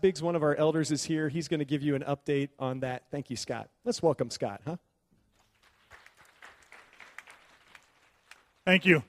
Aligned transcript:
Biggs, 0.00 0.22
one 0.22 0.34
of 0.34 0.42
our 0.42 0.54
elders, 0.54 0.90
is 0.90 1.04
here. 1.04 1.28
He's 1.28 1.48
going 1.48 1.58
to 1.60 1.64
give 1.64 1.82
you 1.82 1.94
an 1.94 2.02
update 2.02 2.48
on 2.58 2.80
that. 2.80 3.04
Thank 3.10 3.30
you, 3.30 3.36
Scott. 3.36 3.68
Let's 3.84 4.02
welcome 4.02 4.30
Scott, 4.30 4.60
huh? 4.66 4.76
Thank 8.64 8.86
you. 8.86 9.02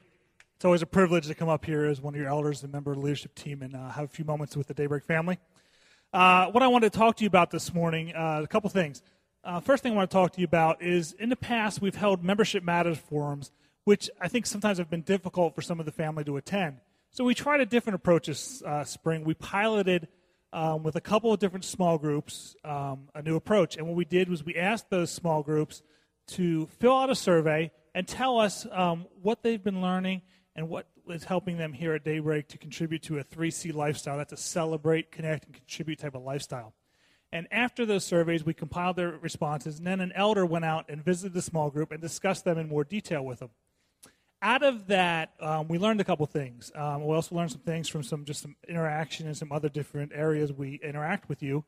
It's 0.56 0.66
always 0.66 0.82
a 0.82 0.88
privilege 0.88 1.28
to 1.28 1.36
come 1.36 1.50
up 1.50 1.66
here 1.66 1.86
as 1.86 2.02
one 2.02 2.14
of 2.14 2.20
your 2.20 2.30
elders 2.30 2.64
and 2.64 2.72
member 2.72 2.92
of 2.92 2.98
the 2.98 3.04
leadership 3.04 3.36
team 3.36 3.62
and 3.62 3.76
uh, 3.76 3.90
have 3.90 4.06
a 4.06 4.08
few 4.08 4.26
moments 4.26 4.56
with 4.56 4.68
the 4.68 4.74
Daybreak 4.74 5.04
family. 5.06 5.40
Uh, 6.14 6.48
what 6.48 6.62
I 6.62 6.68
wanted 6.68 6.92
to 6.92 7.00
talk 7.00 7.16
to 7.18 7.24
you 7.24 7.28
about 7.28 7.52
this 7.52 7.74
morning, 7.74 8.14
uh, 8.16 8.42
a 8.44 8.48
couple 8.48 8.70
things. 8.70 9.02
Uh, 9.44 9.60
first 9.60 9.82
thing 9.82 9.94
I 9.94 9.96
want 9.96 10.12
to 10.12 10.14
talk 10.14 10.34
to 10.34 10.40
you 10.40 10.46
about 10.46 10.82
is 10.82 11.14
in 11.14 11.30
the 11.30 11.36
past 11.36 11.82
we've 11.82 11.96
held 11.96 12.24
membership 12.24 12.64
matters 12.64 12.98
forums, 12.98 13.52
which 13.86 14.10
I 14.20 14.28
think 14.28 14.46
sometimes 14.46 14.78
have 14.78 14.90
been 14.90 15.02
difficult 15.02 15.56
for 15.56 15.62
some 15.62 15.80
of 15.80 15.86
the 15.86 15.92
family 15.92 16.24
to 16.26 16.38
attend. 16.38 16.78
So 17.10 17.24
we 17.24 17.34
tried 17.34 17.60
a 17.62 17.66
different 17.66 17.96
approach 17.96 18.28
this 18.28 18.62
uh, 18.62 18.84
spring. 18.84 19.24
We 19.24 19.34
piloted 19.34 20.08
um, 20.54 20.84
with 20.84 20.96
a 20.96 21.02
couple 21.02 21.32
of 21.34 21.40
different 21.40 21.66
small 21.66 21.98
groups 21.98 22.56
um, 22.64 23.10
a 23.16 23.22
new 23.22 23.36
approach, 23.36 23.78
and 23.78 23.88
what 23.88 23.96
we 23.96 24.06
did 24.06 24.30
was 24.30 24.44
we 24.44 24.56
asked 24.56 24.90
those 24.90 25.10
small 25.12 25.44
groups 25.44 25.82
to 26.28 26.68
fill 26.80 26.98
out 26.98 27.10
a 27.10 27.16
survey 27.16 27.72
and 27.94 28.08
tell 28.08 28.40
us 28.40 28.66
um, 28.72 29.06
what 29.22 29.44
they've 29.44 29.64
been 29.64 29.82
learning 29.82 30.22
and 30.56 30.70
what 30.70 30.88
is 31.10 31.24
helping 31.24 31.58
them 31.58 31.74
here 31.74 31.94
at 31.94 32.04
Daybreak 32.04 32.48
to 32.50 32.58
contribute 32.58 33.04
to 33.04 33.20
a 33.20 33.24
3C 33.24 33.74
lifestyle. 33.74 34.18
That's 34.18 34.34
a 34.34 34.38
celebrate, 34.38 35.12
connect, 35.12 35.46
and 35.46 35.54
contribute 35.54 36.00
type 36.00 36.16
of 36.16 36.24
lifestyle. 36.24 36.74
And 37.34 37.48
after 37.52 37.86
those 37.86 38.04
surveys, 38.04 38.44
we 38.44 38.54
compiled 38.54 38.98
their 38.98 39.12
responses, 39.12 39.78
and 39.78 39.88
then 39.88 40.02
an 40.02 40.12
elder 40.14 40.46
went 40.46 40.66
out 40.66 40.86
and 40.90 41.04
visited 41.04 41.34
the 41.34 41.42
small 41.42 41.70
group 41.70 41.92
and 41.92 42.02
discussed 42.02 42.44
them 42.44 42.58
in 42.58 42.68
more 42.68 42.84
detail 42.84 43.24
with 43.24 43.40
them. 43.40 43.52
Out 44.44 44.64
of 44.64 44.88
that, 44.88 45.34
um, 45.40 45.68
we 45.68 45.78
learned 45.78 46.02
a 46.02 46.04
couple 46.04 46.26
things. 46.26 46.72
Um, 46.74 47.06
we 47.06 47.14
also 47.14 47.36
learned 47.36 47.52
some 47.52 47.62
things 47.62 47.88
from 47.88 48.02
some 48.02 48.26
just 48.26 48.42
some 48.42 48.56
interaction 48.68 49.28
and 49.28 49.38
some 49.38 49.52
other 49.52 49.70
different 49.70 50.12
areas 50.16 50.52
we 50.52 50.80
interact 50.84 51.30
with 51.30 51.44
you. 51.44 51.64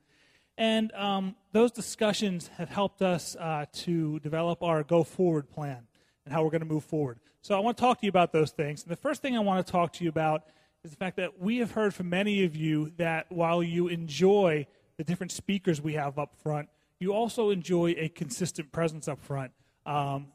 And 0.58 0.92
um, 0.94 1.36
those 1.52 1.72
discussions 1.72 2.50
have 2.58 2.70
helped 2.70 3.02
us 3.02 3.36
uh, 3.40 3.66
to 3.74 4.20
develop 4.20 4.64
our 4.64 4.84
go 4.84 5.04
forward 5.04 5.50
plan 5.50 5.88
and 6.26 6.34
how 6.34 6.44
we're 6.44 6.50
going 6.50 6.62
to 6.62 6.68
move 6.68 6.84
forward. 6.84 7.20
So 7.42 7.56
I 7.56 7.60
want 7.60 7.78
to 7.78 7.82
talk 7.82 8.00
to 8.00 8.06
you 8.06 8.10
about 8.10 8.32
those 8.32 8.52
things. 8.52 8.84
And 8.84 8.92
the 8.92 8.96
first 8.98 9.22
thing 9.22 9.36
I 9.36 9.40
want 9.42 9.66
to 9.66 9.72
talk 9.72 9.94
to 9.94 10.04
you 10.04 10.10
about 10.10 10.44
is 10.84 10.92
the 10.92 10.98
fact 10.98 11.18
that 11.18 11.40
we 11.40 11.58
have 11.58 11.72
heard 11.72 11.94
from 11.94 12.10
many 12.10 12.44
of 12.44 12.56
you 12.56 12.92
that 12.98 13.32
while 13.32 13.62
you 13.62 13.88
enjoy 13.88 14.66
the 14.98 15.04
different 15.04 15.32
speakers 15.32 15.82
we 15.82 15.94
have 15.94 16.18
up 16.18 16.36
front, 16.42 16.70
you 17.00 17.14
also 17.14 17.50
enjoy 17.50 17.94
a 17.98 18.10
consistent 18.10 18.72
presence 18.72 19.08
up 19.08 19.20
front. 19.20 19.52
Um, 19.86 20.28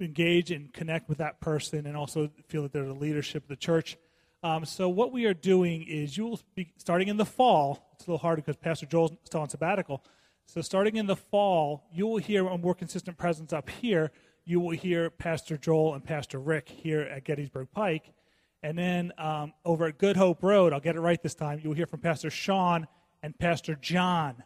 engage 0.00 0.50
and 0.50 0.72
connect 0.72 1.08
with 1.08 1.18
that 1.18 1.40
person 1.40 1.86
and 1.86 1.96
also 1.96 2.30
feel 2.48 2.62
that 2.62 2.72
they're 2.72 2.84
the 2.84 2.94
leadership 2.94 3.44
of 3.44 3.48
the 3.48 3.56
church. 3.56 3.96
Um, 4.42 4.64
so 4.64 4.88
what 4.88 5.12
we 5.12 5.24
are 5.24 5.34
doing 5.34 5.82
is 5.82 6.16
you 6.16 6.26
will 6.26 6.40
be 6.54 6.72
starting 6.76 7.08
in 7.08 7.16
the 7.16 7.24
fall. 7.24 7.90
It's 7.94 8.06
a 8.06 8.10
little 8.10 8.18
hard 8.18 8.36
because 8.36 8.56
Pastor 8.56 8.86
Joel's 8.86 9.12
still 9.24 9.40
on 9.40 9.48
sabbatical. 9.48 10.04
So 10.46 10.60
starting 10.60 10.96
in 10.96 11.06
the 11.06 11.16
fall, 11.16 11.84
you 11.92 12.06
will 12.06 12.18
hear 12.18 12.46
a 12.46 12.58
more 12.58 12.74
consistent 12.74 13.16
presence 13.16 13.52
up 13.52 13.70
here 13.70 14.10
you 14.46 14.60
will 14.60 14.70
hear 14.70 15.10
Pastor 15.10 15.56
Joel 15.56 15.94
and 15.94 16.04
Pastor 16.04 16.38
Rick 16.38 16.68
here 16.68 17.00
at 17.00 17.24
Gettysburg 17.24 17.68
Pike. 17.72 18.12
And 18.62 18.76
then 18.78 19.12
um, 19.18 19.52
over 19.64 19.86
at 19.86 19.98
Good 19.98 20.16
Hope 20.16 20.42
Road, 20.42 20.72
I'll 20.72 20.80
get 20.80 20.96
it 20.96 21.00
right 21.00 21.22
this 21.22 21.34
time, 21.34 21.60
you'll 21.62 21.74
hear 21.74 21.86
from 21.86 22.00
Pastor 22.00 22.30
Sean 22.30 22.86
and 23.22 23.38
Pastor 23.38 23.74
John. 23.74 24.42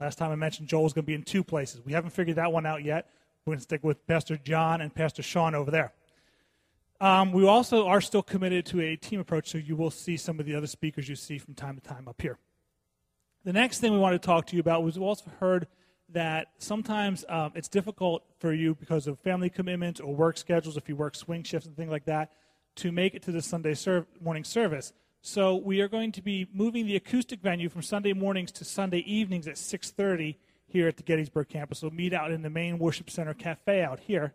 Last 0.00 0.16
time 0.16 0.30
I 0.30 0.36
mentioned 0.36 0.68
Joel's 0.68 0.92
going 0.92 1.04
to 1.04 1.06
be 1.06 1.14
in 1.14 1.22
two 1.22 1.42
places. 1.42 1.80
We 1.84 1.92
haven't 1.92 2.10
figured 2.10 2.36
that 2.36 2.52
one 2.52 2.66
out 2.66 2.84
yet. 2.84 3.08
We're 3.48 3.52
going 3.52 3.60
to 3.60 3.62
stick 3.62 3.82
with 3.82 4.06
Pastor 4.06 4.36
John 4.36 4.82
and 4.82 4.94
Pastor 4.94 5.22
Sean 5.22 5.54
over 5.54 5.70
there. 5.70 5.94
Um, 7.00 7.32
we 7.32 7.46
also 7.46 7.86
are 7.86 8.02
still 8.02 8.20
committed 8.20 8.66
to 8.66 8.82
a 8.82 8.94
team 8.94 9.20
approach, 9.20 9.48
so 9.48 9.56
you 9.56 9.74
will 9.74 9.90
see 9.90 10.18
some 10.18 10.38
of 10.38 10.44
the 10.44 10.54
other 10.54 10.66
speakers 10.66 11.08
you 11.08 11.16
see 11.16 11.38
from 11.38 11.54
time 11.54 11.74
to 11.76 11.80
time 11.80 12.08
up 12.08 12.20
here. 12.20 12.38
The 13.44 13.54
next 13.54 13.78
thing 13.78 13.94
we 13.94 13.98
want 13.98 14.20
to 14.20 14.26
talk 14.26 14.44
to 14.48 14.54
you 14.54 14.60
about 14.60 14.82
was 14.84 14.98
we 14.98 15.04
also 15.06 15.30
heard 15.40 15.66
that 16.10 16.48
sometimes 16.58 17.24
um, 17.30 17.52
it's 17.54 17.68
difficult 17.68 18.22
for 18.38 18.52
you 18.52 18.74
because 18.74 19.06
of 19.06 19.18
family 19.20 19.48
commitments 19.48 19.98
or 19.98 20.14
work 20.14 20.36
schedules, 20.36 20.76
if 20.76 20.86
you 20.86 20.94
work 20.94 21.14
swing 21.14 21.42
shifts 21.42 21.66
and 21.66 21.74
things 21.74 21.90
like 21.90 22.04
that, 22.04 22.32
to 22.76 22.92
make 22.92 23.14
it 23.14 23.22
to 23.22 23.32
the 23.32 23.40
Sunday 23.40 23.72
serv- 23.72 24.08
morning 24.20 24.44
service. 24.44 24.92
So 25.22 25.56
we 25.56 25.80
are 25.80 25.88
going 25.88 26.12
to 26.12 26.20
be 26.20 26.48
moving 26.52 26.84
the 26.84 26.96
acoustic 26.96 27.40
venue 27.40 27.70
from 27.70 27.80
Sunday 27.80 28.12
mornings 28.12 28.52
to 28.52 28.66
Sunday 28.66 28.98
evenings 28.98 29.48
at 29.48 29.54
6:30 29.54 30.36
here 30.68 30.86
at 30.86 30.96
the 30.96 31.02
Gettysburg 31.02 31.48
campus. 31.48 31.82
We'll 31.82 31.90
meet 31.90 32.12
out 32.12 32.30
in 32.30 32.42
the 32.42 32.50
main 32.50 32.78
worship 32.78 33.10
center 33.10 33.34
cafe 33.34 33.82
out 33.82 34.00
here. 34.00 34.34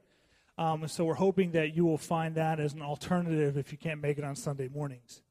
Um, 0.57 0.87
so 0.87 1.05
we're 1.05 1.15
hoping 1.15 1.51
that 1.51 1.75
you 1.75 1.85
will 1.85 1.97
find 1.97 2.35
that 2.35 2.59
as 2.59 2.73
an 2.73 2.81
alternative 2.81 3.57
if 3.57 3.71
you 3.71 3.77
can't 3.77 4.01
make 4.01 4.17
it 4.17 4.23
on 4.23 4.35
Sunday 4.35 4.67
mornings. 4.67 5.21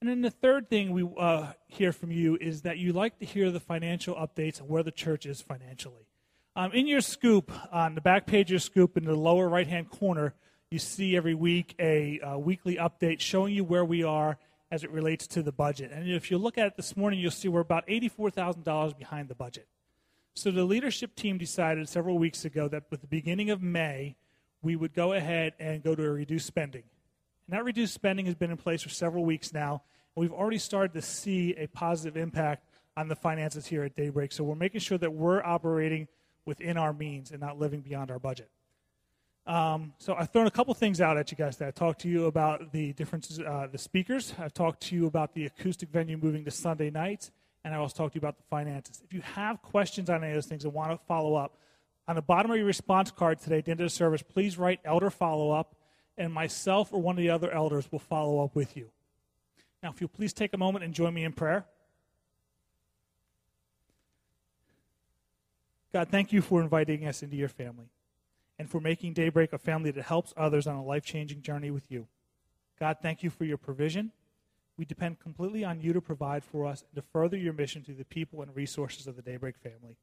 And 0.00 0.08
then 0.08 0.22
the 0.22 0.30
third 0.30 0.70
thing 0.70 0.92
we 0.92 1.06
uh, 1.18 1.52
hear 1.68 1.92
from 1.92 2.10
you 2.10 2.38
is 2.40 2.62
that 2.62 2.78
you 2.78 2.92
like 2.92 3.18
to 3.18 3.26
hear 3.26 3.50
the 3.50 3.60
financial 3.60 4.14
updates 4.14 4.58
and 4.58 4.68
where 4.68 4.82
the 4.82 4.90
church 4.90 5.26
is 5.26 5.42
financially. 5.42 6.06
Um, 6.56 6.72
in 6.72 6.86
your 6.86 7.00
scoop, 7.00 7.52
on 7.70 7.94
the 7.94 8.00
back 8.00 8.26
page 8.26 8.46
of 8.46 8.52
your 8.52 8.60
scoop, 8.60 8.96
in 8.96 9.04
the 9.04 9.14
lower 9.14 9.48
right 9.48 9.66
hand 9.66 9.90
corner, 9.90 10.34
you 10.70 10.78
see 10.78 11.16
every 11.16 11.34
week 11.34 11.74
a 11.78 12.18
uh, 12.20 12.38
weekly 12.38 12.76
update 12.76 13.20
showing 13.20 13.54
you 13.54 13.62
where 13.62 13.84
we 13.84 14.02
are 14.02 14.38
as 14.70 14.84
it 14.84 14.90
relates 14.90 15.26
to 15.26 15.42
the 15.42 15.52
budget. 15.52 15.90
And 15.92 16.08
if 16.08 16.30
you 16.30 16.38
look 16.38 16.56
at 16.56 16.66
it 16.66 16.76
this 16.76 16.96
morning, 16.96 17.20
you'll 17.20 17.30
see 17.30 17.48
we're 17.48 17.60
about 17.60 17.86
$84,000 17.86 18.96
behind 18.96 19.28
the 19.28 19.34
budget. 19.34 19.66
So 20.40 20.50
the 20.50 20.64
leadership 20.64 21.16
team 21.16 21.36
decided 21.36 21.86
several 21.86 22.18
weeks 22.18 22.46
ago 22.46 22.66
that 22.68 22.84
with 22.90 23.02
the 23.02 23.06
beginning 23.06 23.50
of 23.50 23.60
May, 23.60 24.16
we 24.62 24.74
would 24.74 24.94
go 24.94 25.12
ahead 25.12 25.52
and 25.60 25.82
go 25.82 25.94
to 25.94 26.02
a 26.02 26.08
reduced 26.08 26.46
spending. 26.46 26.84
And 27.46 27.54
that 27.54 27.62
reduced 27.62 27.92
spending 27.92 28.24
has 28.24 28.36
been 28.36 28.50
in 28.50 28.56
place 28.56 28.80
for 28.80 28.88
several 28.88 29.26
weeks 29.26 29.52
now. 29.52 29.82
And 30.16 30.22
we've 30.22 30.32
already 30.32 30.56
started 30.56 30.94
to 30.94 31.02
see 31.02 31.54
a 31.56 31.66
positive 31.66 32.16
impact 32.16 32.64
on 32.96 33.08
the 33.08 33.16
finances 33.16 33.66
here 33.66 33.84
at 33.84 33.94
Daybreak. 33.94 34.32
So 34.32 34.42
we're 34.42 34.54
making 34.54 34.80
sure 34.80 34.96
that 34.96 35.12
we're 35.12 35.44
operating 35.44 36.08
within 36.46 36.78
our 36.78 36.94
means 36.94 37.32
and 37.32 37.40
not 37.40 37.58
living 37.58 37.82
beyond 37.82 38.10
our 38.10 38.18
budget. 38.18 38.48
Um, 39.46 39.92
so 39.98 40.14
I've 40.14 40.30
thrown 40.30 40.46
a 40.46 40.50
couple 40.50 40.72
things 40.72 41.02
out 41.02 41.18
at 41.18 41.30
you 41.30 41.36
guys. 41.36 41.58
That 41.58 41.68
I 41.68 41.70
talked 41.72 42.00
to 42.00 42.08
you 42.08 42.24
about 42.24 42.72
the 42.72 42.94
differences, 42.94 43.40
uh, 43.40 43.68
the 43.70 43.76
speakers. 43.76 44.32
I've 44.38 44.54
talked 44.54 44.80
to 44.84 44.94
you 44.94 45.06
about 45.06 45.34
the 45.34 45.44
acoustic 45.44 45.90
venue 45.90 46.16
moving 46.16 46.46
to 46.46 46.50
Sunday 46.50 46.88
nights, 46.88 47.30
and 47.64 47.74
I 47.74 47.78
also 47.78 47.96
talked 47.96 48.14
to 48.14 48.16
you 48.16 48.20
about 48.20 48.36
the 48.36 48.44
finances. 48.44 49.02
If 49.04 49.12
you 49.12 49.20
have 49.20 49.60
questions 49.62 50.08
on 50.08 50.22
any 50.22 50.32
of 50.32 50.36
those 50.36 50.46
things 50.46 50.64
and 50.64 50.72
want 50.72 50.92
to 50.92 50.98
follow 51.06 51.34
up, 51.34 51.56
on 52.08 52.16
the 52.16 52.22
bottom 52.22 52.50
of 52.50 52.56
your 52.56 52.66
response 52.66 53.10
card 53.10 53.40
today 53.40 53.58
at 53.58 53.66
the 53.66 53.70
end 53.70 53.80
of 53.80 53.86
the 53.86 53.90
service, 53.90 54.22
please 54.22 54.58
write 54.58 54.80
elder 54.84 55.10
follow 55.10 55.52
up 55.52 55.76
and 56.18 56.32
myself 56.32 56.92
or 56.92 57.00
one 57.00 57.16
of 57.16 57.22
the 57.22 57.30
other 57.30 57.50
elders 57.50 57.90
will 57.92 57.98
follow 57.98 58.42
up 58.44 58.54
with 58.54 58.76
you. 58.76 58.90
Now, 59.82 59.90
if 59.90 60.00
you'll 60.00 60.08
please 60.08 60.32
take 60.32 60.52
a 60.52 60.58
moment 60.58 60.84
and 60.84 60.92
join 60.92 61.14
me 61.14 61.24
in 61.24 61.32
prayer. 61.32 61.66
God, 65.92 66.08
thank 66.08 66.32
you 66.32 66.42
for 66.42 66.60
inviting 66.60 67.06
us 67.06 67.22
into 67.22 67.36
your 67.36 67.48
family 67.48 67.90
and 68.58 68.68
for 68.68 68.80
making 68.80 69.14
Daybreak 69.14 69.52
a 69.52 69.58
family 69.58 69.90
that 69.90 70.04
helps 70.04 70.34
others 70.36 70.66
on 70.66 70.76
a 70.76 70.84
life 70.84 71.04
changing 71.04 71.42
journey 71.42 71.70
with 71.70 71.90
you. 71.90 72.06
God, 72.78 72.98
thank 73.02 73.22
you 73.22 73.30
for 73.30 73.44
your 73.44 73.56
provision. 73.56 74.12
We 74.80 74.86
depend 74.86 75.20
completely 75.20 75.62
on 75.62 75.82
you 75.82 75.92
to 75.92 76.00
provide 76.00 76.42
for 76.42 76.64
us 76.64 76.82
and 76.88 76.96
to 76.96 77.06
further 77.12 77.36
your 77.36 77.52
mission 77.52 77.82
to 77.82 77.92
the 77.92 78.06
people 78.06 78.40
and 78.40 78.56
resources 78.56 79.06
of 79.06 79.14
the 79.14 79.20
Daybreak 79.20 79.58
family. 79.58 79.98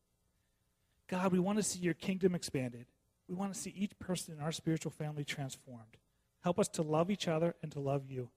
God, 1.08 1.32
we 1.32 1.40
want 1.40 1.58
to 1.58 1.64
see 1.64 1.80
your 1.80 1.96
kingdom 1.96 2.36
expanded. 2.36 2.86
We 3.28 3.34
want 3.34 3.52
to 3.52 3.60
see 3.60 3.74
each 3.76 3.98
person 3.98 4.36
in 4.36 4.40
our 4.40 4.52
spiritual 4.52 4.92
family 4.92 5.24
transformed. 5.24 5.98
Help 6.42 6.60
us 6.60 6.68
to 6.68 6.84
love 6.84 7.10
each 7.10 7.28
other 7.28 7.56
and 7.64 7.72
to 7.72 7.80
love 7.80 8.04
you. 8.08 8.30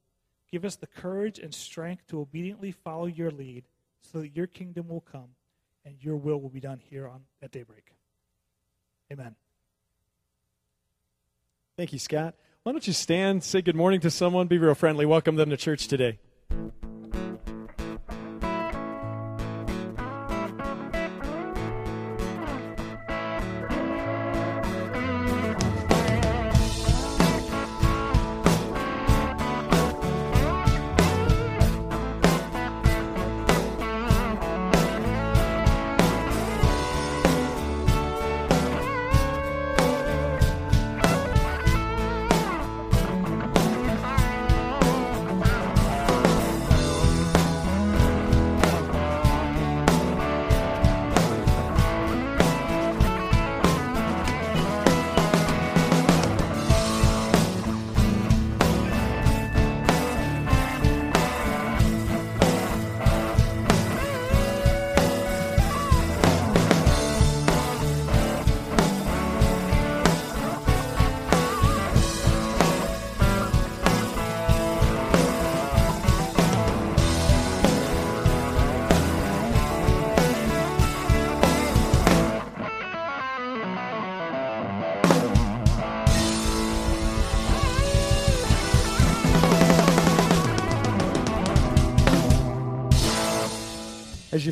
Give 0.50 0.64
us 0.64 0.76
the 0.76 0.86
courage 0.86 1.38
and 1.38 1.54
strength 1.54 2.06
to 2.06 2.20
obediently 2.22 2.72
follow 2.72 3.04
your 3.04 3.30
lead 3.30 3.64
so 4.00 4.20
that 4.20 4.34
your 4.34 4.46
kingdom 4.46 4.88
will 4.88 5.02
come 5.02 5.34
and 5.84 6.02
your 6.02 6.16
will 6.16 6.40
will 6.40 6.48
be 6.48 6.58
done 6.58 6.80
here 6.88 7.06
on 7.06 7.20
at 7.42 7.52
daybreak. 7.52 7.92
Amen. 9.12 9.34
Thank 11.76 11.92
you, 11.92 11.98
Scott. 11.98 12.34
Why 12.62 12.72
don't 12.72 12.86
you 12.86 12.94
stand, 12.94 13.44
say 13.44 13.60
good 13.60 13.76
morning 13.76 14.00
to 14.00 14.10
someone, 14.10 14.46
be 14.46 14.56
real 14.56 14.74
friendly, 14.74 15.04
welcome 15.04 15.36
them 15.36 15.50
to 15.50 15.58
church 15.58 15.86
today. 15.86 16.18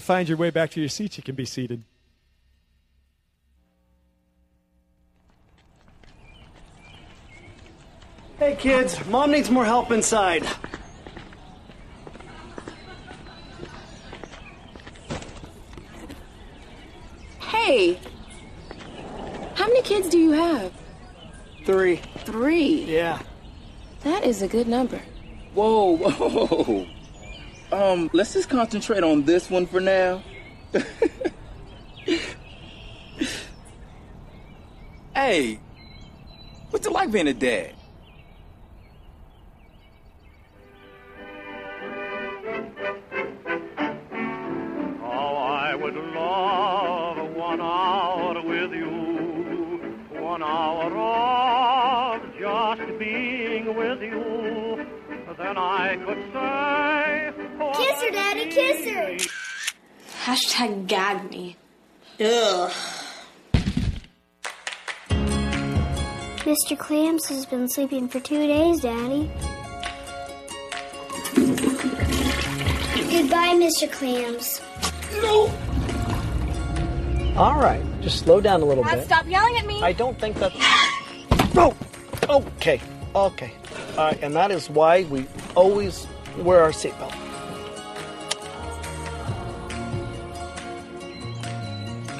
Find 0.09 0.27
your 0.27 0.39
way 0.39 0.49
back 0.49 0.71
to 0.71 0.81
your 0.81 0.89
seat, 0.89 1.19
you 1.19 1.23
can 1.23 1.35
be 1.35 1.45
seated. 1.45 1.85
Hey 8.39 8.57
kids, 8.57 9.05
mom 9.09 9.33
needs 9.33 9.51
more 9.51 9.67
help 9.67 9.91
inside. 9.91 10.47
Hey! 17.41 18.01
How 19.57 19.67
many 19.67 19.83
kids 19.83 20.09
do 20.09 20.19
you 20.19 20.31
have? 20.31 20.73
Three. 21.67 21.97
Three. 22.25 22.85
Yeah. 22.85 23.21
That 24.05 24.25
is 24.25 24.41
a 24.41 24.49
good 24.49 24.69
number. 24.69 25.03
Whoa, 25.53 25.97
whoa. 25.99 26.98
Um, 27.71 28.09
let's 28.13 28.33
just 28.33 28.49
concentrate 28.49 29.03
on 29.03 29.25
this 29.25 29.51
one 29.51 29.67
for 29.67 29.81
now. 29.81 30.23
hey, 35.15 35.59
what's 36.71 36.87
it 36.87 36.93
like 36.93 37.11
being 37.11 37.29
a 37.29 37.35
dad? 37.35 37.75
Clams 66.79 67.27
has 67.29 67.45
been 67.45 67.69
sleeping 67.69 68.09
for 68.09 68.21
two 68.21 68.47
days, 68.47 68.81
Daddy. 68.81 69.31
Goodbye, 73.11 73.55
Mr. 73.57 73.91
Clams. 73.91 74.61
No! 75.21 75.51
All 77.37 77.59
right, 77.61 77.83
just 78.01 78.21
slow 78.21 78.41
down 78.41 78.63
a 78.63 78.65
little 78.65 78.85
Dad, 78.85 78.97
bit. 78.97 79.05
stop 79.07 79.27
yelling 79.27 79.57
at 79.57 79.67
me. 79.67 79.83
I 79.83 79.93
don't 79.93 80.19
think 80.19 80.37
that's. 80.39 80.55
Oh, 81.61 81.75
okay, 82.29 82.81
okay. 83.15 83.53
All 83.97 84.05
right, 84.07 84.19
and 84.23 84.35
that 84.37 84.51
is 84.51 84.69
why 84.71 85.05
we 85.05 85.27
always 85.57 86.07
wear 86.39 86.63
our 86.63 86.71
seatbelt. 86.71 87.15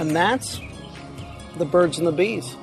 And 0.01 0.17
that's 0.17 0.61
the 1.57 1.65
birds 1.67 1.99
and 1.99 2.07
the 2.07 2.13
bees. 2.13 2.57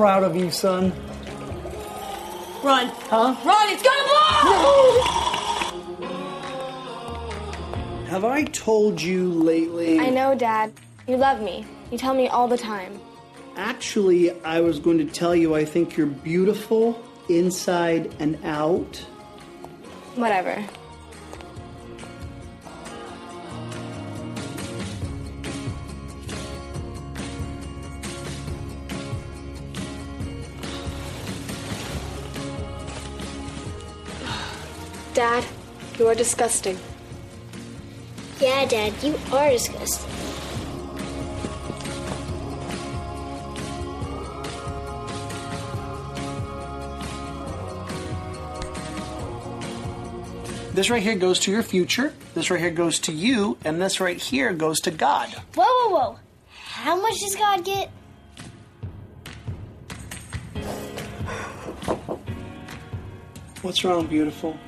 Proud 0.00 0.22
of 0.22 0.34
you, 0.34 0.50
son. 0.50 0.90
Run. 2.62 2.88
Huh? 3.10 3.36
Run, 3.44 3.68
it's 3.68 3.82
gonna 3.82 4.06
blow! 4.08 5.02
Have 8.06 8.24
I 8.24 8.44
told 8.44 9.02
you 9.02 9.30
lately? 9.30 10.00
I 10.00 10.08
know, 10.08 10.34
Dad. 10.34 10.72
You 11.06 11.18
love 11.18 11.42
me. 11.42 11.66
You 11.90 11.98
tell 11.98 12.14
me 12.14 12.28
all 12.28 12.48
the 12.48 12.56
time. 12.56 12.98
Actually, 13.58 14.30
I 14.40 14.62
was 14.62 14.78
going 14.78 14.96
to 14.96 15.04
tell 15.04 15.36
you 15.36 15.54
I 15.54 15.66
think 15.66 15.98
you're 15.98 16.06
beautiful 16.06 16.98
inside 17.28 18.10
and 18.20 18.42
out. 18.42 18.96
Whatever. 20.14 20.64
Dad, 35.20 35.44
you 35.98 36.08
are 36.08 36.14
disgusting. 36.14 36.78
Yeah, 38.40 38.64
Dad, 38.64 38.94
you 39.02 39.18
are 39.30 39.50
disgusting. 39.50 40.10
This 50.72 50.88
right 50.88 51.02
here 51.02 51.16
goes 51.16 51.38
to 51.40 51.50
your 51.50 51.62
future. 51.62 52.14
This 52.32 52.50
right 52.50 52.58
here 52.58 52.70
goes 52.70 52.98
to 53.00 53.12
you, 53.12 53.58
and 53.62 53.78
this 53.78 54.00
right 54.00 54.16
here 54.16 54.54
goes 54.54 54.80
to 54.80 54.90
God. 54.90 55.28
Whoa, 55.54 55.64
whoa, 55.64 55.90
whoa. 55.90 56.18
How 56.48 56.98
much 56.98 57.20
does 57.20 57.36
God 57.36 57.62
get? 57.62 57.90
What's 63.60 63.84
wrong, 63.84 64.06
beautiful? 64.06 64.58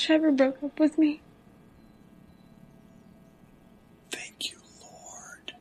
Trevor 0.00 0.32
broke 0.32 0.62
up 0.62 0.80
with 0.80 0.96
me. 0.96 1.20
Thank 4.10 4.50
you, 4.50 4.58
Lord. 4.80 5.52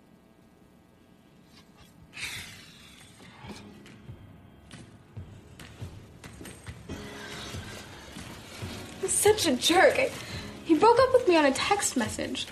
He's 9.01 9.11
such 9.11 9.45
a 9.45 9.57
jerk. 9.57 9.99
I, 9.99 10.09
he 10.63 10.73
broke 10.73 10.99
up 10.99 11.11
with 11.11 11.27
me 11.27 11.35
on 11.35 11.43
a 11.43 11.51
text 11.51 11.97
message. 11.97 12.47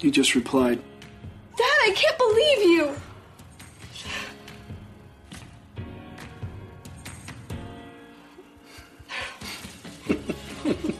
You 0.00 0.10
just 0.10 0.34
replied. 0.34 0.82
Dad, 1.58 1.78
I 1.82 1.92
can't 1.94 2.16
believe 2.16 2.58
you. 2.62 2.96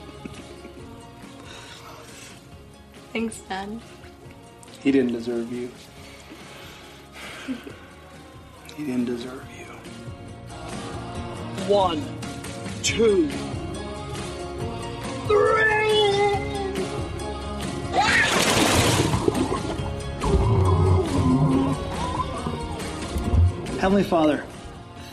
Thanks, 3.15 3.39
Dad. 3.49 3.81
He 4.83 4.93
didn't 4.93 5.13
deserve 5.13 5.51
you. 5.51 5.71
He 8.77 8.85
didn't 8.85 9.07
deserve 9.07 9.47
you. 9.59 9.65
One, 11.73 12.05
two, 12.83 13.31
three. 15.27 15.80
Heavenly 23.81 24.05
Father, 24.05 24.45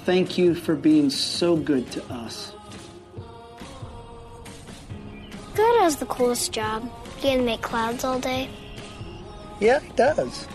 thank 0.03 0.37
you 0.37 0.53
for 0.53 0.75
being 0.75 1.09
so 1.09 1.55
good 1.55 1.89
to 1.91 2.03
us. 2.11 2.51
God 5.55 5.83
has 5.83 5.95
the 5.95 6.05
coolest 6.07 6.51
job. 6.51 6.91
He 7.15 7.29
can 7.29 7.45
make 7.45 7.61
clouds 7.61 8.03
all 8.03 8.19
day. 8.19 8.49
Yeah, 9.61 9.79
he 9.79 9.89
does. 9.93 10.49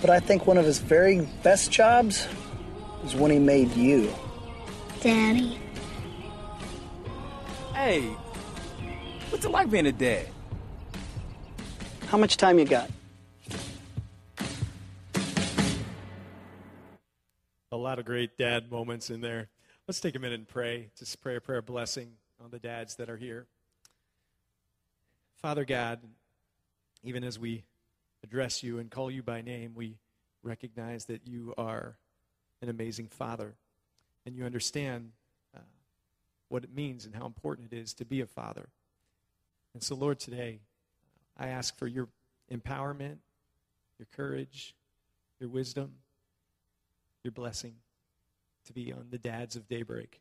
But 0.00 0.08
I 0.08 0.18
think 0.18 0.46
one 0.46 0.56
of 0.56 0.64
his 0.64 0.78
very 0.78 1.28
best 1.42 1.70
jobs 1.70 2.26
is 3.04 3.14
when 3.14 3.30
he 3.30 3.38
made 3.38 3.76
you. 3.76 4.10
Daddy. 5.02 5.58
Hey, 7.74 8.00
what's 9.28 9.44
it 9.44 9.50
like 9.50 9.70
being 9.70 9.84
a 9.84 9.92
dad? 9.92 10.26
How 12.06 12.16
much 12.16 12.38
time 12.38 12.58
you 12.58 12.64
got? 12.64 12.88
A 17.74 17.76
lot 17.76 17.98
of 17.98 18.04
great 18.04 18.38
dad 18.38 18.70
moments 18.70 19.10
in 19.10 19.20
there. 19.20 19.48
Let's 19.88 19.98
take 19.98 20.14
a 20.14 20.20
minute 20.20 20.38
and 20.38 20.46
pray. 20.46 20.90
Just 20.96 21.20
pray 21.20 21.34
a 21.34 21.40
prayer 21.40 21.60
blessing 21.60 22.12
on 22.40 22.52
the 22.52 22.60
dads 22.60 22.94
that 22.96 23.10
are 23.10 23.16
here. 23.16 23.48
Father 25.42 25.64
God, 25.64 25.98
even 27.02 27.24
as 27.24 27.36
we 27.36 27.64
address 28.22 28.62
you 28.62 28.78
and 28.78 28.92
call 28.92 29.10
you 29.10 29.24
by 29.24 29.40
name, 29.40 29.72
we 29.74 29.96
recognize 30.44 31.06
that 31.06 31.26
you 31.26 31.52
are 31.58 31.96
an 32.62 32.68
amazing 32.68 33.08
father 33.08 33.56
and 34.24 34.36
you 34.36 34.44
understand 34.44 35.10
uh, 35.52 35.58
what 36.50 36.62
it 36.62 36.72
means 36.72 37.04
and 37.04 37.16
how 37.16 37.26
important 37.26 37.72
it 37.72 37.76
is 37.76 37.92
to 37.94 38.04
be 38.04 38.20
a 38.20 38.26
father. 38.26 38.68
And 39.74 39.82
so, 39.82 39.96
Lord, 39.96 40.20
today, 40.20 40.60
I 41.36 41.48
ask 41.48 41.76
for 41.76 41.88
your 41.88 42.06
empowerment, 42.52 43.16
your 43.98 44.06
courage, 44.14 44.76
your 45.40 45.48
wisdom, 45.48 45.94
your 47.24 47.32
blessing 47.32 47.74
to 48.66 48.72
be 48.72 48.92
on 48.92 49.06
the 49.10 49.18
dads 49.18 49.56
of 49.56 49.66
daybreak. 49.68 50.20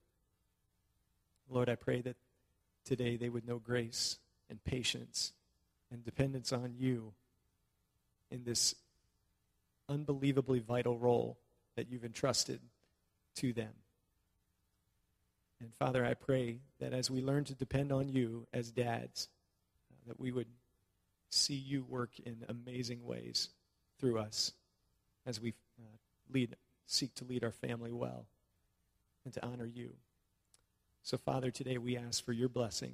Lord, 1.50 1.70
I 1.70 1.76
pray 1.76 2.02
that 2.02 2.16
today 2.86 3.18
they 3.18 3.30
would 3.30 3.48
know 3.48 3.60
grace 3.60 4.18
and 4.50 4.64
patience 4.64 5.34
and 5.92 6.04
dependence 6.04 6.52
on 6.52 6.74
you 6.78 7.14
in 8.32 8.44
this 8.44 8.74
unbelievably 9.90 10.60
vital 10.60 10.98
role 10.98 11.38
that 11.76 11.90
you've 11.90 12.06
entrusted 12.06 12.60
to 13.36 13.54
them. 13.54 13.74
And 15.60 15.74
Father, 15.76 16.06
I 16.06 16.14
pray 16.14 16.60
that 16.80 16.94
as 16.94 17.10
we 17.10 17.22
learn 17.22 17.44
to 17.46 17.54
depend 17.54 17.92
on 17.92 18.10
you 18.10 18.48
as 18.54 18.72
dads, 18.72 19.28
uh, 19.92 20.08
that 20.08 20.20
we 20.20 20.32
would 20.32 20.48
see 21.30 21.56
you 21.56 21.86
work 21.88 22.12
in 22.26 22.38
amazing 22.50 23.06
ways 23.06 23.50
through 24.00 24.20
us 24.20 24.52
as 25.26 25.40
we 25.40 25.54
uh, 25.80 25.98
lead, 26.32 26.56
seek 26.94 27.14
to 27.16 27.26
lead 27.26 27.44
our 27.44 27.52
family 27.52 27.92
well 27.92 28.26
and 29.26 29.34
to 29.34 29.46
honor 29.46 29.66
you. 29.66 29.92
So, 31.02 31.18
Father, 31.18 31.52
today 31.52 31.78
we 31.78 31.98
ask 31.98 32.24
for 32.24 32.32
your 32.34 32.50
blessing 32.50 32.94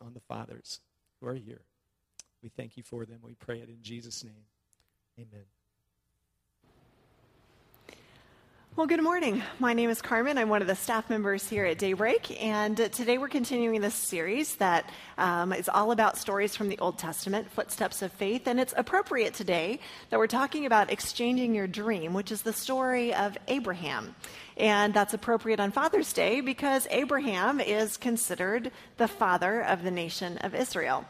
on 0.00 0.14
the 0.14 0.20
fathers 0.20 0.80
who 1.20 1.28
are 1.28 1.34
here. 1.34 1.60
We 2.42 2.48
thank 2.48 2.76
you 2.76 2.82
for 2.82 3.04
them. 3.04 3.18
We 3.22 3.34
pray 3.34 3.60
it 3.60 3.68
in 3.68 3.78
Jesus' 3.82 4.24
name. 4.24 4.44
Amen. 5.18 5.44
Well, 8.74 8.86
good 8.86 9.02
morning. 9.02 9.42
My 9.58 9.74
name 9.74 9.90
is 9.90 10.00
Carmen. 10.00 10.38
I'm 10.38 10.48
one 10.48 10.62
of 10.62 10.66
the 10.66 10.74
staff 10.74 11.10
members 11.10 11.46
here 11.46 11.66
at 11.66 11.76
Daybreak, 11.76 12.42
and 12.42 12.74
today 12.74 13.18
we're 13.18 13.28
continuing 13.28 13.82
this 13.82 13.94
series 13.94 14.54
that 14.56 14.88
um, 15.18 15.52
is 15.52 15.68
all 15.68 15.92
about 15.92 16.16
stories 16.16 16.56
from 16.56 16.70
the 16.70 16.78
Old 16.78 16.96
Testament, 16.96 17.50
Footsteps 17.50 18.00
of 18.00 18.10
Faith, 18.12 18.46
and 18.46 18.58
it's 18.58 18.72
appropriate 18.74 19.34
today 19.34 19.78
that 20.08 20.18
we're 20.18 20.26
talking 20.26 20.64
about 20.64 20.90
exchanging 20.90 21.54
your 21.54 21.66
dream, 21.66 22.14
which 22.14 22.32
is 22.32 22.40
the 22.40 22.52
story 22.54 23.12
of 23.12 23.36
Abraham. 23.46 24.14
And 24.56 24.94
that's 24.94 25.12
appropriate 25.12 25.60
on 25.60 25.70
Father's 25.70 26.14
Day 26.14 26.40
because 26.40 26.88
Abraham 26.90 27.60
is 27.60 27.98
considered 27.98 28.70
the 28.96 29.06
father 29.06 29.60
of 29.60 29.82
the 29.82 29.90
nation 29.90 30.38
of 30.38 30.54
Israel. 30.54 31.04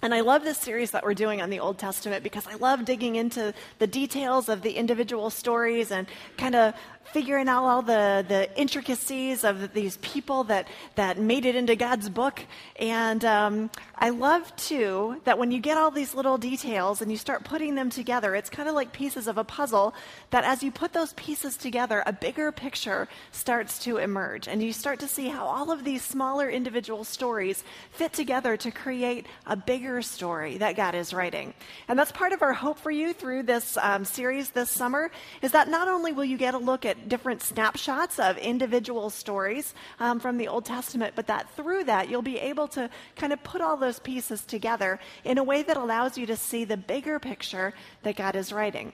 And 0.00 0.14
I 0.14 0.20
love 0.20 0.44
this 0.44 0.58
series 0.58 0.92
that 0.92 1.04
we're 1.04 1.14
doing 1.14 1.42
on 1.42 1.50
the 1.50 1.58
Old 1.58 1.76
Testament 1.76 2.22
because 2.22 2.46
I 2.46 2.54
love 2.54 2.84
digging 2.84 3.16
into 3.16 3.52
the 3.80 3.86
details 3.88 4.48
of 4.48 4.62
the 4.62 4.70
individual 4.74 5.28
stories 5.28 5.90
and 5.90 6.06
kind 6.36 6.54
of 6.54 6.74
figuring 7.12 7.48
out 7.48 7.64
all 7.64 7.82
the, 7.82 8.24
the 8.28 8.48
intricacies 8.58 9.44
of 9.44 9.72
these 9.72 9.96
people 9.98 10.44
that, 10.44 10.68
that 10.94 11.18
made 11.18 11.46
it 11.46 11.56
into 11.56 11.76
God's 11.76 12.08
book. 12.08 12.44
And 12.76 13.24
um, 13.24 13.70
I 13.96 14.10
love, 14.10 14.54
too, 14.56 15.20
that 15.24 15.38
when 15.38 15.50
you 15.50 15.60
get 15.60 15.76
all 15.76 15.90
these 15.90 16.14
little 16.14 16.38
details 16.38 17.00
and 17.00 17.10
you 17.10 17.16
start 17.16 17.44
putting 17.44 17.74
them 17.74 17.90
together, 17.90 18.34
it's 18.34 18.50
kind 18.50 18.68
of 18.68 18.74
like 18.74 18.92
pieces 18.92 19.26
of 19.26 19.38
a 19.38 19.44
puzzle 19.44 19.94
that 20.30 20.44
as 20.44 20.62
you 20.62 20.70
put 20.70 20.92
those 20.92 21.12
pieces 21.14 21.56
together, 21.56 22.02
a 22.06 22.12
bigger 22.12 22.52
picture 22.52 23.08
starts 23.32 23.78
to 23.80 23.96
emerge. 23.96 24.48
And 24.48 24.62
you 24.62 24.72
start 24.72 25.00
to 25.00 25.08
see 25.08 25.28
how 25.28 25.46
all 25.46 25.70
of 25.70 25.84
these 25.84 26.02
smaller 26.02 26.50
individual 26.50 27.04
stories 27.04 27.64
fit 27.92 28.12
together 28.12 28.56
to 28.58 28.70
create 28.70 29.26
a 29.46 29.56
bigger 29.56 30.02
story 30.02 30.58
that 30.58 30.76
God 30.76 30.94
is 30.94 31.14
writing. 31.14 31.54
And 31.88 31.98
that's 31.98 32.12
part 32.12 32.32
of 32.32 32.42
our 32.42 32.52
hope 32.52 32.78
for 32.78 32.90
you 32.90 33.12
through 33.12 33.44
this 33.44 33.76
um, 33.78 34.04
series 34.04 34.50
this 34.50 34.70
summer 34.70 35.10
is 35.42 35.52
that 35.52 35.68
not 35.68 35.88
only 35.88 36.12
will 36.12 36.24
you 36.24 36.36
get 36.36 36.54
a 36.54 36.58
look 36.58 36.84
at 36.84 36.97
different 37.06 37.42
snapshots 37.42 38.18
of 38.18 38.36
individual 38.38 39.10
stories 39.10 39.74
um, 40.00 40.18
from 40.20 40.38
the 40.38 40.48
Old 40.48 40.64
Testament, 40.64 41.14
but 41.14 41.26
that 41.26 41.50
through 41.50 41.84
that 41.84 42.08
you'll 42.08 42.22
be 42.22 42.38
able 42.38 42.68
to 42.68 42.90
kind 43.16 43.32
of 43.32 43.42
put 43.42 43.60
all 43.60 43.76
those 43.76 43.98
pieces 43.98 44.44
together 44.44 44.98
in 45.24 45.38
a 45.38 45.44
way 45.44 45.62
that 45.62 45.76
allows 45.76 46.18
you 46.18 46.26
to 46.26 46.36
see 46.36 46.64
the 46.64 46.76
bigger 46.76 47.18
picture 47.18 47.74
that 48.02 48.16
God 48.16 48.36
is 48.36 48.52
writing. 48.52 48.92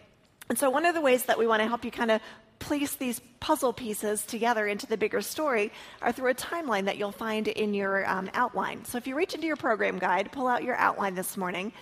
And 0.49 0.59
so, 0.59 0.69
one 0.69 0.85
of 0.85 0.95
the 0.95 1.01
ways 1.01 1.25
that 1.25 1.39
we 1.39 1.47
want 1.47 1.63
to 1.63 1.69
help 1.69 1.85
you 1.85 1.91
kind 1.91 2.11
of 2.11 2.21
place 2.59 2.95
these 2.97 3.21
puzzle 3.41 3.73
pieces 3.73 4.25
together 4.25 4.67
into 4.67 4.87
the 4.87 4.97
bigger 4.97 5.21
story 5.21 5.73
are 6.01 6.13
through 6.13 6.31
a 6.31 6.35
timeline 6.35 6.85
that 6.85 6.97
you'll 6.97 7.13
find 7.13 7.49
in 7.49 7.75
your 7.75 8.09
um, 8.09 8.31
outline. 8.35 8.85
So, 8.85 8.99
if 8.99 9.07
you 9.07 9.15
reach 9.15 9.35
into 9.35 9.47
your 9.47 9.57
program 9.57 9.99
guide, 9.99 10.33
pull 10.33 10.47
out 10.47 10.63
your 10.63 10.77
outline 10.77 11.15
this 11.15 11.37
morning, 11.37 11.73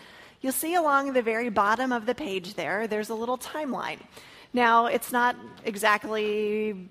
you'll 0.41 0.53
see 0.53 0.75
along 0.75 1.13
the 1.13 1.23
very 1.23 1.49
bottom 1.49 1.93
of 1.93 2.07
the 2.07 2.15
page 2.15 2.55
there, 2.55 2.87
there's 2.87 3.11
a 3.11 3.15
little 3.15 3.39
timeline. 3.39 3.99
Now, 4.53 4.87
it's 4.87 5.13
not 5.13 5.37
exactly 5.65 6.89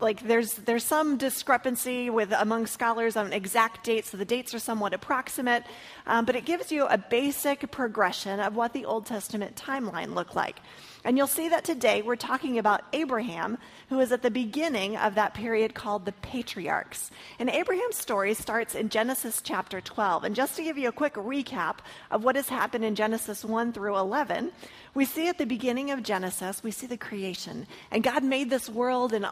like 0.00 0.26
there's 0.26 0.54
there's 0.54 0.84
some 0.84 1.18
discrepancy 1.18 2.10
with 2.10 2.32
among 2.32 2.66
scholars 2.66 3.16
on 3.16 3.32
exact 3.32 3.84
dates, 3.84 4.10
so 4.10 4.16
the 4.16 4.24
dates 4.24 4.54
are 4.54 4.58
somewhat 4.58 4.94
approximate, 4.94 5.64
um, 6.06 6.24
but 6.24 6.36
it 6.36 6.44
gives 6.44 6.72
you 6.72 6.86
a 6.86 6.98
basic 6.98 7.70
progression 7.70 8.40
of 8.40 8.56
what 8.56 8.72
the 8.72 8.84
Old 8.84 9.06
Testament 9.06 9.56
timeline 9.56 10.14
looked 10.14 10.34
like. 10.34 10.60
And 11.02 11.16
you'll 11.16 11.26
see 11.26 11.48
that 11.48 11.64
today 11.64 12.02
we're 12.02 12.16
talking 12.16 12.58
about 12.58 12.84
Abraham, 12.92 13.56
who 13.88 14.00
is 14.00 14.12
at 14.12 14.20
the 14.20 14.30
beginning 14.30 14.98
of 14.98 15.14
that 15.14 15.32
period 15.32 15.74
called 15.74 16.04
the 16.04 16.12
patriarchs. 16.12 17.10
And 17.38 17.48
Abraham's 17.48 17.96
story 17.96 18.34
starts 18.34 18.74
in 18.74 18.90
Genesis 18.90 19.40
chapter 19.42 19.80
12. 19.80 20.24
And 20.24 20.34
just 20.34 20.56
to 20.56 20.62
give 20.62 20.76
you 20.76 20.88
a 20.88 20.92
quick 20.92 21.14
recap 21.14 21.78
of 22.10 22.22
what 22.22 22.36
has 22.36 22.50
happened 22.50 22.84
in 22.84 22.94
Genesis 22.94 23.44
1 23.44 23.72
through 23.72 23.96
11, 23.96 24.52
we 24.92 25.06
see 25.06 25.28
at 25.28 25.38
the 25.38 25.46
beginning 25.46 25.90
of 25.90 26.02
Genesis, 26.02 26.62
we 26.62 26.70
see 26.70 26.86
the 26.86 26.98
creation. 26.98 27.66
And 27.90 28.02
God 28.02 28.22
made 28.22 28.50
this 28.50 28.68
world 28.68 29.14
in 29.14 29.26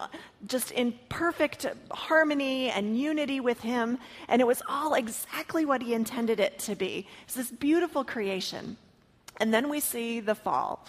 just 0.46 0.70
in 0.70 0.94
perfect 1.10 1.66
harmony 1.90 2.70
and 2.70 2.98
unity 2.98 3.40
with 3.40 3.60
Him. 3.60 3.98
And 4.28 4.40
it 4.40 4.46
was 4.46 4.62
all 4.68 4.94
exactly 4.94 5.66
what 5.66 5.82
He 5.82 5.92
intended 5.92 6.40
it 6.40 6.58
to 6.60 6.74
be. 6.74 7.06
It's 7.24 7.34
this 7.34 7.50
beautiful 7.50 8.04
creation. 8.04 8.78
And 9.38 9.52
then 9.52 9.68
we 9.68 9.80
see 9.80 10.20
the 10.20 10.34
fall. 10.34 10.86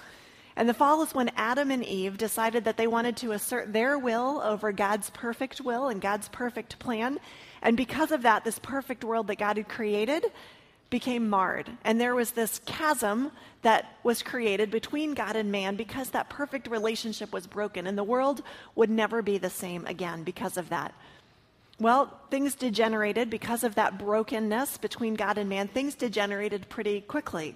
And 0.60 0.68
the 0.68 0.74
fall 0.74 1.02
is 1.04 1.16
when 1.16 1.32
Adam 1.38 1.72
and 1.72 1.86
Eve 1.86 2.18
decided 2.18 2.66
that 2.66 2.76
they 2.76 2.86
wanted 2.86 3.16
to 3.18 3.32
assert 3.32 3.72
their 3.72 3.98
will 3.98 4.42
over 4.44 4.74
God's 4.74 5.10
perfect 5.12 5.62
will 5.62 5.88
and 5.88 6.02
God's 6.02 6.28
perfect 6.28 6.78
plan. 6.80 7.18
And 7.62 7.78
because 7.78 8.12
of 8.12 8.24
that, 8.24 8.44
this 8.44 8.60
perfect 8.60 9.06
world 9.06 9.28
that 9.28 9.38
God 9.38 9.56
had 9.56 9.70
created 9.70 10.26
became 10.90 11.30
marred. 11.30 11.72
And 11.86 12.02
there 12.02 12.14
was 12.14 12.32
this 12.32 12.60
chasm 12.66 13.32
that 13.62 14.00
was 14.04 14.22
created 14.22 14.70
between 14.70 15.14
God 15.14 15.38
and 15.38 15.50
man 15.50 15.78
because 15.78 16.10
that 16.10 16.30
perfect 16.30 16.68
relationship 16.68 17.32
was 17.32 17.48
broken. 17.48 17.88
And 17.88 17.98
the 17.98 18.04
world 18.04 18.42
would 18.76 18.90
never 18.90 19.22
be 19.22 19.38
the 19.38 19.50
same 19.50 19.86
again 19.86 20.24
because 20.24 20.58
of 20.58 20.68
that. 20.68 20.94
Well, 21.80 22.20
things 22.32 22.56
degenerated 22.56 23.30
because 23.30 23.64
of 23.64 23.76
that 23.76 23.98
brokenness 23.98 24.78
between 24.80 25.14
God 25.14 25.38
and 25.38 25.48
man. 25.48 25.70
Things 25.70 25.96
degenerated 25.96 26.68
pretty 26.68 27.00
quickly. 27.00 27.56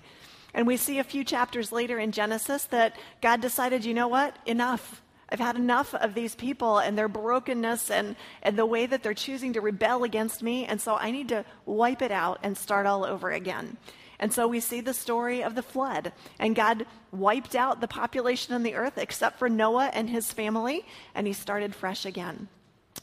And 0.53 0.67
we 0.67 0.77
see 0.77 1.00
a 1.00 1.03
few 1.03 1.24
chapters 1.24 1.72
later 1.72 1.98
in 2.00 2.12
Genesis 2.12 2.65
that 2.65 2.95
God 3.22 3.41
decided, 3.41 3.86
you 3.86 3.93
know 3.93 4.07
what? 4.07 4.36
Enough. 4.45 5.01
I've 5.29 5.39
had 5.39 5.55
enough 5.55 5.95
of 5.95 6.13
these 6.13 6.36
people 6.36 6.77
and 6.77 6.95
their 6.95 7.07
brokenness 7.07 7.89
and, 7.89 8.15
and 8.43 8.57
the 8.57 8.65
way 8.67 8.86
that 8.86 9.01
they're 9.01 9.15
choosing 9.15 9.53
to 9.53 9.62
rebel 9.62 10.03
against 10.03 10.43
me. 10.43 10.65
And 10.65 10.79
so 10.79 10.95
I 10.95 11.10
need 11.10 11.29
to 11.29 11.43
wipe 11.65 12.03
it 12.03 12.12
out 12.12 12.39
and 12.43 12.55
start 12.55 12.86
all 12.86 13.03
over 13.03 13.31
again. 13.31 13.77
And 14.19 14.31
so 14.31 14.48
we 14.48 14.60
see 14.60 14.79
the 14.79 14.93
story 14.93 15.43
of 15.43 15.55
the 15.55 15.63
flood. 15.63 16.13
And 16.39 16.55
God 16.55 16.86
wiped 17.12 17.55
out 17.55 17.81
the 17.81 17.88
population 17.88 18.53
on 18.53 18.62
the 18.63 18.75
earth 18.75 18.98
except 18.98 19.39
for 19.39 19.50
Noah 19.50 19.89
and 19.91 20.10
his 20.10 20.31
family, 20.31 20.86
and 21.15 21.25
he 21.25 21.33
started 21.33 21.74
fresh 21.74 22.05
again. 22.05 22.48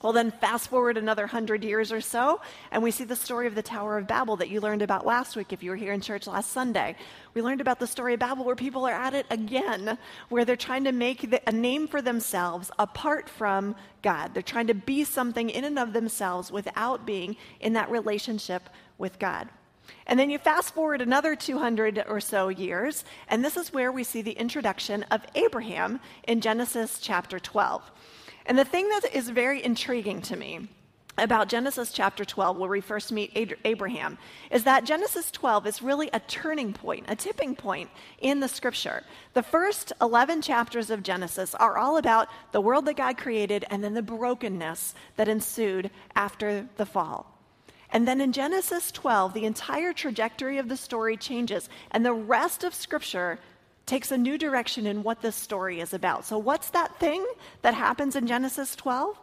Well, 0.02 0.14
then 0.14 0.30
fast 0.30 0.70
forward 0.70 0.96
another 0.96 1.26
hundred 1.26 1.62
years 1.62 1.92
or 1.92 2.00
so, 2.00 2.40
and 2.70 2.82
we 2.82 2.90
see 2.90 3.04
the 3.04 3.16
story 3.16 3.46
of 3.46 3.54
the 3.54 3.62
Tower 3.62 3.98
of 3.98 4.06
Babel 4.06 4.36
that 4.36 4.48
you 4.48 4.58
learned 4.60 4.80
about 4.80 5.04
last 5.04 5.36
week 5.36 5.52
if 5.52 5.62
you 5.62 5.70
were 5.70 5.76
here 5.76 5.92
in 5.92 6.00
church 6.00 6.26
last 6.26 6.52
Sunday. 6.52 6.96
We 7.34 7.42
learned 7.42 7.60
about 7.60 7.80
the 7.80 7.86
story 7.86 8.14
of 8.14 8.20
Babel 8.20 8.46
where 8.46 8.56
people 8.56 8.86
are 8.86 8.94
at 8.94 9.12
it 9.12 9.26
again, 9.28 9.98
where 10.30 10.46
they're 10.46 10.56
trying 10.56 10.84
to 10.84 10.92
make 10.92 11.36
a 11.46 11.52
name 11.52 11.86
for 11.86 12.00
themselves 12.00 12.70
apart 12.78 13.28
from 13.28 13.76
God. 14.00 14.32
They're 14.32 14.42
trying 14.42 14.68
to 14.68 14.74
be 14.74 15.04
something 15.04 15.50
in 15.50 15.64
and 15.64 15.78
of 15.78 15.92
themselves 15.92 16.50
without 16.50 17.04
being 17.04 17.36
in 17.60 17.74
that 17.74 17.90
relationship 17.90 18.70
with 18.96 19.18
God. 19.18 19.50
And 20.06 20.18
then 20.18 20.30
you 20.30 20.38
fast 20.38 20.72
forward 20.72 21.02
another 21.02 21.36
200 21.36 22.04
or 22.08 22.20
so 22.20 22.48
years, 22.48 23.04
and 23.28 23.44
this 23.44 23.56
is 23.56 23.72
where 23.72 23.92
we 23.92 24.04
see 24.04 24.22
the 24.22 24.32
introduction 24.32 25.02
of 25.10 25.26
Abraham 25.34 26.00
in 26.26 26.40
Genesis 26.40 27.00
chapter 27.00 27.38
12. 27.38 27.82
And 28.46 28.58
the 28.58 28.64
thing 28.64 28.88
that 28.88 29.14
is 29.14 29.28
very 29.28 29.62
intriguing 29.62 30.22
to 30.22 30.36
me 30.36 30.68
about 31.18 31.48
Genesis 31.48 31.92
chapter 31.92 32.24
12, 32.24 32.56
where 32.56 32.70
we 32.70 32.80
first 32.80 33.12
meet 33.12 33.56
Abraham, 33.64 34.16
is 34.50 34.64
that 34.64 34.84
Genesis 34.84 35.30
12 35.30 35.66
is 35.66 35.82
really 35.82 36.08
a 36.12 36.20
turning 36.20 36.72
point, 36.72 37.04
a 37.08 37.16
tipping 37.16 37.54
point 37.54 37.90
in 38.20 38.40
the 38.40 38.48
scripture. 38.48 39.02
The 39.34 39.42
first 39.42 39.92
11 40.00 40.42
chapters 40.42 40.90
of 40.90 41.02
Genesis 41.02 41.54
are 41.54 41.76
all 41.76 41.98
about 41.98 42.28
the 42.52 42.60
world 42.60 42.86
that 42.86 42.96
God 42.96 43.18
created 43.18 43.64
and 43.70 43.84
then 43.84 43.94
the 43.94 44.02
brokenness 44.02 44.94
that 45.16 45.28
ensued 45.28 45.90
after 46.14 46.66
the 46.76 46.86
fall. 46.86 47.38
And 47.92 48.06
then 48.06 48.20
in 48.20 48.32
Genesis 48.32 48.92
12, 48.92 49.34
the 49.34 49.44
entire 49.44 49.92
trajectory 49.92 50.58
of 50.58 50.68
the 50.68 50.76
story 50.76 51.16
changes, 51.16 51.68
and 51.90 52.06
the 52.06 52.12
rest 52.12 52.62
of 52.62 52.72
scripture 52.72 53.38
takes 53.90 54.12
a 54.12 54.16
new 54.16 54.38
direction 54.38 54.86
in 54.86 55.02
what 55.02 55.20
this 55.20 55.34
story 55.34 55.80
is 55.80 55.92
about. 55.92 56.24
So, 56.24 56.38
what's 56.38 56.70
that 56.70 57.00
thing 57.00 57.26
that 57.62 57.74
happens 57.74 58.14
in 58.14 58.28
Genesis 58.28 58.76
12? 58.76 59.18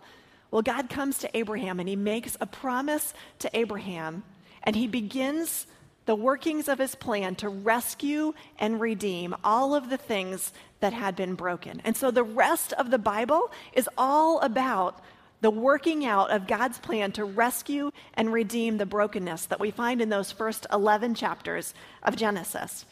Well, 0.52 0.62
God 0.62 0.90
comes 0.90 1.20
to 1.20 1.38
Abraham 1.38 1.80
and 1.80 1.88
he 1.88 1.96
makes 1.96 2.36
a 2.42 2.46
promise 2.46 3.14
to 3.40 3.50
Abraham, 3.58 4.24
and 4.64 4.76
he 4.76 4.88
begins 4.88 5.68
the 6.06 6.16
workings 6.16 6.68
of 6.68 6.80
his 6.80 6.96
plan 6.96 7.36
to 7.36 7.48
rescue 7.48 8.34
and 8.60 8.82
redeem 8.82 9.36
all 9.42 9.74
of 9.74 9.90
the 9.90 9.98
things 9.98 10.52
that 10.82 10.92
had 10.94 11.16
been 11.16 11.36
broken. 11.36 11.82
And 11.86 11.96
so 11.96 12.12
the 12.12 12.24
rest 12.24 12.74
of 12.74 12.92
the 12.92 13.00
Bible 13.00 13.52
is 13.72 13.90
all 13.98 14.40
about 14.42 15.02
the 15.40 15.52
working 15.52 16.06
out 16.06 16.32
of 16.32 16.48
God's 16.48 16.80
plan 16.80 17.14
to 17.14 17.24
rescue 17.24 17.92
and 18.16 18.34
redeem 18.34 18.78
the 18.78 18.86
brokenness 18.86 19.46
that 19.46 19.60
we 19.62 19.72
find 19.72 20.02
in 20.02 20.10
those 20.10 20.32
first 20.32 20.68
11 20.74 21.16
chapters 21.16 21.74
of 22.04 22.18
Genesis. 22.18 22.86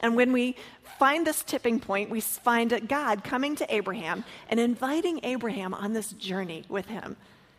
And 0.00 0.16
when 0.16 0.32
we 0.32 0.56
find 0.98 1.26
this 1.26 1.42
tipping 1.42 1.80
point, 1.80 2.10
we 2.10 2.20
find 2.20 2.88
God 2.88 3.22
coming 3.22 3.54
to 3.56 3.74
Abraham 3.74 4.24
and 4.48 4.58
inviting 4.58 5.20
Abraham 5.22 5.74
on 5.74 5.92
this 5.92 6.12
journey 6.12 6.64
with 6.68 6.86
him. 6.86 7.16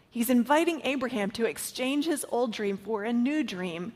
He's 0.10 0.30
inviting 0.30 0.82
Abraham 0.84 1.32
to 1.32 1.46
exchange 1.46 2.06
his 2.06 2.26
old 2.30 2.52
dream 2.52 2.78
for 2.78 3.04
a 3.04 3.14
new 3.14 3.44
dream 3.44 3.94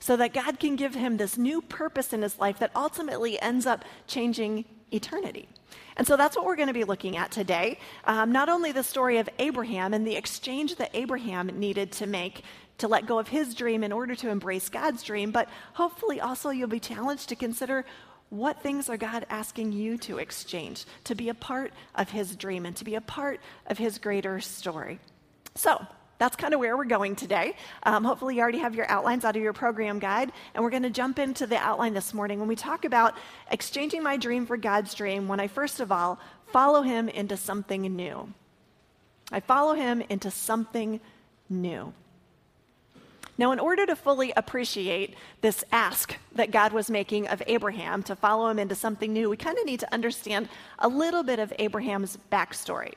so 0.00 0.16
that 0.16 0.32
God 0.32 0.58
can 0.60 0.76
give 0.76 0.94
him 0.94 1.16
this 1.16 1.36
new 1.36 1.60
purpose 1.60 2.12
in 2.12 2.22
his 2.22 2.38
life 2.38 2.58
that 2.60 2.70
ultimately 2.74 3.40
ends 3.40 3.66
up 3.66 3.84
changing 4.06 4.64
eternity. 4.92 5.48
And 5.96 6.06
so 6.06 6.16
that's 6.16 6.36
what 6.36 6.46
we're 6.46 6.56
going 6.56 6.68
to 6.68 6.74
be 6.74 6.84
looking 6.84 7.16
at 7.16 7.30
today. 7.30 7.78
Um, 8.04 8.32
not 8.32 8.48
only 8.48 8.72
the 8.72 8.84
story 8.84 9.18
of 9.18 9.28
Abraham 9.38 9.92
and 9.92 10.06
the 10.06 10.16
exchange 10.16 10.76
that 10.76 10.90
Abraham 10.94 11.48
needed 11.58 11.92
to 11.92 12.06
make 12.06 12.44
to 12.78 12.88
let 12.88 13.06
go 13.06 13.18
of 13.18 13.28
his 13.28 13.54
dream 13.54 13.84
in 13.84 13.92
order 13.92 14.14
to 14.14 14.30
embrace 14.30 14.68
God's 14.68 15.02
dream, 15.02 15.30
but 15.30 15.48
hopefully 15.74 16.20
also 16.20 16.50
you'll 16.50 16.68
be 16.68 16.80
challenged 16.80 17.28
to 17.28 17.36
consider 17.36 17.84
what 18.30 18.62
things 18.62 18.88
are 18.88 18.96
God 18.96 19.26
asking 19.30 19.72
you 19.72 19.96
to 19.98 20.18
exchange 20.18 20.84
to 21.04 21.14
be 21.14 21.28
a 21.28 21.34
part 21.34 21.72
of 21.94 22.10
his 22.10 22.36
dream 22.36 22.66
and 22.66 22.76
to 22.76 22.84
be 22.84 22.94
a 22.94 23.00
part 23.00 23.40
of 23.66 23.78
his 23.78 23.98
greater 23.98 24.40
story. 24.40 24.98
So, 25.54 25.84
that's 26.18 26.34
kind 26.34 26.52
of 26.52 26.58
where 26.58 26.76
we're 26.76 26.84
going 26.84 27.14
today. 27.14 27.54
Um, 27.84 28.02
hopefully, 28.02 28.34
you 28.34 28.42
already 28.42 28.58
have 28.58 28.74
your 28.74 28.90
outlines 28.90 29.24
out 29.24 29.36
of 29.36 29.42
your 29.42 29.52
program 29.52 30.00
guide. 30.00 30.32
And 30.52 30.64
we're 30.64 30.70
going 30.70 30.82
to 30.82 30.90
jump 30.90 31.18
into 31.18 31.46
the 31.46 31.56
outline 31.56 31.94
this 31.94 32.12
morning 32.12 32.40
when 32.40 32.48
we 32.48 32.56
talk 32.56 32.84
about 32.84 33.14
exchanging 33.52 34.02
my 34.02 34.16
dream 34.16 34.44
for 34.44 34.56
God's 34.56 34.94
dream 34.94 35.28
when 35.28 35.38
I, 35.38 35.46
first 35.46 35.78
of 35.78 35.92
all, 35.92 36.18
follow 36.48 36.82
him 36.82 37.08
into 37.08 37.36
something 37.36 37.82
new. 37.82 38.32
I 39.30 39.40
follow 39.40 39.74
him 39.74 40.02
into 40.08 40.30
something 40.30 41.00
new. 41.48 41.92
Now, 43.38 43.52
in 43.52 43.60
order 43.60 43.86
to 43.86 43.94
fully 43.94 44.32
appreciate 44.36 45.14
this 45.42 45.64
ask 45.70 46.16
that 46.34 46.50
God 46.50 46.72
was 46.72 46.90
making 46.90 47.28
of 47.28 47.40
Abraham 47.46 48.02
to 48.02 48.16
follow 48.16 48.48
him 48.48 48.58
into 48.58 48.74
something 48.74 49.12
new, 49.12 49.30
we 49.30 49.36
kind 49.36 49.56
of 49.56 49.64
need 49.64 49.78
to 49.80 49.94
understand 49.94 50.48
a 50.80 50.88
little 50.88 51.22
bit 51.22 51.38
of 51.38 51.52
Abraham's 51.60 52.18
backstory. 52.32 52.94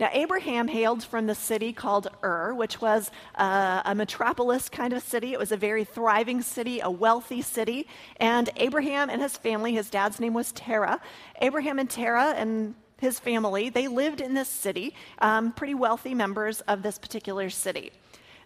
Now, 0.00 0.08
Abraham 0.12 0.68
hailed 0.68 1.04
from 1.04 1.26
the 1.26 1.34
city 1.34 1.72
called 1.72 2.08
Ur, 2.24 2.54
which 2.54 2.80
was 2.80 3.10
uh, 3.36 3.82
a 3.84 3.94
metropolis 3.94 4.70
kind 4.70 4.94
of 4.94 5.02
city. 5.02 5.34
It 5.34 5.38
was 5.38 5.52
a 5.52 5.56
very 5.56 5.84
thriving 5.84 6.40
city, 6.40 6.80
a 6.80 6.90
wealthy 6.90 7.42
city. 7.42 7.86
And 8.16 8.48
Abraham 8.56 9.10
and 9.10 9.20
his 9.20 9.36
family, 9.36 9.74
his 9.74 9.90
dad's 9.90 10.18
name 10.18 10.34
was 10.34 10.50
Terah. 10.52 11.00
Abraham 11.42 11.78
and 11.78 11.88
Terah 11.88 12.32
and 12.36 12.74
his 12.98 13.20
family, 13.20 13.68
they 13.68 13.86
lived 13.86 14.20
in 14.20 14.34
this 14.34 14.48
city, 14.48 14.94
um, 15.18 15.52
pretty 15.52 15.74
wealthy 15.74 16.14
members 16.14 16.62
of 16.62 16.82
this 16.82 16.98
particular 16.98 17.50
city. 17.50 17.92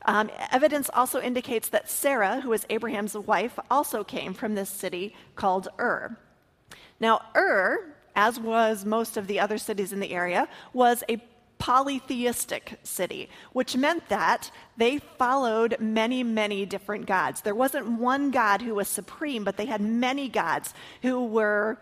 Um, 0.05 0.31
evidence 0.53 0.91
also 0.93 1.21
indicates 1.21 1.69
that 1.71 1.91
Sarah, 1.91 2.41
who 2.41 2.51
was 2.51 2.65
Abraham's 2.71 3.17
wife, 3.17 3.59
also 3.71 4.05
came 4.05 4.35
from 4.35 4.55
this 4.55 4.71
city 4.71 5.15
called 5.35 5.69
Ur. 5.79 6.17
Now, 7.01 7.21
Ur, 7.37 7.95
as 8.15 8.41
was 8.41 8.85
most 8.85 9.17
of 9.17 9.27
the 9.27 9.41
other 9.41 9.59
cities 9.59 9.93
in 9.93 10.01
the 10.01 10.13
area, 10.13 10.49
was 10.73 11.05
a 11.09 11.23
polytheistic 11.59 12.79
city, 12.83 13.29
which 13.53 13.77
meant 13.77 14.09
that 14.09 14.51
they 14.77 14.99
followed 14.99 15.77
many, 15.81 16.23
many 16.23 16.65
different 16.65 17.07
gods. 17.07 17.41
There 17.41 17.55
wasn't 17.55 17.99
one 17.99 18.31
god 18.31 18.63
who 18.63 18.75
was 18.77 18.89
supreme, 18.89 19.45
but 19.45 19.57
they 19.57 19.67
had 19.67 19.81
many 19.81 20.29
gods 20.29 20.73
who 21.03 21.25
were 21.25 21.79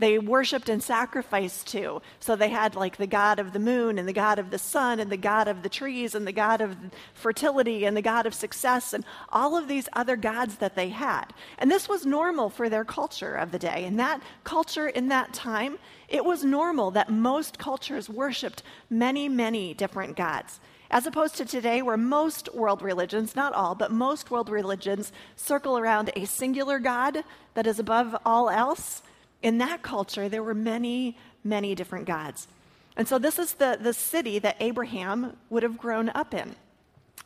they 0.00 0.18
worshiped 0.18 0.68
and 0.68 0.82
sacrificed 0.82 1.66
to. 1.68 2.00
So 2.18 2.34
they 2.34 2.48
had 2.48 2.74
like 2.74 2.96
the 2.96 3.06
god 3.06 3.38
of 3.38 3.52
the 3.52 3.58
moon 3.58 3.98
and 3.98 4.08
the 4.08 4.12
god 4.12 4.38
of 4.38 4.50
the 4.50 4.58
sun 4.58 4.98
and 4.98 5.12
the 5.12 5.16
god 5.16 5.46
of 5.46 5.62
the 5.62 5.68
trees 5.68 6.14
and 6.14 6.26
the 6.26 6.32
god 6.32 6.60
of 6.60 6.76
fertility 7.14 7.84
and 7.84 7.96
the 7.96 8.02
god 8.02 8.26
of 8.26 8.34
success 8.34 8.92
and 8.92 9.04
all 9.28 9.56
of 9.56 9.68
these 9.68 9.88
other 9.92 10.16
gods 10.16 10.56
that 10.56 10.74
they 10.74 10.88
had. 10.88 11.26
And 11.58 11.70
this 11.70 11.88
was 11.88 12.06
normal 12.06 12.48
for 12.48 12.68
their 12.68 12.84
culture 12.84 13.36
of 13.36 13.52
the 13.52 13.58
day. 13.58 13.84
And 13.84 13.98
that 13.98 14.22
culture 14.42 14.88
in 14.88 15.08
that 15.08 15.34
time, 15.34 15.78
it 16.08 16.24
was 16.24 16.44
normal 16.44 16.90
that 16.92 17.10
most 17.10 17.58
cultures 17.58 18.08
worshiped 18.08 18.62
many, 18.88 19.28
many 19.28 19.74
different 19.74 20.16
gods. 20.16 20.60
As 20.90 21.06
opposed 21.06 21.36
to 21.36 21.44
today, 21.44 21.82
where 21.82 21.96
most 21.96 22.52
world 22.52 22.82
religions, 22.82 23.36
not 23.36 23.52
all, 23.52 23.76
but 23.76 23.92
most 23.92 24.30
world 24.30 24.48
religions 24.48 25.12
circle 25.36 25.78
around 25.78 26.10
a 26.16 26.24
singular 26.24 26.80
God 26.80 27.22
that 27.54 27.66
is 27.66 27.78
above 27.78 28.16
all 28.24 28.50
else 28.50 29.02
in 29.42 29.58
that 29.58 29.82
culture, 29.82 30.28
there 30.28 30.42
were 30.42 30.54
many, 30.54 31.16
many 31.42 31.74
different 31.74 32.06
gods. 32.06 32.48
And 32.96 33.08
so 33.08 33.18
this 33.18 33.38
is 33.38 33.54
the, 33.54 33.78
the 33.80 33.94
city 33.94 34.38
that 34.38 34.56
Abraham 34.60 35.36
would 35.48 35.62
have 35.62 35.78
grown 35.78 36.10
up 36.10 36.34
in. 36.34 36.54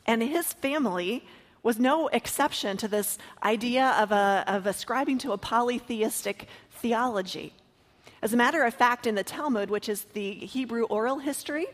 And 0.05 0.21
his 0.21 0.53
family 0.53 1.25
was 1.63 1.79
no 1.79 2.07
exception 2.09 2.77
to 2.77 2.87
this 2.87 3.17
idea 3.43 3.87
of, 3.99 4.11
a, 4.11 4.43
of 4.47 4.67
ascribing 4.67 5.17
to 5.17 5.31
a 5.31 5.37
polytheistic 5.37 6.47
theology. 6.71 7.53
As 8.21 8.33
a 8.33 8.37
matter 8.37 8.63
of 8.63 8.73
fact, 8.73 9.07
in 9.07 9.15
the 9.15 9.23
Talmud, 9.23 9.69
which 9.69 9.89
is 9.89 10.03
the 10.13 10.33
Hebrew 10.33 10.83
oral 10.83 11.19
history, 11.19 11.65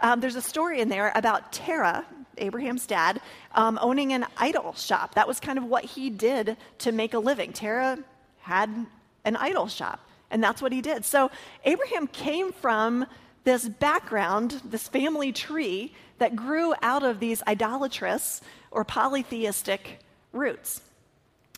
um, 0.00 0.20
there's 0.20 0.36
a 0.36 0.42
story 0.42 0.80
in 0.80 0.88
there 0.88 1.12
about 1.14 1.52
Terah, 1.52 2.06
Abraham's 2.38 2.86
dad, 2.86 3.20
um, 3.54 3.78
owning 3.82 4.12
an 4.12 4.26
idol 4.36 4.72
shop. 4.74 5.14
That 5.14 5.28
was 5.28 5.40
kind 5.40 5.58
of 5.58 5.64
what 5.64 5.84
he 5.84 6.08
did 6.08 6.56
to 6.78 6.92
make 6.92 7.14
a 7.14 7.18
living. 7.18 7.52
Terah 7.52 7.98
had 8.40 8.86
an 9.28 9.36
idol 9.36 9.68
shop. 9.68 10.00
And 10.30 10.42
that's 10.42 10.60
what 10.60 10.72
he 10.72 10.80
did. 10.80 11.04
So 11.04 11.30
Abraham 11.64 12.06
came 12.06 12.52
from 12.52 13.06
this 13.44 13.68
background, 13.68 14.60
this 14.64 14.88
family 14.88 15.32
tree 15.32 15.94
that 16.18 16.34
grew 16.34 16.74
out 16.82 17.02
of 17.02 17.20
these 17.20 17.42
idolatrous 17.46 18.40
or 18.70 18.84
polytheistic 18.84 20.00
roots. 20.32 20.80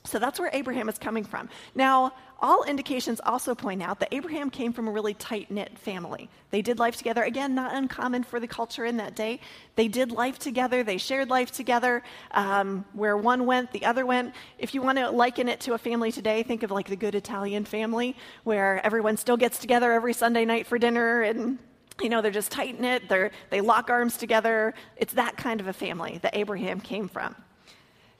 So 0.04 0.18
that's 0.18 0.40
where 0.40 0.50
Abraham 0.52 0.88
is 0.88 0.98
coming 0.98 1.24
from. 1.24 1.48
Now, 1.74 2.12
all 2.40 2.64
indications 2.64 3.20
also 3.22 3.54
point 3.54 3.82
out 3.82 4.00
that 4.00 4.08
Abraham 4.12 4.48
came 4.48 4.72
from 4.72 4.88
a 4.88 4.90
really 4.90 5.12
tight 5.12 5.50
knit 5.50 5.78
family. 5.78 6.30
They 6.50 6.62
did 6.62 6.78
life 6.78 6.96
together. 6.96 7.22
Again, 7.22 7.54
not 7.54 7.74
uncommon 7.74 8.24
for 8.24 8.40
the 8.40 8.46
culture 8.46 8.86
in 8.86 8.96
that 8.96 9.14
day. 9.14 9.40
They 9.76 9.88
did 9.88 10.10
life 10.10 10.38
together, 10.38 10.82
they 10.82 10.96
shared 10.96 11.28
life 11.28 11.52
together. 11.52 12.02
Um, 12.30 12.86
where 12.94 13.16
one 13.16 13.44
went, 13.44 13.72
the 13.72 13.84
other 13.84 14.06
went. 14.06 14.34
If 14.58 14.74
you 14.74 14.80
want 14.80 14.96
to 14.98 15.10
liken 15.10 15.48
it 15.48 15.60
to 15.60 15.74
a 15.74 15.78
family 15.78 16.10
today, 16.10 16.42
think 16.42 16.62
of 16.62 16.70
like 16.70 16.88
the 16.88 16.96
good 16.96 17.14
Italian 17.14 17.66
family, 17.66 18.16
where 18.44 18.84
everyone 18.84 19.18
still 19.18 19.36
gets 19.36 19.58
together 19.58 19.92
every 19.92 20.14
Sunday 20.14 20.46
night 20.46 20.66
for 20.66 20.78
dinner 20.78 21.22
and 21.22 21.58
you 22.00 22.08
know, 22.08 22.22
they're 22.22 22.30
just 22.30 22.50
tight 22.50 22.80
knit, 22.80 23.02
they 23.50 23.60
lock 23.60 23.90
arms 23.90 24.16
together. 24.16 24.72
It's 24.96 25.12
that 25.12 25.36
kind 25.36 25.60
of 25.60 25.66
a 25.66 25.72
family 25.74 26.18
that 26.22 26.34
Abraham 26.34 26.80
came 26.80 27.08
from. 27.08 27.36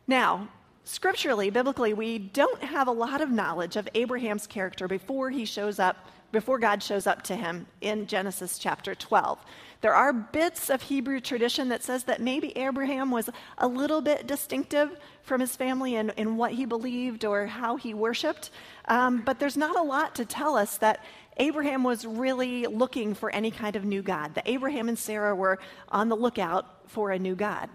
Now, 0.07 0.49
scripturally, 0.85 1.51
biblically, 1.51 1.95
we 1.95 2.19
don't 2.19 2.63
have 2.63 2.89
a 2.89 2.93
lot 2.93 3.21
of 3.21 3.31
knowledge 3.31 3.77
of 3.77 3.89
Abraham's 3.95 4.47
character 4.47 4.89
before 4.89 5.31
he 5.31 5.45
shows 5.45 5.79
up, 5.79 6.09
before 6.33 6.59
God 6.59 6.83
shows 6.83 7.07
up 7.07 7.23
to 7.23 7.37
him 7.37 7.67
in 7.81 8.07
Genesis 8.07 8.59
chapter 8.59 8.95
12. 8.95 9.39
There 9.81 9.95
are 9.95 10.13
bits 10.13 10.69
of 10.69 10.83
Hebrew 10.83 11.21
tradition 11.21 11.71
that 11.71 11.83
says 11.83 12.05
that 12.05 12.21
maybe 12.21 12.57
Abraham 12.57 13.11
was 13.11 13.31
a 13.57 13.67
little 13.67 14.03
bit 14.03 14.27
distinctive 14.27 14.99
from 15.23 15.41
his 15.41 15.57
family 15.57 15.95
in, 15.95 16.11
in 16.11 16.37
what 16.37 16.53
he 16.53 16.67
believed 16.67 17.25
or 17.25 17.47
how 17.47 17.77
he 17.77 17.95
worshiped. 17.95 18.51
Um, 18.87 19.23
but 19.23 19.39
there's 19.39 19.57
not 19.57 19.79
a 19.79 19.83
lot 19.83 20.15
to 20.17 20.25
tell 20.25 20.57
us 20.57 20.77
that 20.79 21.03
Abraham 21.39 21.83
was 21.83 22.05
really 22.05 22.67
looking 22.67 23.15
for 23.15 23.31
any 23.31 23.51
kind 23.51 23.75
of 23.75 23.85
new 23.85 24.03
God, 24.03 24.35
that 24.35 24.47
Abraham 24.47 24.89
and 24.89 24.99
Sarah 24.99 25.35
were 25.35 25.59
on 25.89 26.11
the 26.11 26.17
lookout 26.17 26.91
for 26.91 27.11
a 27.11 27.19
new 27.19 27.35
God. 27.35 27.71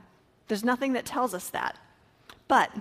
There's 0.48 0.63
nothing 0.63 0.94
that 0.94 1.06
tells 1.06 1.34
us 1.34 1.50
that. 1.50 1.80
But 2.47 2.71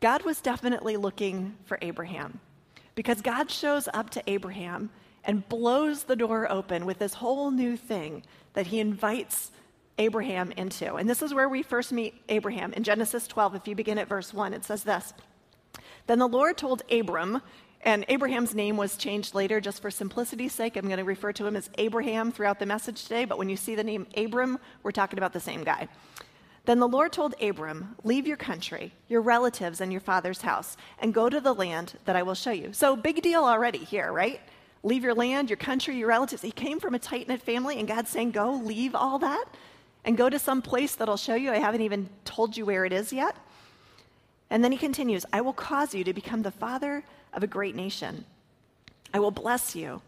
God 0.00 0.24
was 0.24 0.40
definitely 0.40 0.96
looking 0.96 1.56
for 1.64 1.78
Abraham 1.80 2.40
because 2.94 3.22
God 3.22 3.50
shows 3.50 3.88
up 3.94 4.10
to 4.10 4.22
Abraham 4.26 4.90
and 5.24 5.48
blows 5.48 6.04
the 6.04 6.16
door 6.16 6.50
open 6.50 6.84
with 6.84 6.98
this 6.98 7.14
whole 7.14 7.50
new 7.50 7.76
thing 7.76 8.22
that 8.54 8.66
he 8.66 8.80
invites 8.80 9.52
Abraham 9.98 10.52
into. 10.52 10.94
And 10.94 11.08
this 11.08 11.22
is 11.22 11.32
where 11.32 11.48
we 11.48 11.62
first 11.62 11.92
meet 11.92 12.14
Abraham. 12.28 12.72
In 12.72 12.82
Genesis 12.82 13.26
12, 13.28 13.54
if 13.54 13.68
you 13.68 13.74
begin 13.74 13.98
at 13.98 14.08
verse 14.08 14.34
1, 14.34 14.52
it 14.52 14.64
says 14.64 14.82
this 14.82 15.12
Then 16.06 16.18
the 16.18 16.28
Lord 16.28 16.56
told 16.56 16.82
Abram, 16.90 17.40
and 17.82 18.04
Abraham's 18.08 18.54
name 18.54 18.76
was 18.76 18.96
changed 18.96 19.34
later 19.34 19.60
just 19.60 19.82
for 19.82 19.90
simplicity's 19.90 20.52
sake. 20.52 20.76
I'm 20.76 20.86
going 20.86 20.98
to 20.98 21.04
refer 21.04 21.32
to 21.32 21.46
him 21.46 21.56
as 21.56 21.70
Abraham 21.78 22.32
throughout 22.32 22.58
the 22.58 22.66
message 22.66 23.02
today, 23.02 23.24
but 23.24 23.38
when 23.38 23.48
you 23.48 23.56
see 23.56 23.74
the 23.74 23.84
name 23.84 24.06
Abram, 24.16 24.58
we're 24.82 24.92
talking 24.92 25.18
about 25.18 25.32
the 25.32 25.40
same 25.40 25.64
guy. 25.64 25.88
Then 26.64 26.78
the 26.78 26.88
Lord 26.88 27.12
told 27.12 27.34
Abram, 27.40 27.96
Leave 28.04 28.26
your 28.26 28.36
country, 28.36 28.92
your 29.08 29.20
relatives, 29.20 29.80
and 29.80 29.90
your 29.90 30.00
father's 30.00 30.42
house, 30.42 30.76
and 30.98 31.12
go 31.12 31.28
to 31.28 31.40
the 31.40 31.54
land 31.54 31.94
that 32.04 32.16
I 32.16 32.22
will 32.22 32.34
show 32.34 32.52
you. 32.52 32.72
So, 32.72 32.94
big 32.94 33.22
deal 33.22 33.44
already 33.44 33.78
here, 33.78 34.12
right? 34.12 34.40
Leave 34.84 35.04
your 35.04 35.14
land, 35.14 35.50
your 35.50 35.56
country, 35.56 35.96
your 35.96 36.08
relatives. 36.08 36.42
He 36.42 36.52
came 36.52 36.80
from 36.80 36.94
a 36.94 36.98
tight 36.98 37.28
knit 37.28 37.42
family, 37.42 37.78
and 37.78 37.88
God's 37.88 38.10
saying, 38.10 38.30
Go, 38.30 38.52
leave 38.52 38.94
all 38.94 39.18
that, 39.18 39.44
and 40.04 40.16
go 40.16 40.28
to 40.28 40.38
some 40.38 40.62
place 40.62 40.94
that 40.96 41.08
I'll 41.08 41.16
show 41.16 41.34
you. 41.34 41.50
I 41.50 41.58
haven't 41.58 41.82
even 41.82 42.08
told 42.24 42.56
you 42.56 42.64
where 42.64 42.84
it 42.84 42.92
is 42.92 43.12
yet. 43.12 43.36
And 44.48 44.62
then 44.62 44.70
he 44.70 44.78
continues, 44.78 45.24
I 45.32 45.40
will 45.40 45.52
cause 45.52 45.94
you 45.94 46.04
to 46.04 46.12
become 46.12 46.42
the 46.42 46.50
father 46.50 47.04
of 47.32 47.42
a 47.42 47.46
great 47.46 47.74
nation. 47.74 48.24
I 49.14 49.18
will 49.18 49.30
bless 49.30 49.74
you 49.74 50.02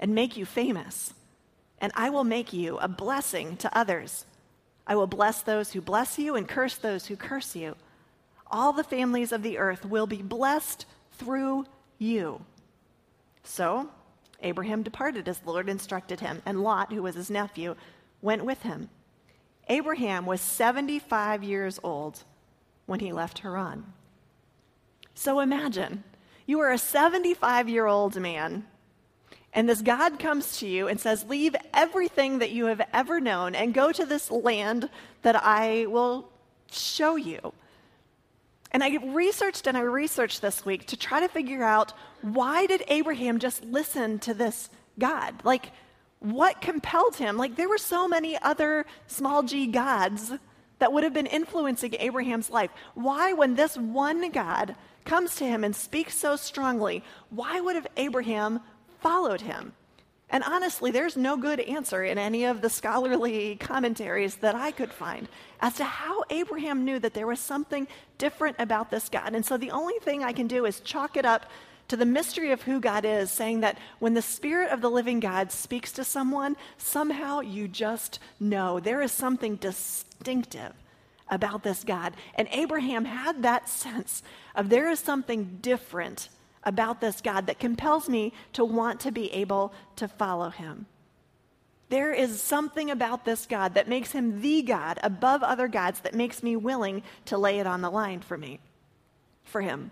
and 0.00 0.14
make 0.14 0.36
you 0.36 0.46
famous, 0.46 1.14
and 1.78 1.92
I 1.94 2.10
will 2.10 2.24
make 2.24 2.52
you 2.52 2.78
a 2.78 2.88
blessing 2.88 3.56
to 3.58 3.76
others. 3.76 4.24
I 4.86 4.96
will 4.96 5.06
bless 5.06 5.42
those 5.42 5.72
who 5.72 5.80
bless 5.80 6.18
you 6.18 6.34
and 6.34 6.48
curse 6.48 6.76
those 6.76 7.06
who 7.06 7.16
curse 7.16 7.54
you. 7.54 7.76
All 8.46 8.72
the 8.72 8.84
families 8.84 9.32
of 9.32 9.42
the 9.42 9.58
earth 9.58 9.84
will 9.84 10.06
be 10.06 10.22
blessed 10.22 10.86
through 11.12 11.66
you. 11.98 12.44
So 13.44 13.88
Abraham 14.42 14.82
departed 14.82 15.28
as 15.28 15.38
the 15.38 15.50
Lord 15.50 15.68
instructed 15.68 16.20
him, 16.20 16.42
and 16.44 16.62
Lot, 16.62 16.92
who 16.92 17.02
was 17.02 17.14
his 17.14 17.30
nephew, 17.30 17.76
went 18.20 18.44
with 18.44 18.62
him. 18.62 18.90
Abraham 19.68 20.26
was 20.26 20.40
75 20.40 21.42
years 21.42 21.78
old 21.82 22.24
when 22.86 23.00
he 23.00 23.12
left 23.12 23.40
Haran. 23.40 23.92
So 25.14 25.40
imagine 25.40 26.04
you 26.46 26.60
are 26.60 26.72
a 26.72 26.78
75 26.78 27.68
year 27.68 27.86
old 27.86 28.16
man 28.20 28.66
and 29.54 29.68
this 29.68 29.82
God 29.82 30.18
comes 30.18 30.58
to 30.58 30.66
you 30.66 30.88
and 30.88 30.98
says, 30.98 31.24
Leave 31.28 31.54
everything 31.74 32.38
that 32.38 32.50
you 32.50 32.66
have 32.66 32.80
ever 32.92 33.20
known 33.20 33.54
and 33.54 33.74
go 33.74 33.92
to 33.92 34.06
this 34.06 34.30
land 34.30 34.88
that 35.22 35.36
I 35.36 35.86
will 35.86 36.28
show 36.70 37.16
you. 37.16 37.52
And 38.70 38.82
I 38.82 38.96
researched 38.96 39.66
and 39.66 39.76
I 39.76 39.82
researched 39.82 40.40
this 40.40 40.64
week 40.64 40.86
to 40.86 40.96
try 40.96 41.20
to 41.20 41.28
figure 41.28 41.62
out 41.62 41.92
why 42.22 42.64
did 42.64 42.82
Abraham 42.88 43.38
just 43.38 43.62
listen 43.64 44.18
to 44.20 44.32
this 44.32 44.70
God? 44.98 45.34
Like, 45.44 45.72
what 46.20 46.62
compelled 46.62 47.16
him? 47.16 47.36
Like, 47.36 47.56
there 47.56 47.68
were 47.68 47.78
so 47.78 48.08
many 48.08 48.38
other 48.40 48.86
small 49.08 49.42
g 49.42 49.66
gods 49.66 50.32
that 50.78 50.92
would 50.92 51.04
have 51.04 51.12
been 51.12 51.26
influencing 51.26 51.94
Abraham's 51.98 52.48
life. 52.48 52.70
Why, 52.94 53.34
when 53.34 53.54
this 53.54 53.76
one 53.76 54.30
God 54.30 54.74
comes 55.04 55.36
to 55.36 55.44
him 55.44 55.64
and 55.64 55.76
speaks 55.76 56.16
so 56.16 56.36
strongly, 56.36 57.04
why 57.28 57.60
would 57.60 57.74
have 57.74 57.86
Abraham 57.96 58.60
followed 59.02 59.42
him. 59.42 59.72
And 60.30 60.42
honestly, 60.44 60.90
there's 60.90 61.16
no 61.16 61.36
good 61.36 61.60
answer 61.60 62.02
in 62.02 62.16
any 62.16 62.44
of 62.44 62.62
the 62.62 62.70
scholarly 62.70 63.56
commentaries 63.56 64.36
that 64.36 64.54
I 64.54 64.70
could 64.70 64.90
find 64.90 65.28
as 65.60 65.74
to 65.74 65.84
how 65.84 66.24
Abraham 66.30 66.86
knew 66.86 66.98
that 67.00 67.12
there 67.12 67.26
was 67.26 67.38
something 67.38 67.86
different 68.16 68.56
about 68.58 68.90
this 68.90 69.10
God. 69.10 69.34
And 69.34 69.44
so 69.44 69.58
the 69.58 69.70
only 69.70 69.98
thing 70.00 70.24
I 70.24 70.32
can 70.32 70.46
do 70.46 70.64
is 70.64 70.80
chalk 70.80 71.18
it 71.18 71.26
up 71.26 71.50
to 71.88 71.96
the 71.98 72.06
mystery 72.06 72.50
of 72.50 72.62
who 72.62 72.80
God 72.80 73.04
is, 73.04 73.30
saying 73.30 73.60
that 73.60 73.76
when 73.98 74.14
the 74.14 74.22
Spirit 74.22 74.70
of 74.70 74.80
the 74.80 74.90
living 74.90 75.20
God 75.20 75.52
speaks 75.52 75.92
to 75.92 76.04
someone, 76.04 76.56
somehow 76.78 77.40
you 77.40 77.68
just 77.68 78.18
know 78.40 78.80
there 78.80 79.02
is 79.02 79.12
something 79.12 79.56
distinctive 79.56 80.72
about 81.28 81.62
this 81.62 81.84
God. 81.84 82.14
And 82.36 82.48
Abraham 82.52 83.04
had 83.04 83.42
that 83.42 83.68
sense 83.68 84.22
of 84.54 84.70
there 84.70 84.90
is 84.90 85.00
something 85.00 85.58
different 85.60 86.30
about 86.64 87.00
this 87.00 87.20
God 87.20 87.46
that 87.46 87.58
compels 87.58 88.08
me 88.08 88.32
to 88.52 88.64
want 88.64 89.00
to 89.00 89.12
be 89.12 89.32
able 89.32 89.72
to 89.96 90.08
follow 90.08 90.50
him. 90.50 90.86
There 91.88 92.12
is 92.12 92.40
something 92.40 92.90
about 92.90 93.24
this 93.24 93.44
God 93.44 93.74
that 93.74 93.88
makes 93.88 94.12
him 94.12 94.40
the 94.40 94.62
God 94.62 94.98
above 95.02 95.42
other 95.42 95.68
gods 95.68 96.00
that 96.00 96.14
makes 96.14 96.42
me 96.42 96.56
willing 96.56 97.02
to 97.26 97.36
lay 97.36 97.58
it 97.58 97.66
on 97.66 97.82
the 97.82 97.90
line 97.90 98.20
for 98.20 98.38
me, 98.38 98.60
for 99.44 99.60
him. 99.60 99.90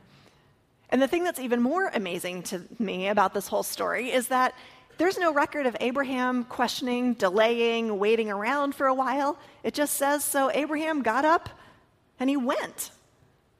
And 0.88 1.00
the 1.00 1.08
thing 1.08 1.24
that's 1.24 1.38
even 1.38 1.60
more 1.60 1.90
amazing 1.92 2.44
to 2.44 2.62
me 2.78 3.08
about 3.08 3.34
this 3.34 3.48
whole 3.48 3.62
story 3.62 4.10
is 4.10 4.28
that 4.28 4.54
there's 4.96 5.18
no 5.18 5.32
record 5.32 5.66
of 5.66 5.76
Abraham 5.80 6.44
questioning, 6.44 7.14
delaying, 7.14 7.98
waiting 7.98 8.30
around 8.30 8.74
for 8.74 8.86
a 8.86 8.94
while. 8.94 9.38
It 9.62 9.72
just 9.74 9.94
says 9.94 10.24
so 10.24 10.50
Abraham 10.50 11.02
got 11.02 11.24
up 11.24 11.48
and 12.18 12.28
he 12.28 12.36
went. 12.36 12.90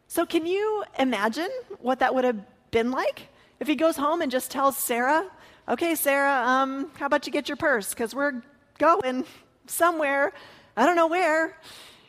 So, 0.08 0.26
can 0.26 0.44
you 0.44 0.84
imagine 0.98 1.50
what 1.78 2.00
that 2.00 2.14
would 2.14 2.24
have 2.24 2.40
been 2.70 2.90
like? 2.90 3.28
If 3.58 3.68
he 3.68 3.76
goes 3.76 3.96
home 3.96 4.22
and 4.22 4.30
just 4.30 4.50
tells 4.50 4.76
Sarah, 4.76 5.30
okay, 5.68 5.94
Sarah, 5.94 6.42
um, 6.46 6.90
how 6.94 7.06
about 7.06 7.26
you 7.26 7.32
get 7.32 7.48
your 7.48 7.56
purse? 7.56 7.90
Because 7.90 8.14
we're 8.14 8.42
going 8.78 9.24
somewhere. 9.66 10.32
I 10.76 10.86
don't 10.86 10.96
know 10.96 11.08
where. 11.08 11.56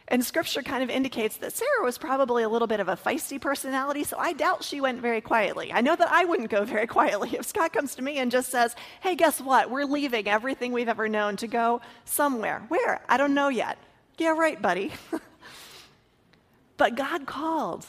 And 0.08 0.26
scripture 0.26 0.62
kind 0.62 0.84
of 0.84 0.90
indicates 0.90 1.38
that 1.38 1.54
Sarah 1.54 1.84
was 1.84 1.98
probably 1.98 2.44
a 2.44 2.50
little 2.50 2.68
bit 2.68 2.82
of 2.82 2.90
a 2.90 2.98
feisty 2.98 3.40
personality, 3.40 4.04
so 4.04 4.18
I 4.18 4.34
doubt 4.34 4.62
she 4.62 4.82
went 4.82 5.00
very 5.00 5.22
quietly. 5.22 5.72
I 5.72 5.80
know 5.80 5.96
that 5.96 6.12
I 6.12 6.26
wouldn't 6.26 6.50
go 6.50 6.66
very 6.66 6.86
quietly. 6.86 7.30
If 7.34 7.46
Scott 7.46 7.72
comes 7.72 7.96
to 7.96 8.02
me 8.02 8.18
and 8.18 8.30
just 8.30 8.50
says, 8.50 8.76
hey, 9.00 9.16
guess 9.16 9.40
what? 9.40 9.70
We're 9.72 9.86
leaving 9.86 10.28
everything 10.28 10.74
we've 10.74 10.90
ever 10.90 11.08
known 11.08 11.38
to 11.38 11.48
go 11.48 11.80
somewhere. 12.04 12.62
Where? 12.68 13.02
I 13.08 13.16
don't 13.16 13.34
know 13.34 13.48
yet. 13.48 13.78
Yeah, 14.18 14.32
right, 14.32 14.62
buddy. 14.62 14.92
but 16.78 16.96
God 16.96 17.26
called, 17.26 17.86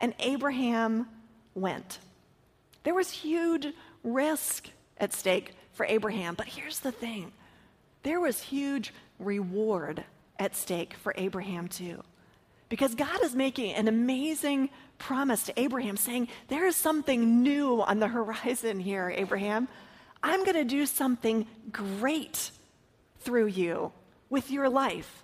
and 0.00 0.12
Abraham 0.18 1.06
went. 1.54 1.98
There 2.82 2.94
was 2.94 3.10
huge 3.10 3.68
risk 4.02 4.68
at 4.98 5.12
stake 5.12 5.54
for 5.72 5.86
Abraham, 5.86 6.34
but 6.34 6.46
here's 6.46 6.80
the 6.80 6.92
thing 6.92 7.32
there 8.02 8.20
was 8.20 8.40
huge 8.40 8.92
reward 9.18 10.04
at 10.38 10.54
stake 10.54 10.94
for 10.94 11.14
Abraham, 11.16 11.68
too. 11.68 12.02
Because 12.68 12.94
God 12.94 13.22
is 13.22 13.34
making 13.34 13.72
an 13.74 13.88
amazing 13.88 14.70
promise 14.98 15.44
to 15.44 15.60
Abraham, 15.60 15.96
saying, 15.96 16.28
There 16.48 16.66
is 16.66 16.76
something 16.76 17.42
new 17.42 17.82
on 17.82 17.98
the 18.00 18.08
horizon 18.18 18.80
here, 18.80 19.12
Abraham. 19.14 19.68
I'm 20.22 20.44
going 20.44 20.56
to 20.56 20.64
do 20.64 20.86
something 20.86 21.46
great 21.70 22.50
through 23.20 23.46
you 23.46 23.92
with 24.30 24.50
your 24.50 24.68
life. 24.68 25.22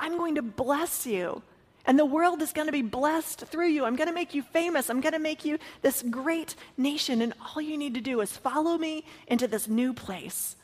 I'm 0.00 0.16
going 0.16 0.36
to 0.36 0.42
bless 0.42 1.06
you. 1.06 1.42
And 1.88 1.98
the 1.98 2.04
world 2.04 2.42
is 2.42 2.52
going 2.52 2.66
to 2.66 2.72
be 2.72 2.82
blessed 2.82 3.46
through 3.46 3.68
you. 3.68 3.86
I'm 3.86 3.96
going 3.96 4.10
to 4.10 4.14
make 4.14 4.34
you 4.34 4.42
famous. 4.42 4.90
I'm 4.90 5.00
going 5.00 5.14
to 5.14 5.18
make 5.18 5.46
you 5.46 5.58
this 5.80 6.02
great 6.02 6.54
nation. 6.76 7.22
And 7.22 7.32
all 7.40 7.62
you 7.62 7.78
need 7.78 7.94
to 7.94 8.02
do 8.02 8.20
is 8.20 8.36
follow 8.36 8.76
me 8.76 9.06
into 9.26 9.48
this 9.48 9.66
new 9.66 9.94
place. 9.94 10.54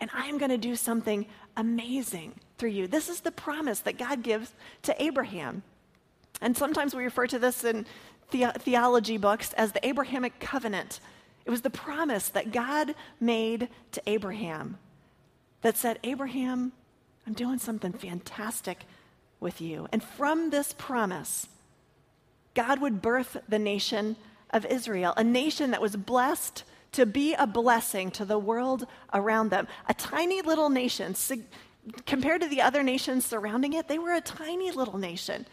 And 0.00 0.10
I 0.12 0.26
am 0.26 0.38
going 0.38 0.50
to 0.50 0.58
do 0.58 0.74
something 0.74 1.26
amazing 1.56 2.34
through 2.58 2.70
you. 2.70 2.88
This 2.88 3.08
is 3.08 3.20
the 3.20 3.30
promise 3.30 3.78
that 3.80 3.96
God 3.96 4.24
gives 4.24 4.52
to 4.82 5.00
Abraham. 5.00 5.62
And 6.40 6.56
sometimes 6.56 6.96
we 6.96 7.04
refer 7.04 7.28
to 7.28 7.38
this 7.38 7.62
in 7.62 7.86
the- 8.32 8.52
theology 8.58 9.18
books 9.18 9.52
as 9.52 9.70
the 9.70 9.86
Abrahamic 9.86 10.40
covenant. 10.40 10.98
It 11.44 11.50
was 11.50 11.62
the 11.62 11.70
promise 11.70 12.28
that 12.30 12.50
God 12.50 12.96
made 13.20 13.68
to 13.92 14.02
Abraham 14.04 14.78
that 15.62 15.76
said, 15.76 16.00
Abraham, 16.02 16.72
I'm 17.24 17.34
doing 17.34 17.60
something 17.60 17.92
fantastic 17.92 18.84
with 19.44 19.60
you. 19.60 19.86
And 19.92 20.02
from 20.02 20.50
this 20.50 20.72
promise, 20.72 21.46
God 22.54 22.80
would 22.80 23.00
birth 23.00 23.36
the 23.48 23.60
nation 23.60 24.16
of 24.50 24.66
Israel, 24.66 25.14
a 25.16 25.22
nation 25.22 25.70
that 25.70 25.80
was 25.80 25.94
blessed 25.94 26.64
to 26.92 27.06
be 27.06 27.34
a 27.34 27.46
blessing 27.46 28.10
to 28.12 28.24
the 28.24 28.38
world 28.38 28.86
around 29.12 29.50
them. 29.50 29.68
A 29.88 29.94
tiny 29.94 30.42
little 30.42 30.70
nation, 30.70 31.14
compared 32.06 32.40
to 32.40 32.48
the 32.48 32.62
other 32.62 32.82
nations 32.82 33.26
surrounding 33.26 33.72
it, 33.72 33.88
they 33.88 33.98
were 33.98 34.14
a 34.14 34.20
tiny 34.20 34.70
little 34.70 34.98
nation. 34.98 35.46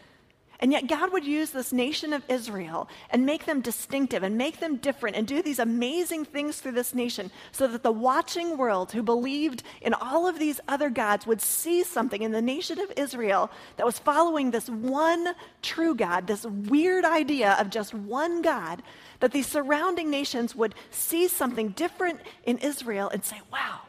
And 0.62 0.70
yet, 0.70 0.86
God 0.86 1.12
would 1.12 1.24
use 1.24 1.50
this 1.50 1.72
nation 1.72 2.12
of 2.12 2.22
Israel 2.28 2.88
and 3.10 3.26
make 3.26 3.46
them 3.46 3.60
distinctive 3.60 4.22
and 4.22 4.38
make 4.38 4.60
them 4.60 4.76
different 4.76 5.16
and 5.16 5.26
do 5.26 5.42
these 5.42 5.58
amazing 5.58 6.24
things 6.24 6.60
through 6.60 6.72
this 6.72 6.94
nation 6.94 7.32
so 7.50 7.66
that 7.66 7.82
the 7.82 7.90
watching 7.90 8.56
world 8.56 8.92
who 8.92 9.02
believed 9.02 9.64
in 9.80 9.92
all 9.92 10.28
of 10.28 10.38
these 10.38 10.60
other 10.68 10.88
gods 10.88 11.26
would 11.26 11.40
see 11.40 11.82
something 11.82 12.22
in 12.22 12.30
the 12.30 12.40
nation 12.40 12.78
of 12.78 12.92
Israel 12.96 13.50
that 13.76 13.84
was 13.84 13.98
following 13.98 14.52
this 14.52 14.70
one 14.70 15.34
true 15.62 15.96
God, 15.96 16.28
this 16.28 16.44
weird 16.44 17.04
idea 17.04 17.56
of 17.58 17.68
just 17.68 17.92
one 17.92 18.40
God, 18.40 18.84
that 19.18 19.32
these 19.32 19.48
surrounding 19.48 20.10
nations 20.10 20.54
would 20.54 20.76
see 20.92 21.26
something 21.26 21.70
different 21.70 22.20
in 22.44 22.58
Israel 22.58 23.10
and 23.10 23.24
say, 23.24 23.40
wow, 23.52 23.80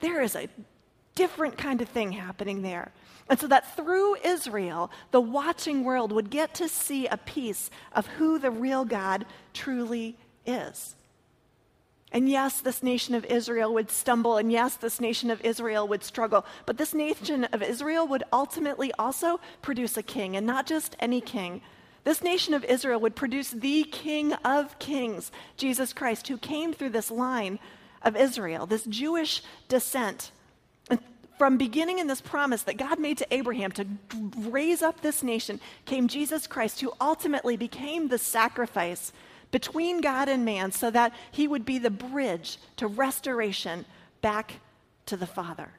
there 0.00 0.20
is 0.20 0.34
a 0.34 0.48
different 1.14 1.56
kind 1.56 1.80
of 1.80 1.88
thing 1.88 2.10
happening 2.10 2.62
there. 2.62 2.90
And 3.28 3.40
so 3.40 3.46
that 3.46 3.74
through 3.76 4.16
Israel, 4.16 4.90
the 5.10 5.20
watching 5.20 5.84
world 5.84 6.12
would 6.12 6.30
get 6.30 6.54
to 6.54 6.68
see 6.68 7.06
a 7.06 7.16
piece 7.16 7.70
of 7.92 8.06
who 8.06 8.38
the 8.38 8.50
real 8.50 8.84
God 8.84 9.24
truly 9.52 10.16
is. 10.44 10.94
And 12.12 12.28
yes, 12.28 12.60
this 12.60 12.82
nation 12.82 13.16
of 13.16 13.24
Israel 13.24 13.74
would 13.74 13.90
stumble, 13.90 14.36
and 14.36 14.52
yes, 14.52 14.76
this 14.76 15.00
nation 15.00 15.30
of 15.30 15.40
Israel 15.40 15.88
would 15.88 16.04
struggle. 16.04 16.46
But 16.64 16.78
this 16.78 16.94
nation 16.94 17.44
of 17.46 17.60
Israel 17.60 18.06
would 18.06 18.22
ultimately 18.32 18.92
also 18.98 19.40
produce 19.62 19.96
a 19.96 20.02
king, 20.02 20.36
and 20.36 20.46
not 20.46 20.66
just 20.66 20.94
any 21.00 21.20
king. 21.20 21.60
This 22.04 22.22
nation 22.22 22.54
of 22.54 22.64
Israel 22.64 23.00
would 23.00 23.16
produce 23.16 23.50
the 23.50 23.82
King 23.84 24.34
of 24.44 24.78
Kings, 24.78 25.32
Jesus 25.56 25.92
Christ, 25.92 26.28
who 26.28 26.36
came 26.36 26.72
through 26.72 26.90
this 26.90 27.10
line 27.10 27.58
of 28.02 28.14
Israel, 28.14 28.66
this 28.66 28.84
Jewish 28.84 29.42
descent. 29.68 30.30
From 31.38 31.56
beginning 31.56 31.98
in 31.98 32.06
this 32.06 32.20
promise 32.20 32.62
that 32.62 32.76
God 32.76 32.98
made 32.98 33.18
to 33.18 33.34
Abraham 33.34 33.72
to 33.72 33.86
raise 34.38 34.82
up 34.82 35.00
this 35.00 35.22
nation 35.22 35.60
came 35.84 36.06
Jesus 36.06 36.46
Christ, 36.46 36.80
who 36.80 36.92
ultimately 37.00 37.56
became 37.56 38.08
the 38.08 38.18
sacrifice 38.18 39.12
between 39.50 40.00
God 40.00 40.28
and 40.28 40.44
man 40.44 40.72
so 40.72 40.90
that 40.90 41.12
he 41.30 41.48
would 41.48 41.64
be 41.64 41.78
the 41.78 41.90
bridge 41.90 42.58
to 42.76 42.86
restoration 42.86 43.84
back 44.20 44.54
to 45.06 45.16
the 45.16 45.26
Father. 45.26 45.70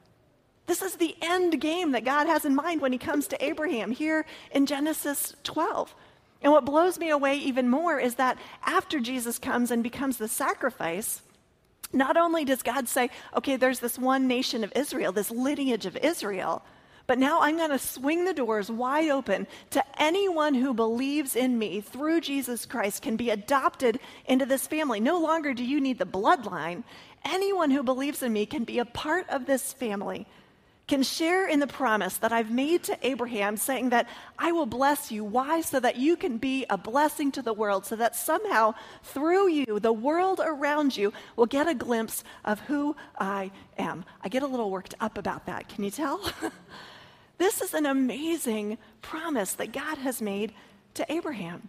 This 0.68 0.82
is 0.82 0.96
the 0.96 1.16
end 1.22 1.60
game 1.62 1.92
that 1.92 2.06
God 2.06 2.28
has 2.28 2.44
in 2.44 2.56
mind 2.56 2.82
when 2.82 2.92
he 2.92 2.98
comes 2.98 3.28
to 3.28 3.46
Abraham 3.46 3.92
here 3.92 4.26
in 4.52 4.66
Genesis 4.66 5.36
12. 5.44 5.94
And 6.42 6.52
what 6.52 6.66
blows 6.66 7.00
me 7.00 7.10
away 7.10 7.38
even 7.38 7.70
more 7.70 8.00
is 8.00 8.16
that 8.16 8.38
after 8.64 9.00
Jesus 9.00 9.40
comes 9.40 9.72
and 9.72 9.84
becomes 9.84 10.18
the 10.18 10.28
sacrifice, 10.28 11.22
not 11.94 12.18
only 12.18 12.46
does 12.46 12.64
God 12.64 12.88
say, 12.88 13.10
okay, 13.36 13.56
there's 13.56 13.80
this 13.80 13.98
one 13.98 14.28
nation 14.28 14.64
of 14.64 14.74
Israel, 14.76 15.12
this 15.12 15.32
lineage 15.32 15.86
of 15.86 15.98
Israel, 15.98 16.64
but 17.08 17.20
now 17.20 17.42
I'm 17.42 17.58
going 17.58 17.70
to 17.70 17.78
swing 17.78 18.26
the 18.26 18.34
doors 18.34 18.72
wide 18.72 19.10
open 19.10 19.46
to 19.72 19.84
anyone 20.02 20.56
who 20.56 20.74
believes 20.74 21.36
in 21.36 21.58
me 21.58 21.82
through 21.82 22.22
Jesus 22.22 22.66
Christ 22.66 23.04
can 23.04 23.16
be 23.16 23.30
adopted 23.30 24.00
into 24.26 24.46
this 24.46 24.66
family. 24.66 25.00
No 25.00 25.20
longer 25.20 25.54
do 25.54 25.64
you 25.64 25.80
need 25.80 26.00
the 26.00 26.06
bloodline. 26.06 26.84
Anyone 27.24 27.70
who 27.70 27.84
believes 27.84 28.24
in 28.24 28.34
me 28.34 28.46
can 28.46 28.64
be 28.64 28.80
a 28.80 28.86
part 28.86 29.30
of 29.30 29.46
this 29.46 29.72
family, 29.74 30.26
can 30.88 31.02
share 31.02 31.48
in 31.48 31.60
the 31.60 31.68
promise 31.68 32.18
that 32.18 32.32
I've 32.32 32.52
made 32.52 32.84
to 32.84 32.98
Abraham, 33.02 33.58
saying 33.58 33.90
that 33.90 34.08
I 34.38 34.52
will 34.52 34.66
bless 34.66 35.12
you. 35.12 35.24
Why? 35.24 35.62
So 35.62 35.80
that 35.80 35.96
you 35.96 36.16
can 36.16 36.38
be 36.38 36.66
a 36.70 36.78
blessing 36.78 37.32
to 37.34 37.42
the 37.42 37.54
world, 37.54 37.86
so 37.86 37.96
that 37.96 38.16
somehow 38.16 38.76
through 39.04 39.50
you, 39.50 39.80
the 39.80 39.94
world 39.94 40.40
around 40.44 40.96
you 40.96 41.12
will 41.36 41.48
get 41.48 41.68
a 41.68 41.74
glimpse 41.74 42.24
of 42.44 42.60
who 42.62 42.96
I 43.20 43.52
am. 43.78 44.06
I 44.22 44.30
get 44.30 44.44
a 44.44 44.48
little 44.48 44.70
worked 44.70 44.94
up 45.00 45.18
about 45.18 45.48
that. 45.48 45.70
Can 45.70 45.84
you 45.84 45.92
tell? 45.92 46.32
This 47.38 47.62
is 47.62 47.74
an 47.74 47.86
amazing 47.86 48.78
promise 49.02 49.54
that 49.54 49.74
God 49.74 49.98
has 49.98 50.22
made 50.22 50.54
to 50.94 51.12
Abraham. 51.12 51.68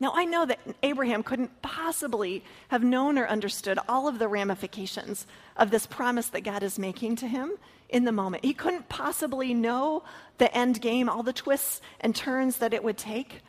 Now, 0.00 0.12
I 0.14 0.24
know 0.24 0.46
that 0.46 0.58
Abraham 0.82 1.22
couldn't 1.22 1.60
possibly 1.60 2.42
have 2.68 2.82
known 2.82 3.18
or 3.18 3.26
understood 3.26 3.78
all 3.86 4.08
of 4.08 4.18
the 4.18 4.28
ramifications 4.28 5.26
of 5.58 5.70
this 5.70 5.86
promise 5.86 6.28
that 6.28 6.40
God 6.40 6.62
is 6.62 6.78
making 6.78 7.16
to 7.16 7.28
him 7.28 7.52
in 7.90 8.04
the 8.04 8.12
moment. 8.12 8.42
He 8.42 8.54
couldn't 8.54 8.88
possibly 8.88 9.52
know 9.52 10.02
the 10.38 10.54
end 10.56 10.80
game, 10.80 11.10
all 11.10 11.22
the 11.22 11.34
twists 11.34 11.82
and 12.00 12.16
turns 12.16 12.56
that 12.58 12.72
it 12.72 12.82
would 12.82 12.96
take. 12.96 13.42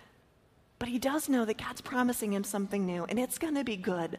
But 0.78 0.90
he 0.90 1.00
does 1.00 1.30
know 1.30 1.46
that 1.46 1.58
God's 1.58 1.80
promising 1.80 2.34
him 2.34 2.44
something 2.44 2.86
new, 2.86 3.06
and 3.06 3.18
it's 3.18 3.38
going 3.38 3.56
to 3.56 3.64
be 3.64 3.78
good. 3.78 4.18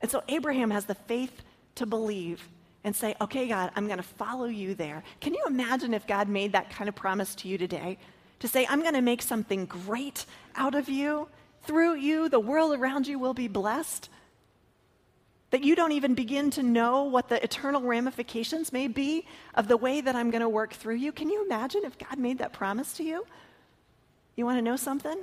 And 0.00 0.10
so 0.10 0.22
Abraham 0.28 0.70
has 0.70 0.86
the 0.86 0.94
faith 0.94 1.42
to 1.74 1.84
believe 1.84 2.48
and 2.84 2.96
say, 2.96 3.16
okay, 3.20 3.48
God, 3.48 3.70
I'm 3.76 3.86
going 3.86 3.98
to 3.98 4.02
follow 4.02 4.46
you 4.46 4.74
there. 4.74 5.02
Can 5.20 5.34
you 5.34 5.42
imagine 5.46 5.92
if 5.92 6.06
God 6.06 6.28
made 6.28 6.52
that 6.52 6.70
kind 6.70 6.88
of 6.88 6.94
promise 6.94 7.34
to 7.34 7.48
you 7.48 7.58
today? 7.58 7.98
To 8.40 8.48
say, 8.48 8.66
I'm 8.68 8.82
going 8.82 8.94
to 8.94 9.00
make 9.00 9.22
something 9.22 9.66
great 9.66 10.24
out 10.54 10.74
of 10.74 10.88
you. 10.88 11.28
Through 11.62 11.96
you, 11.96 12.28
the 12.28 12.40
world 12.40 12.78
around 12.78 13.06
you 13.06 13.18
will 13.18 13.34
be 13.34 13.48
blessed. 13.48 14.08
That 15.50 15.64
you 15.64 15.74
don't 15.74 15.92
even 15.92 16.14
begin 16.14 16.50
to 16.52 16.62
know 16.62 17.04
what 17.04 17.28
the 17.28 17.42
eternal 17.42 17.82
ramifications 17.82 18.72
may 18.72 18.86
be 18.86 19.26
of 19.54 19.66
the 19.66 19.76
way 19.76 20.00
that 20.00 20.14
I'm 20.14 20.30
going 20.30 20.42
to 20.42 20.48
work 20.48 20.72
through 20.72 20.96
you. 20.96 21.10
Can 21.10 21.30
you 21.30 21.44
imagine 21.44 21.82
if 21.84 21.98
God 21.98 22.18
made 22.18 22.38
that 22.38 22.52
promise 22.52 22.92
to 22.94 23.02
you? 23.02 23.26
You 24.36 24.44
want 24.44 24.58
to 24.58 24.62
know 24.62 24.76
something? 24.76 25.18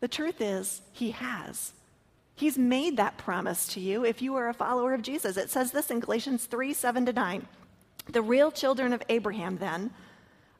The 0.00 0.08
truth 0.08 0.40
is, 0.40 0.82
He 0.92 1.12
has. 1.12 1.72
He's 2.34 2.58
made 2.58 2.98
that 2.98 3.16
promise 3.16 3.66
to 3.68 3.80
you 3.80 4.04
if 4.04 4.20
you 4.20 4.36
are 4.36 4.48
a 4.48 4.54
follower 4.54 4.92
of 4.92 5.02
Jesus. 5.02 5.38
It 5.38 5.50
says 5.50 5.72
this 5.72 5.90
in 5.90 6.00
Galatians 6.00 6.44
3 6.44 6.74
7 6.74 7.06
to 7.06 7.12
9. 7.12 7.46
The 8.10 8.22
real 8.22 8.50
children 8.50 8.92
of 8.92 9.02
Abraham, 9.08 9.56
then, 9.56 9.90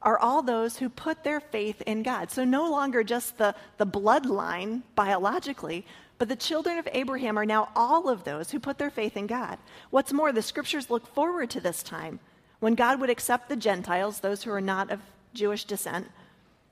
are 0.07 0.17
all 0.19 0.41
those 0.41 0.77
who 0.77 0.87
put 0.87 1.25
their 1.25 1.41
faith 1.41 1.81
in 1.81 2.01
God. 2.01 2.31
So 2.31 2.45
no 2.45 2.71
longer 2.71 3.03
just 3.03 3.37
the, 3.37 3.53
the 3.75 3.85
bloodline 3.85 4.83
biologically, 4.95 5.85
but 6.17 6.29
the 6.29 6.35
children 6.37 6.77
of 6.77 6.87
Abraham 6.93 7.37
are 7.37 7.45
now 7.45 7.67
all 7.75 8.07
of 8.07 8.23
those 8.23 8.49
who 8.49 8.57
put 8.57 8.77
their 8.77 8.89
faith 8.89 9.17
in 9.17 9.27
God. 9.27 9.57
What's 9.89 10.13
more, 10.13 10.31
the 10.31 10.41
scriptures 10.41 10.89
look 10.89 11.05
forward 11.13 11.49
to 11.49 11.59
this 11.59 11.83
time 11.83 12.21
when 12.61 12.73
God 12.73 13.01
would 13.01 13.09
accept 13.09 13.49
the 13.49 13.57
Gentiles, 13.57 14.21
those 14.21 14.43
who 14.43 14.51
are 14.51 14.61
not 14.61 14.91
of 14.91 15.01
Jewish 15.33 15.65
descent, 15.65 16.07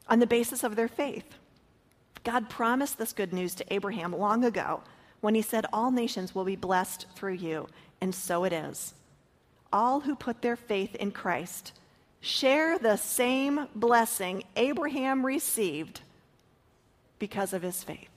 on 0.07 0.19
the 0.19 0.27
basis 0.27 0.63
of 0.63 0.77
their 0.77 0.87
faith. 0.87 1.35
God 2.23 2.49
promised 2.49 2.97
this 2.97 3.11
good 3.11 3.33
news 3.33 3.53
to 3.55 3.73
Abraham 3.73 4.13
long 4.13 4.45
ago 4.45 4.81
when 5.19 5.35
he 5.35 5.41
said, 5.41 5.65
All 5.73 5.91
nations 5.91 6.33
will 6.33 6.45
be 6.45 6.55
blessed 6.55 7.05
through 7.15 7.33
you. 7.33 7.67
And 7.99 8.15
so 8.15 8.45
it 8.45 8.53
is. 8.53 8.93
All 9.73 9.99
who 9.99 10.15
put 10.15 10.41
their 10.41 10.55
faith 10.55 10.95
in 10.95 11.11
Christ 11.11 11.73
share 12.25 12.77
the 12.77 12.97
same 12.97 13.67
blessing 13.75 14.43
Abraham 14.55 15.25
received 15.25 16.01
because 17.19 17.53
of 17.53 17.61
his 17.61 17.83
faith. 17.83 18.09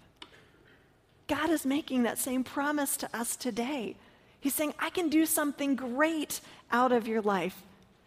God 1.27 1.51
is 1.51 1.67
making 1.67 2.05
that 2.05 2.19
same 2.19 2.43
promise 2.43 2.97
to 2.99 3.17
us 3.17 3.37
today. 3.37 3.97
He's 4.41 4.55
saying, 4.55 4.75
I 4.79 4.91
can 4.91 5.09
do 5.09 5.27
something 5.27 5.77
great 5.77 6.41
out 6.71 6.93
of 6.93 7.07
your 7.07 7.21
life 7.21 7.63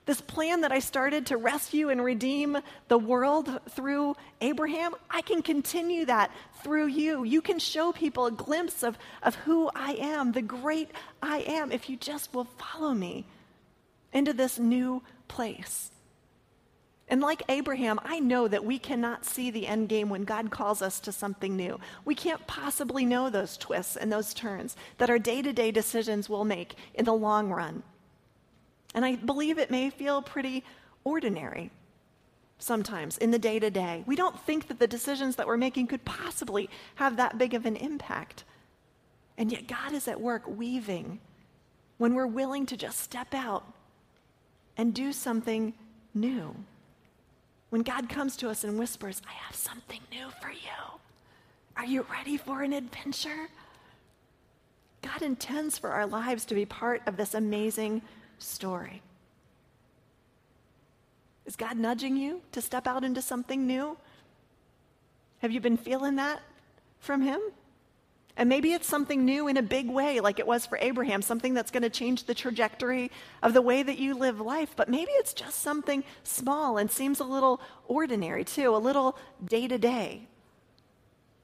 this 0.05 0.19
plan 0.19 0.61
that 0.61 0.71
I 0.71 0.79
started 0.79 1.27
to 1.27 1.37
rescue 1.37 1.89
and 1.89 2.03
redeem 2.03 2.57
the 2.87 2.97
world 2.97 3.59
through 3.69 4.15
Abraham, 4.41 4.93
I 5.09 5.21
can 5.21 5.41
continue 5.41 6.05
that 6.05 6.31
through 6.63 6.87
you. 6.87 7.23
You 7.23 7.41
can 7.41 7.59
show 7.59 7.91
people 7.91 8.25
a 8.25 8.31
glimpse 8.31 8.83
of, 8.83 8.97
of 9.21 9.35
who 9.35 9.69
I 9.75 9.93
am, 9.93 10.31
the 10.31 10.41
great 10.41 10.89
I 11.21 11.39
am, 11.41 11.71
if 11.71 11.89
you 11.89 11.97
just 11.97 12.33
will 12.33 12.45
follow 12.45 12.93
me 12.93 13.25
into 14.11 14.33
this 14.33 14.57
new 14.57 15.03
place. 15.31 15.91
And 17.07 17.19
like 17.19 17.43
Abraham, 17.49 17.99
I 18.03 18.19
know 18.19 18.47
that 18.47 18.63
we 18.63 18.79
cannot 18.79 19.25
see 19.25 19.51
the 19.51 19.67
end 19.67 19.89
game 19.89 20.09
when 20.09 20.23
God 20.23 20.49
calls 20.49 20.81
us 20.81 20.99
to 21.01 21.11
something 21.11 21.55
new. 21.55 21.79
We 22.05 22.15
can't 22.15 22.45
possibly 22.47 23.05
know 23.05 23.29
those 23.29 23.57
twists 23.57 23.97
and 23.97 24.11
those 24.11 24.33
turns 24.33 24.75
that 24.97 25.09
our 25.09 25.19
day 25.19 25.41
to 25.41 25.51
day 25.51 25.71
decisions 25.71 26.29
will 26.29 26.45
make 26.45 26.75
in 26.93 27.05
the 27.05 27.13
long 27.13 27.49
run. 27.49 27.83
And 28.93 29.03
I 29.03 29.15
believe 29.15 29.57
it 29.57 29.71
may 29.71 29.89
feel 29.89 30.21
pretty 30.21 30.63
ordinary 31.03 31.71
sometimes 32.59 33.17
in 33.17 33.31
the 33.31 33.39
day 33.39 33.59
to 33.59 33.69
day. 33.69 34.03
We 34.05 34.15
don't 34.15 34.39
think 34.41 34.67
that 34.67 34.79
the 34.79 34.87
decisions 34.87 35.35
that 35.35 35.47
we're 35.47 35.57
making 35.57 35.87
could 35.87 36.05
possibly 36.05 36.69
have 36.95 37.17
that 37.17 37.37
big 37.37 37.53
of 37.53 37.65
an 37.65 37.75
impact. 37.75 38.43
And 39.37 39.51
yet, 39.51 39.67
God 39.67 39.93
is 39.93 40.07
at 40.07 40.21
work 40.21 40.43
weaving 40.45 41.19
when 41.97 42.15
we're 42.15 42.27
willing 42.27 42.65
to 42.67 42.77
just 42.77 42.99
step 42.99 43.33
out 43.33 43.65
and 44.81 44.95
do 44.95 45.13
something 45.13 45.75
new. 46.15 46.55
When 47.69 47.83
God 47.83 48.09
comes 48.09 48.35
to 48.37 48.49
us 48.49 48.63
and 48.63 48.79
whispers, 48.79 49.21
I 49.29 49.33
have 49.33 49.55
something 49.55 49.99
new 50.11 50.31
for 50.41 50.49
you. 50.49 50.99
Are 51.77 51.85
you 51.85 52.03
ready 52.11 52.35
for 52.35 52.63
an 52.63 52.73
adventure? 52.73 53.47
God 55.03 55.21
intends 55.21 55.77
for 55.77 55.91
our 55.91 56.07
lives 56.07 56.45
to 56.45 56.55
be 56.55 56.65
part 56.65 57.03
of 57.05 57.15
this 57.15 57.35
amazing 57.35 58.01
story. 58.39 59.03
Is 61.45 61.55
God 61.55 61.77
nudging 61.77 62.17
you 62.17 62.41
to 62.51 62.59
step 62.59 62.87
out 62.87 63.03
into 63.03 63.21
something 63.21 63.67
new? 63.67 63.95
Have 65.43 65.51
you 65.51 65.59
been 65.59 65.77
feeling 65.77 66.15
that 66.15 66.41
from 66.97 67.21
Him? 67.21 67.39
And 68.37 68.47
maybe 68.47 68.73
it's 68.73 68.87
something 68.87 69.25
new 69.25 69.47
in 69.47 69.57
a 69.57 69.61
big 69.61 69.89
way, 69.89 70.19
like 70.19 70.39
it 70.39 70.47
was 70.47 70.65
for 70.65 70.77
Abraham, 70.81 71.21
something 71.21 71.53
that's 71.53 71.71
going 71.71 71.83
to 71.83 71.89
change 71.89 72.23
the 72.23 72.33
trajectory 72.33 73.11
of 73.43 73.53
the 73.53 73.61
way 73.61 73.83
that 73.83 73.99
you 73.99 74.15
live 74.15 74.39
life. 74.39 74.73
But 74.75 74.89
maybe 74.89 75.11
it's 75.11 75.33
just 75.33 75.61
something 75.61 76.03
small 76.23 76.77
and 76.77 76.89
seems 76.89 77.19
a 77.19 77.25
little 77.25 77.61
ordinary, 77.87 78.45
too, 78.45 78.75
a 78.75 78.77
little 78.77 79.17
day 79.43 79.67
to 79.67 79.77
day. 79.77 80.27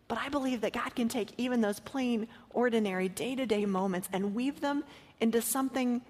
But 0.08 0.18
I 0.20 0.30
believe 0.30 0.62
that 0.62 0.74
God 0.74 0.96
can 0.96 1.10
take 1.10 1.34
even 1.38 1.62
those 1.62 1.80
plain, 1.80 2.28
ordinary, 2.52 3.10
day 3.10 3.36
to 3.36 3.46
day 3.46 3.66
moments 3.66 4.08
and 4.14 4.34
weave 4.34 4.62
them 4.62 4.84
into 5.20 5.42
something 5.42 6.02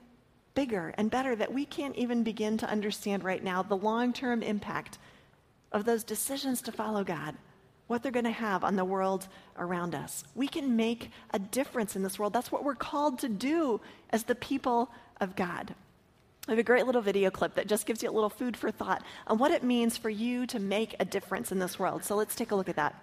bigger 0.53 0.93
and 0.97 1.09
better 1.09 1.35
that 1.35 1.53
we 1.53 1.65
can't 1.65 1.95
even 1.95 2.23
begin 2.23 2.57
to 2.57 2.69
understand 2.69 3.23
right 3.23 3.43
now 3.43 3.63
the 3.63 3.77
long 3.77 4.13
term 4.13 4.43
impact 4.43 4.97
of 5.71 5.85
those 5.85 6.03
decisions 6.03 6.61
to 6.61 6.71
follow 6.71 7.03
God, 7.03 7.35
what 7.87 8.03
they're 8.03 8.11
going 8.11 8.25
to 8.25 8.31
have 8.31 8.63
on 8.63 8.75
the 8.75 8.85
world 8.85 9.27
around 9.57 9.95
us. 9.95 10.23
We 10.35 10.47
can 10.47 10.75
make 10.75 11.09
a 11.31 11.39
difference 11.39 11.95
in 11.95 12.03
this 12.03 12.19
world. 12.19 12.33
That's 12.33 12.51
what 12.51 12.63
we're 12.63 12.75
called 12.75 13.19
to 13.19 13.29
do 13.29 13.81
as 14.09 14.23
the 14.23 14.35
people 14.35 14.91
of 15.19 15.35
God. 15.35 15.73
I 16.47 16.51
have 16.51 16.59
a 16.59 16.63
great 16.63 16.85
little 16.85 17.01
video 17.01 17.29
clip 17.29 17.55
that 17.55 17.67
just 17.67 17.85
gives 17.85 18.01
you 18.01 18.09
a 18.09 18.11
little 18.11 18.29
food 18.29 18.55
for 18.55 18.71
thought 18.71 19.03
on 19.25 19.37
what 19.37 19.51
it 19.51 19.63
means 19.63 19.97
for 19.97 20.09
you 20.09 20.45
to 20.47 20.59
make 20.59 20.95
a 20.99 21.05
difference 21.05 21.51
in 21.51 21.59
this 21.59 21.77
world. 21.77 22.05
So 22.05 22.15
let's 22.15 22.35
take 22.35 22.51
a 22.51 22.55
look 22.55 22.69
at 22.69 22.77
that. 22.77 22.95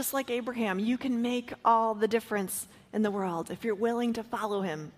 Just 0.00 0.14
like 0.14 0.30
Abraham, 0.30 0.78
you 0.78 0.96
can 0.96 1.20
make 1.20 1.52
all 1.62 1.92
the 1.92 2.08
difference 2.08 2.66
in 2.94 3.02
the 3.02 3.10
world 3.10 3.50
if 3.50 3.64
you're 3.64 3.74
willing 3.74 4.14
to 4.14 4.22
follow 4.22 4.62
him 4.62 4.92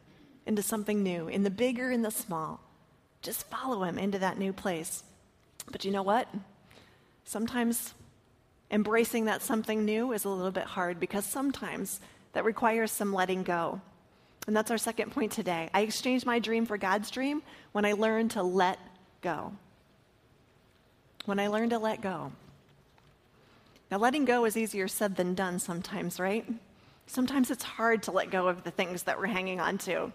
into 0.47 0.63
something 0.63 1.03
new, 1.03 1.27
in 1.27 1.43
the 1.43 1.51
bigger 1.51 1.91
and 1.91 2.05
the 2.05 2.11
small. 2.13 2.61
Just 3.21 3.51
follow 3.51 3.83
him 3.83 3.99
into 3.99 4.21
that 4.21 4.39
new 4.39 4.53
place. 4.53 5.03
But 5.73 5.85
you 5.85 5.91
know 5.91 6.05
what? 6.05 6.29
Sometimes 7.25 7.95
embracing 8.71 9.25
that 9.25 9.43
something 9.43 9.85
new 9.85 10.13
is 10.13 10.25
a 10.25 10.29
little 10.29 10.53
bit 10.53 10.67
hard 10.67 11.01
because 11.01 11.25
sometimes 11.25 11.99
that 12.33 12.45
requires 12.45 12.93
some 12.93 13.13
letting 13.13 13.43
go. 13.43 13.81
And 14.47 14.55
that's 14.55 14.71
our 14.71 14.79
second 14.79 15.11
point 15.11 15.33
today. 15.33 15.69
I 15.75 15.81
exchanged 15.81 16.27
my 16.27 16.39
dream 16.39 16.65
for 16.65 16.79
God's 16.79 17.11
dream 17.11 17.43
when 17.73 17.85
I 17.85 17.95
learned 17.95 18.31
to 18.33 18.45
let 18.45 18.79
go. 19.21 19.53
When 21.25 21.41
I 21.41 21.49
learned 21.49 21.71
to 21.71 21.81
let 21.81 22.01
go. 22.01 22.31
Now, 23.93 23.99
letting 23.99 24.25
go 24.25 24.47
is 24.47 24.57
easier 24.57 24.89
said 24.89 25.17
than 25.17 25.35
done 25.35 25.59
sometimes, 25.59 26.19
right? 26.19 26.47
Sometimes 27.07 27.51
it's 27.51 27.63
hard 27.63 28.03
to 28.05 28.11
let 28.11 28.31
go 28.31 28.49
of 28.49 28.65
the 28.65 28.71
things 28.71 29.03
that 29.03 29.19
we're 29.19 29.27
hanging 29.27 29.61
on 29.61 29.77
to. 29.81 30.11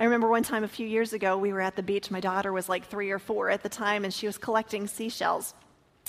I 0.00 0.02
remember 0.02 0.26
one 0.26 0.42
time 0.42 0.64
a 0.64 0.68
few 0.68 0.84
years 0.84 1.12
ago, 1.12 1.38
we 1.38 1.52
were 1.52 1.60
at 1.60 1.76
the 1.76 1.82
beach. 1.84 2.10
My 2.10 2.18
daughter 2.18 2.52
was 2.52 2.68
like 2.68 2.86
three 2.86 3.12
or 3.12 3.20
four 3.20 3.50
at 3.50 3.62
the 3.62 3.68
time, 3.68 4.02
and 4.02 4.12
she 4.12 4.26
was 4.26 4.36
collecting 4.36 4.88
seashells. 4.88 5.54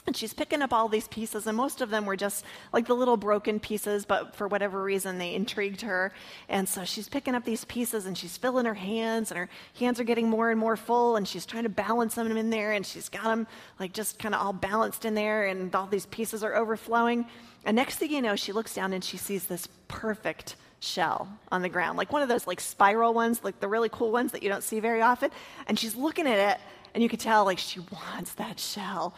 And 0.08 0.16
she's 0.16 0.34
picking 0.34 0.62
up 0.62 0.72
all 0.72 0.88
these 0.88 1.08
pieces, 1.08 1.48
and 1.48 1.58
most 1.58 1.82
of 1.82 1.90
them 1.90 2.06
were 2.06 2.16
just 2.16 2.46
like 2.72 2.86
the 2.86 2.94
little 2.94 3.18
broken 3.18 3.60
pieces, 3.60 4.06
but 4.06 4.36
for 4.36 4.48
whatever 4.48 4.84
reason, 4.84 5.18
they 5.18 5.34
intrigued 5.34 5.82
her. 5.82 6.14
And 6.48 6.70
so 6.70 6.86
she's 6.86 7.10
picking 7.10 7.34
up 7.34 7.44
these 7.44 7.66
pieces 7.66 8.06
and 8.06 8.16
she's 8.16 8.38
filling 8.38 8.66
her 8.66 8.76
hands, 8.76 9.32
and 9.32 9.40
her 9.40 9.50
hands 9.80 10.00
are 10.00 10.04
getting 10.04 10.30
more 10.30 10.52
and 10.52 10.60
more 10.60 10.78
full, 10.78 11.16
and 11.16 11.28
she's 11.28 11.46
trying 11.46 11.64
to 11.64 11.70
balance 11.70 12.14
them 12.14 12.38
in 12.38 12.52
there, 12.52 12.74
and 12.74 12.86
she's 12.86 13.10
got 13.10 13.24
them 13.24 13.48
like 13.80 13.94
just 13.94 14.20
kind 14.20 14.36
of 14.36 14.42
all 14.42 14.54
balanced 14.54 15.06
in 15.06 15.16
there, 15.16 15.46
and 15.46 15.74
all 15.74 15.88
these 15.88 16.06
pieces 16.06 16.44
are 16.44 16.56
overflowing. 16.56 17.26
And 17.66 17.76
next 17.76 17.96
thing 17.96 18.12
you 18.12 18.22
know, 18.22 18.36
she 18.36 18.52
looks 18.52 18.76
down 18.76 18.94
and 18.94 19.04
she 19.04 19.18
sees 19.18 19.46
this 19.46 19.68
perfect 19.88 20.56
shell 20.82 21.28
on 21.52 21.64
the 21.64 21.70
ground, 21.70 21.98
like 21.98 22.14
one 22.14 22.22
of 22.22 22.30
those 22.30 22.46
like 22.46 22.60
spiral 22.60 23.12
ones, 23.12 23.44
like 23.44 23.60
the 23.60 23.68
really 23.68 23.90
cool 23.90 24.12
ones 24.12 24.34
that 24.34 24.44
you 24.44 24.50
don't 24.50 24.64
see 24.64 24.80
very 24.80 25.02
often. 25.02 25.32
And 25.66 25.80
she's 25.80 25.96
looking 25.96 26.28
at 26.28 26.38
it, 26.38 26.62
and 26.94 27.02
you 27.02 27.10
could 27.10 27.20
tell 27.20 27.44
like 27.44 27.58
she 27.58 27.80
wants 27.80 28.36
that 28.36 28.60
shell 28.60 29.16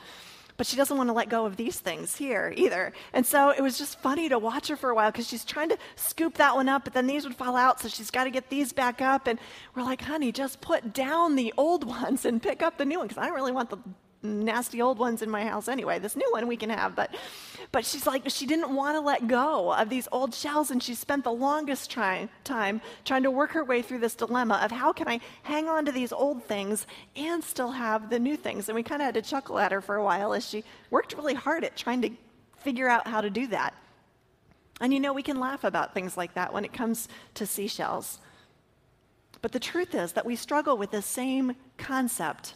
but 0.58 0.68
she 0.68 0.76
doesn't 0.76 0.98
want 0.98 1.10
to 1.10 1.14
let 1.14 1.30
go 1.30 1.46
of 1.46 1.56
these 1.56 1.80
things 1.80 2.16
here 2.16 2.54
either. 2.58 2.92
And 3.14 3.26
so 3.26 3.52
it 3.52 3.62
was 3.62 3.78
just 3.78 4.00
funny 4.00 4.28
to 4.30 4.40
watch 4.40 4.68
her 4.68 4.76
for 4.76 4.90
a 4.90 4.96
while 4.96 5.12
because 5.12 5.28
she's 5.28 5.46
trying 5.46 5.70
to 5.70 5.78
scoop 5.96 6.36
that 6.36 6.56
one 6.56 6.68
up, 6.68 6.84
but 6.84 6.94
then 6.94 7.08
these 7.08 7.24
would 7.24 7.36
fall 7.36 7.56
out, 7.56 7.80
so 7.80 7.88
she's 7.88 8.12
got 8.12 8.26
to 8.26 8.32
get 8.32 8.50
these 8.50 8.74
back 8.74 9.02
up. 9.02 9.28
And 9.28 9.40
we're 9.76 9.84
like, 9.84 10.02
honey, 10.02 10.32
just 10.32 10.60
put 10.60 10.94
down 10.94 11.36
the 11.36 11.54
old 11.58 11.84
ones 11.88 12.26
and 12.26 12.42
pick 12.42 12.62
up 12.62 12.78
the 12.78 12.86
new 12.86 12.98
one 12.98 13.08
because 13.08 13.22
I 13.22 13.28
don't 13.28 13.36
really 13.36 13.52
want 13.52 13.70
the 13.70 13.78
nasty 14.24 14.82
old 14.82 14.98
ones 15.00 15.22
in 15.22 15.30
my 15.30 15.46
house 15.46 15.68
anyway. 15.68 16.00
This 16.00 16.16
new 16.16 16.28
one 16.32 16.48
we 16.48 16.58
can 16.58 16.70
have, 16.70 16.96
but 16.96 17.16
but 17.72 17.86
she's 17.86 18.08
like 18.08 18.24
she 18.30 18.46
didn't 18.46 18.74
want 18.74 18.96
to 18.96 19.02
let 19.02 19.28
go 19.28 19.74
of 19.74 19.90
these 19.90 20.08
old 20.12 20.34
shells, 20.34 20.72
and 20.72 20.82
she 20.82 20.96
spent 20.96 21.24
the 21.24 21.32
longest 21.32 21.92
try, 21.92 22.28
time 22.44 22.82
trying 23.06 23.24
to 23.24 23.32
work 23.32 23.52
her 23.52 23.64
way 23.64 23.82
through 23.82 24.00
this 24.00 24.16
dilemma 24.16 24.60
of 24.64 24.72
how 24.72 24.92
can 24.94 25.08
I 25.08 25.20
hang 25.44 25.68
on 25.70 25.86
to 25.86 25.92
these 25.92 26.12
old 26.12 26.44
things 26.44 26.88
and 27.16 27.44
still 27.44 27.72
have 27.72 28.10
the 28.10 28.20
new 28.20 28.38
things. 28.38 28.70
And 28.70 28.76
we 28.76 28.84
kind 28.84 29.02
of 29.02 29.06
had 29.06 29.16
to 29.16 29.22
chuckle 29.22 29.60
at 29.60 29.72
her 29.72 29.82
for 29.82 29.96
a 29.96 30.04
while 30.04 30.34
as 30.34 30.48
she 30.48 30.64
worked 30.90 31.16
really 31.16 31.36
hard 31.36 31.64
at 31.64 31.76
trying 31.76 32.02
to 32.02 32.12
figure 32.58 32.88
out 32.88 33.08
how 33.08 33.22
to 33.22 33.30
do 33.30 33.48
that. 33.48 33.74
And 34.80 34.94
you 34.94 35.00
know, 35.00 35.14
we 35.14 35.24
can 35.24 35.40
laugh 35.40 35.64
about 35.64 35.94
things 35.94 36.18
like 36.18 36.34
that 36.36 36.54
when 36.54 36.66
it 36.66 36.74
comes 36.74 37.08
to 37.36 37.46
seashells. 37.46 38.20
But 39.42 39.52
the 39.52 39.60
truth 39.60 39.96
is 39.96 40.14
that 40.14 40.26
we 40.26 40.36
struggle 40.36 40.78
with 40.78 40.92
the 40.92 41.02
same 41.02 41.56
concept 41.78 42.56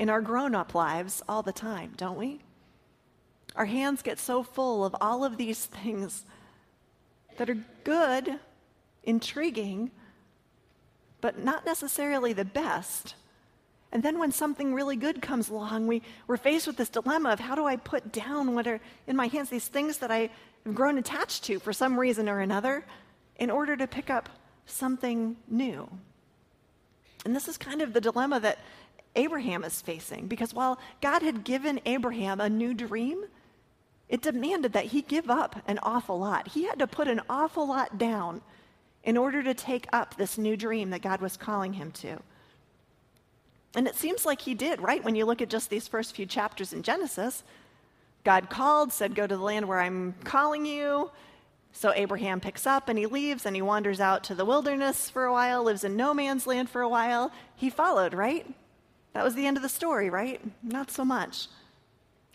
in 0.00 0.08
our 0.08 0.22
grown 0.22 0.54
up 0.54 0.74
lives 0.74 1.22
all 1.28 1.42
the 1.42 1.52
time, 1.52 1.92
don't 1.98 2.16
we? 2.16 2.40
Our 3.54 3.66
hands 3.66 4.00
get 4.00 4.18
so 4.18 4.42
full 4.42 4.82
of 4.82 4.96
all 4.98 5.24
of 5.24 5.36
these 5.36 5.66
things 5.66 6.24
that 7.36 7.50
are 7.50 7.58
good, 7.84 8.40
intriguing, 9.04 9.90
but 11.20 11.44
not 11.44 11.66
necessarily 11.66 12.32
the 12.32 12.46
best. 12.46 13.14
And 13.92 14.02
then 14.02 14.18
when 14.18 14.32
something 14.32 14.72
really 14.72 14.96
good 14.96 15.20
comes 15.20 15.50
along, 15.50 15.86
we, 15.86 16.00
we're 16.26 16.38
faced 16.38 16.66
with 16.66 16.78
this 16.78 16.88
dilemma 16.88 17.32
of 17.32 17.40
how 17.40 17.54
do 17.54 17.66
I 17.66 17.76
put 17.76 18.10
down 18.10 18.54
what 18.54 18.66
are 18.66 18.80
in 19.06 19.16
my 19.16 19.26
hands, 19.26 19.50
these 19.50 19.68
things 19.68 19.98
that 19.98 20.10
I 20.10 20.30
have 20.64 20.74
grown 20.74 20.96
attached 20.96 21.44
to 21.44 21.58
for 21.58 21.74
some 21.74 22.00
reason 22.00 22.26
or 22.26 22.40
another, 22.40 22.86
in 23.36 23.50
order 23.50 23.76
to 23.76 23.86
pick 23.86 24.08
up 24.08 24.30
something 24.64 25.36
new. 25.46 25.90
And 27.26 27.36
this 27.36 27.48
is 27.48 27.58
kind 27.58 27.82
of 27.82 27.92
the 27.92 28.00
dilemma 28.00 28.40
that 28.40 28.60
Abraham 29.16 29.64
is 29.64 29.80
facing. 29.80 30.26
Because 30.26 30.54
while 30.54 30.78
God 31.00 31.22
had 31.22 31.44
given 31.44 31.80
Abraham 31.84 32.40
a 32.40 32.48
new 32.48 32.74
dream, 32.74 33.24
it 34.08 34.22
demanded 34.22 34.72
that 34.72 34.86
he 34.86 35.02
give 35.02 35.30
up 35.30 35.62
an 35.66 35.78
awful 35.82 36.18
lot. 36.18 36.48
He 36.48 36.64
had 36.64 36.78
to 36.78 36.86
put 36.86 37.08
an 37.08 37.20
awful 37.28 37.68
lot 37.68 37.98
down 37.98 38.42
in 39.04 39.16
order 39.16 39.42
to 39.42 39.54
take 39.54 39.86
up 39.92 40.16
this 40.16 40.36
new 40.36 40.56
dream 40.56 40.90
that 40.90 41.02
God 41.02 41.20
was 41.20 41.36
calling 41.36 41.74
him 41.74 41.90
to. 41.92 42.18
And 43.74 43.86
it 43.86 43.94
seems 43.94 44.26
like 44.26 44.40
he 44.40 44.54
did, 44.54 44.80
right? 44.80 45.02
When 45.02 45.14
you 45.14 45.24
look 45.24 45.40
at 45.40 45.48
just 45.48 45.70
these 45.70 45.86
first 45.86 46.14
few 46.14 46.26
chapters 46.26 46.72
in 46.72 46.82
Genesis, 46.82 47.44
God 48.24 48.50
called, 48.50 48.92
said, 48.92 49.14
Go 49.14 49.26
to 49.26 49.36
the 49.36 49.42
land 49.42 49.68
where 49.68 49.80
I'm 49.80 50.14
calling 50.24 50.66
you. 50.66 51.10
So 51.72 51.92
Abraham 51.94 52.40
picks 52.40 52.66
up 52.66 52.88
and 52.88 52.98
he 52.98 53.06
leaves 53.06 53.46
and 53.46 53.54
he 53.54 53.62
wanders 53.62 54.00
out 54.00 54.24
to 54.24 54.34
the 54.34 54.44
wilderness 54.44 55.08
for 55.08 55.24
a 55.24 55.32
while, 55.32 55.62
lives 55.62 55.84
in 55.84 55.96
no 55.96 56.12
man's 56.12 56.46
land 56.46 56.68
for 56.68 56.82
a 56.82 56.88
while. 56.88 57.30
He 57.54 57.70
followed, 57.70 58.12
right? 58.12 58.44
That 59.12 59.24
was 59.24 59.34
the 59.34 59.46
end 59.46 59.56
of 59.56 59.62
the 59.62 59.68
story, 59.68 60.10
right? 60.10 60.40
Not 60.62 60.90
so 60.90 61.04
much. 61.04 61.48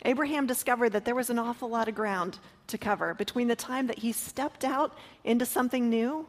Abraham 0.04 0.46
discovered 0.46 0.90
that 0.90 1.04
there 1.04 1.14
was 1.14 1.30
an 1.30 1.38
awful 1.38 1.68
lot 1.68 1.88
of 1.88 1.94
ground 1.94 2.38
to 2.68 2.78
cover 2.78 3.14
between 3.14 3.48
the 3.48 3.56
time 3.56 3.86
that 3.86 3.98
he 3.98 4.12
stepped 4.12 4.64
out 4.64 4.96
into 5.24 5.46
something 5.46 5.88
new 5.88 6.26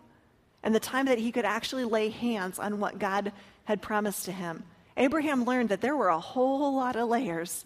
and 0.63 0.73
the 0.73 0.79
time 0.79 1.05
that 1.05 1.19
he 1.19 1.31
could 1.31 1.45
actually 1.45 1.83
lay 1.83 2.09
hands 2.09 2.59
on 2.59 2.79
what 2.79 2.99
God 2.99 3.31
had 3.65 3.81
promised 3.81 4.25
to 4.25 4.31
him. 4.31 4.63
Abraham 4.95 5.43
learned 5.43 5.69
that 5.69 5.81
there 5.81 5.95
were 5.95 6.07
a 6.07 6.19
whole 6.19 6.75
lot 6.75 6.95
of 6.95 7.09
layers 7.09 7.65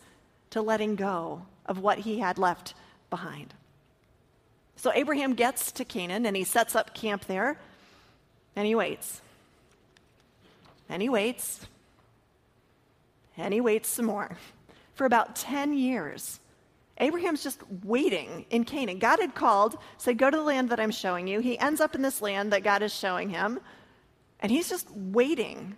to 0.49 0.61
letting 0.61 0.95
go 0.95 1.43
of 1.65 1.79
what 1.79 1.99
he 1.99 2.19
had 2.19 2.37
left 2.37 2.73
behind. 3.09 3.53
So 4.75 4.91
Abraham 4.93 5.33
gets 5.33 5.71
to 5.73 5.85
Canaan 5.85 6.25
and 6.25 6.35
he 6.35 6.43
sets 6.43 6.75
up 6.75 6.93
camp 6.93 7.25
there 7.25 7.57
and 8.55 8.65
he 8.65 8.75
waits. 8.75 9.21
And 10.89 11.01
he 11.01 11.07
waits 11.07 11.67
and 13.37 13.53
he 13.53 13.61
waits 13.61 13.89
some 13.89 14.05
more. 14.05 14.37
For 14.93 15.05
about 15.05 15.35
10 15.35 15.73
years, 15.73 16.39
Abraham's 16.97 17.43
just 17.43 17.61
waiting 17.83 18.45
in 18.49 18.63
Canaan. 18.63 18.99
God 18.99 19.19
had 19.19 19.33
called, 19.33 19.77
said, 19.97 20.17
Go 20.17 20.29
to 20.29 20.37
the 20.37 20.43
land 20.43 20.69
that 20.69 20.79
I'm 20.79 20.91
showing 20.91 21.27
you. 21.27 21.39
He 21.39 21.57
ends 21.57 21.81
up 21.81 21.95
in 21.95 22.01
this 22.01 22.21
land 22.21 22.53
that 22.53 22.63
God 22.63 22.83
is 22.83 22.93
showing 22.93 23.29
him, 23.29 23.59
and 24.39 24.51
he's 24.51 24.69
just 24.69 24.89
waiting. 24.91 25.75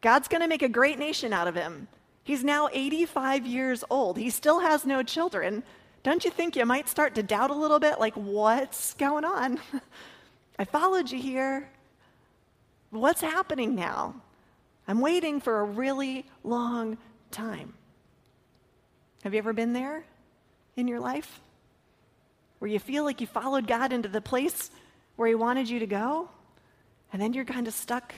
God's 0.00 0.28
going 0.28 0.40
to 0.40 0.48
make 0.48 0.62
a 0.62 0.68
great 0.68 0.98
nation 0.98 1.32
out 1.32 1.48
of 1.48 1.54
him. 1.54 1.88
He's 2.24 2.44
now 2.44 2.68
85 2.72 3.46
years 3.46 3.84
old. 3.88 4.18
He 4.18 4.30
still 4.30 4.60
has 4.60 4.84
no 4.84 5.02
children. 5.02 5.62
Don't 6.02 6.24
you 6.24 6.30
think 6.30 6.56
you 6.56 6.66
might 6.66 6.88
start 6.88 7.14
to 7.14 7.22
doubt 7.22 7.50
a 7.50 7.54
little 7.54 7.78
bit? 7.78 7.98
Like, 7.98 8.14
what's 8.14 8.94
going 8.94 9.24
on? 9.24 9.58
I 10.58 10.64
followed 10.64 11.10
you 11.10 11.20
here. 11.20 11.70
What's 12.90 13.20
happening 13.20 13.74
now? 13.74 14.14
I'm 14.88 15.00
waiting 15.00 15.40
for 15.40 15.60
a 15.60 15.64
really 15.64 16.24
long 16.42 16.96
time. 17.30 17.74
Have 19.22 19.34
you 19.34 19.38
ever 19.38 19.52
been 19.52 19.74
there 19.74 20.02
in 20.76 20.88
your 20.88 20.98
life? 20.98 21.40
Where 22.58 22.70
you 22.70 22.78
feel 22.78 23.04
like 23.04 23.20
you 23.20 23.26
followed 23.26 23.66
God 23.66 23.92
into 23.92 24.08
the 24.08 24.22
place 24.22 24.70
where 25.16 25.28
He 25.28 25.34
wanted 25.34 25.68
you 25.68 25.80
to 25.80 25.86
go, 25.86 26.30
and 27.12 27.20
then 27.20 27.34
you're 27.34 27.44
kind 27.44 27.68
of 27.68 27.74
stuck 27.74 28.14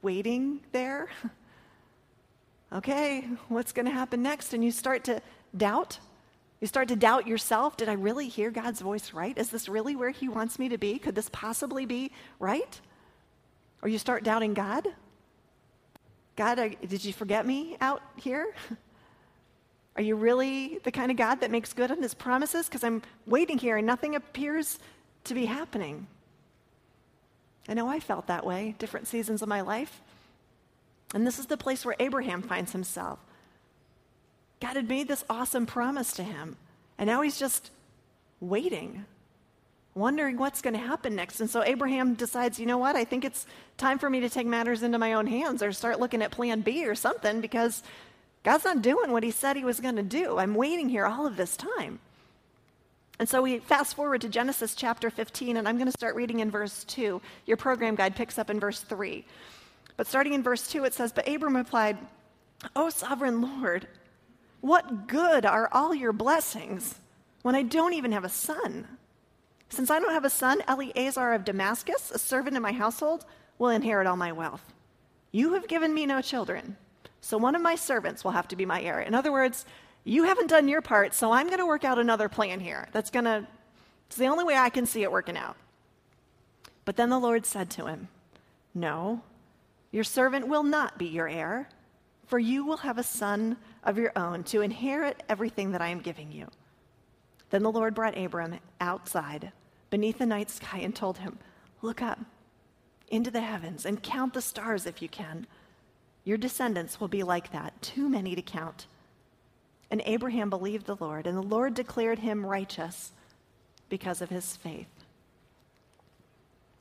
waiting 0.00 0.60
there? 0.70 1.08
okay, 2.72 3.28
what's 3.48 3.72
going 3.72 3.86
to 3.86 3.92
happen 3.92 4.22
next? 4.22 4.54
And 4.54 4.64
you 4.64 4.70
start 4.70 5.02
to 5.04 5.20
doubt. 5.56 5.98
You 6.60 6.68
start 6.68 6.86
to 6.88 6.96
doubt 6.96 7.26
yourself. 7.26 7.76
Did 7.76 7.88
I 7.88 7.94
really 7.94 8.28
hear 8.28 8.52
God's 8.52 8.80
voice 8.80 9.12
right? 9.12 9.36
Is 9.36 9.50
this 9.50 9.68
really 9.68 9.96
where 9.96 10.10
He 10.10 10.28
wants 10.28 10.56
me 10.56 10.68
to 10.68 10.78
be? 10.78 11.00
Could 11.00 11.16
this 11.16 11.28
possibly 11.32 11.84
be 11.84 12.12
right? 12.38 12.80
Or 13.82 13.88
you 13.88 13.98
start 13.98 14.22
doubting 14.22 14.54
God. 14.54 14.86
God, 16.40 16.74
did 16.88 17.04
you 17.04 17.12
forget 17.12 17.44
me 17.44 17.76
out 17.82 18.00
here? 18.16 18.54
Are 19.96 20.02
you 20.02 20.16
really 20.16 20.78
the 20.84 20.90
kind 20.90 21.10
of 21.10 21.18
God 21.18 21.42
that 21.42 21.50
makes 21.50 21.74
good 21.74 21.90
on 21.90 22.00
his 22.00 22.14
promises? 22.14 22.64
Because 22.64 22.82
I'm 22.82 23.02
waiting 23.26 23.58
here 23.58 23.76
and 23.76 23.86
nothing 23.86 24.14
appears 24.14 24.78
to 25.24 25.34
be 25.34 25.44
happening. 25.44 26.06
I 27.68 27.74
know 27.74 27.88
I 27.88 28.00
felt 28.00 28.26
that 28.28 28.46
way, 28.46 28.74
different 28.78 29.06
seasons 29.06 29.42
of 29.42 29.50
my 29.50 29.60
life. 29.60 30.00
And 31.12 31.26
this 31.26 31.38
is 31.38 31.44
the 31.44 31.58
place 31.58 31.84
where 31.84 31.96
Abraham 32.00 32.40
finds 32.40 32.72
himself. 32.72 33.18
God 34.62 34.76
had 34.76 34.88
made 34.88 35.08
this 35.08 35.26
awesome 35.28 35.66
promise 35.66 36.14
to 36.14 36.22
him, 36.22 36.56
and 36.96 37.06
now 37.06 37.20
he's 37.20 37.38
just 37.38 37.70
waiting 38.40 39.04
wondering 40.00 40.36
what's 40.36 40.62
going 40.62 40.74
to 40.74 40.80
happen 40.80 41.14
next. 41.14 41.40
And 41.40 41.48
so 41.48 41.62
Abraham 41.62 42.14
decides, 42.14 42.58
you 42.58 42.66
know 42.66 42.78
what? 42.78 42.96
I 42.96 43.04
think 43.04 43.24
it's 43.24 43.46
time 43.76 43.98
for 43.98 44.10
me 44.10 44.20
to 44.20 44.28
take 44.28 44.46
matters 44.46 44.82
into 44.82 44.98
my 44.98 45.12
own 45.12 45.26
hands 45.26 45.62
or 45.62 45.72
start 45.72 46.00
looking 46.00 46.22
at 46.22 46.32
plan 46.32 46.62
B 46.62 46.86
or 46.86 46.94
something 46.94 47.40
because 47.40 47.82
God's 48.42 48.64
not 48.64 48.82
doing 48.82 49.12
what 49.12 49.22
he 49.22 49.30
said 49.30 49.56
he 49.56 49.64
was 49.64 49.80
going 49.80 49.96
to 49.96 50.02
do. 50.02 50.38
I'm 50.38 50.54
waiting 50.54 50.88
here 50.88 51.06
all 51.06 51.26
of 51.26 51.36
this 51.36 51.56
time. 51.56 52.00
And 53.18 53.28
so 53.28 53.42
we 53.42 53.58
fast 53.58 53.94
forward 53.94 54.22
to 54.22 54.30
Genesis 54.30 54.74
chapter 54.74 55.10
15, 55.10 55.58
and 55.58 55.68
I'm 55.68 55.76
going 55.76 55.86
to 55.86 55.92
start 55.92 56.16
reading 56.16 56.40
in 56.40 56.50
verse 56.50 56.84
2. 56.84 57.20
Your 57.44 57.58
program 57.58 57.94
guide 57.94 58.16
picks 58.16 58.38
up 58.38 58.48
in 58.48 58.58
verse 58.58 58.80
3. 58.80 59.26
But 59.98 60.06
starting 60.06 60.32
in 60.32 60.42
verse 60.42 60.66
2, 60.68 60.84
it 60.84 60.94
says, 60.94 61.12
But 61.12 61.28
Abram 61.28 61.54
replied, 61.54 61.98
O 62.74 62.88
sovereign 62.88 63.42
Lord, 63.42 63.86
what 64.62 65.06
good 65.06 65.44
are 65.44 65.68
all 65.70 65.94
your 65.94 66.14
blessings 66.14 66.94
when 67.42 67.54
I 67.54 67.62
don't 67.62 67.92
even 67.92 68.12
have 68.12 68.24
a 68.24 68.30
son? 68.30 68.86
Since 69.70 69.88
I 69.88 70.00
don't 70.00 70.12
have 70.12 70.24
a 70.24 70.30
son, 70.30 70.62
Eleazar 70.66 71.32
of 71.32 71.44
Damascus, 71.44 72.10
a 72.10 72.18
servant 72.18 72.56
in 72.56 72.62
my 72.62 72.72
household, 72.72 73.24
will 73.56 73.70
inherit 73.70 74.06
all 74.06 74.16
my 74.16 74.32
wealth. 74.32 74.72
You 75.30 75.54
have 75.54 75.68
given 75.68 75.94
me 75.94 76.06
no 76.06 76.20
children, 76.20 76.76
so 77.20 77.38
one 77.38 77.54
of 77.54 77.62
my 77.62 77.76
servants 77.76 78.24
will 78.24 78.32
have 78.32 78.48
to 78.48 78.56
be 78.56 78.66
my 78.66 78.82
heir. 78.82 79.00
In 79.00 79.14
other 79.14 79.30
words, 79.30 79.64
you 80.02 80.24
haven't 80.24 80.48
done 80.48 80.66
your 80.66 80.82
part, 80.82 81.14
so 81.14 81.30
I'm 81.30 81.46
going 81.46 81.60
to 81.60 81.66
work 81.66 81.84
out 81.84 82.00
another 82.00 82.28
plan 82.28 82.58
here. 82.58 82.88
That's 82.90 83.10
going 83.10 83.26
to, 83.26 83.46
it's 84.08 84.16
the 84.16 84.26
only 84.26 84.44
way 84.44 84.56
I 84.56 84.70
can 84.70 84.86
see 84.86 85.02
it 85.04 85.12
working 85.12 85.36
out. 85.36 85.56
But 86.84 86.96
then 86.96 87.10
the 87.10 87.18
Lord 87.18 87.46
said 87.46 87.70
to 87.70 87.86
him, 87.86 88.08
No, 88.74 89.22
your 89.92 90.04
servant 90.04 90.48
will 90.48 90.64
not 90.64 90.98
be 90.98 91.06
your 91.06 91.28
heir, 91.28 91.68
for 92.26 92.40
you 92.40 92.64
will 92.64 92.78
have 92.78 92.98
a 92.98 93.04
son 93.04 93.56
of 93.84 93.98
your 93.98 94.12
own 94.16 94.42
to 94.44 94.62
inherit 94.62 95.22
everything 95.28 95.70
that 95.72 95.82
I 95.82 95.88
am 95.88 96.00
giving 96.00 96.32
you. 96.32 96.48
Then 97.50 97.62
the 97.62 97.70
Lord 97.70 97.94
brought 97.94 98.18
Abram 98.18 98.58
outside 98.80 99.52
beneath 99.90 100.18
the 100.18 100.26
night 100.26 100.50
sky 100.50 100.78
and 100.78 100.94
told 100.94 101.18
him, 101.18 101.38
Look 101.82 102.00
up 102.02 102.20
into 103.08 103.30
the 103.30 103.40
heavens 103.40 103.84
and 103.84 104.02
count 104.02 104.34
the 104.34 104.42
stars 104.42 104.86
if 104.86 105.02
you 105.02 105.08
can. 105.08 105.46
Your 106.24 106.38
descendants 106.38 107.00
will 107.00 107.08
be 107.08 107.22
like 107.22 107.52
that, 107.52 107.80
too 107.82 108.08
many 108.08 108.34
to 108.34 108.42
count. 108.42 108.86
And 109.90 110.02
Abraham 110.04 110.50
believed 110.50 110.86
the 110.86 110.96
Lord, 111.00 111.26
and 111.26 111.36
the 111.36 111.42
Lord 111.42 111.74
declared 111.74 112.20
him 112.20 112.46
righteous 112.46 113.12
because 113.88 114.22
of 114.22 114.30
his 114.30 114.56
faith. 114.56 114.86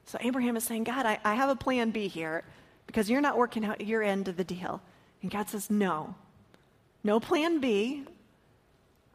So 0.05 0.17
Abraham 0.21 0.57
is 0.57 0.63
saying, 0.63 0.83
God, 0.83 1.05
I, 1.05 1.19
I 1.23 1.35
have 1.35 1.49
a 1.49 1.55
plan 1.55 1.91
B 1.91 2.07
here 2.07 2.43
because 2.87 3.09
you're 3.09 3.21
not 3.21 3.37
working 3.37 3.65
out 3.65 3.81
your 3.81 4.03
end 4.03 4.27
of 4.27 4.37
the 4.37 4.43
deal. 4.43 4.81
And 5.21 5.31
God 5.31 5.49
says, 5.49 5.69
No, 5.69 6.15
no 7.03 7.19
plan 7.19 7.59
B. 7.59 8.05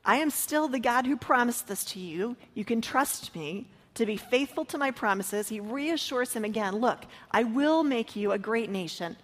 I 0.05 0.16
am 0.16 0.30
still 0.30 0.68
the 0.68 0.78
God 0.78 1.07
who 1.07 1.16
promised 1.16 1.66
this 1.66 1.84
to 1.86 1.99
you. 1.99 2.36
You 2.55 2.64
can 2.64 2.80
trust 2.80 3.34
me 3.34 3.66
to 3.95 4.07
be 4.07 4.16
faithful 4.16 4.64
to 4.66 4.78
my 4.78 4.90
promises. 4.90 5.49
He 5.49 5.61
reassures 5.61 6.32
him 6.32 6.45
again 6.45 6.76
Look, 6.76 7.05
I 7.30 7.45
will 7.45 7.82
make 7.82 8.16
you 8.16 8.32
a 8.32 8.38
great 8.38 8.70
nation. 8.70 9.16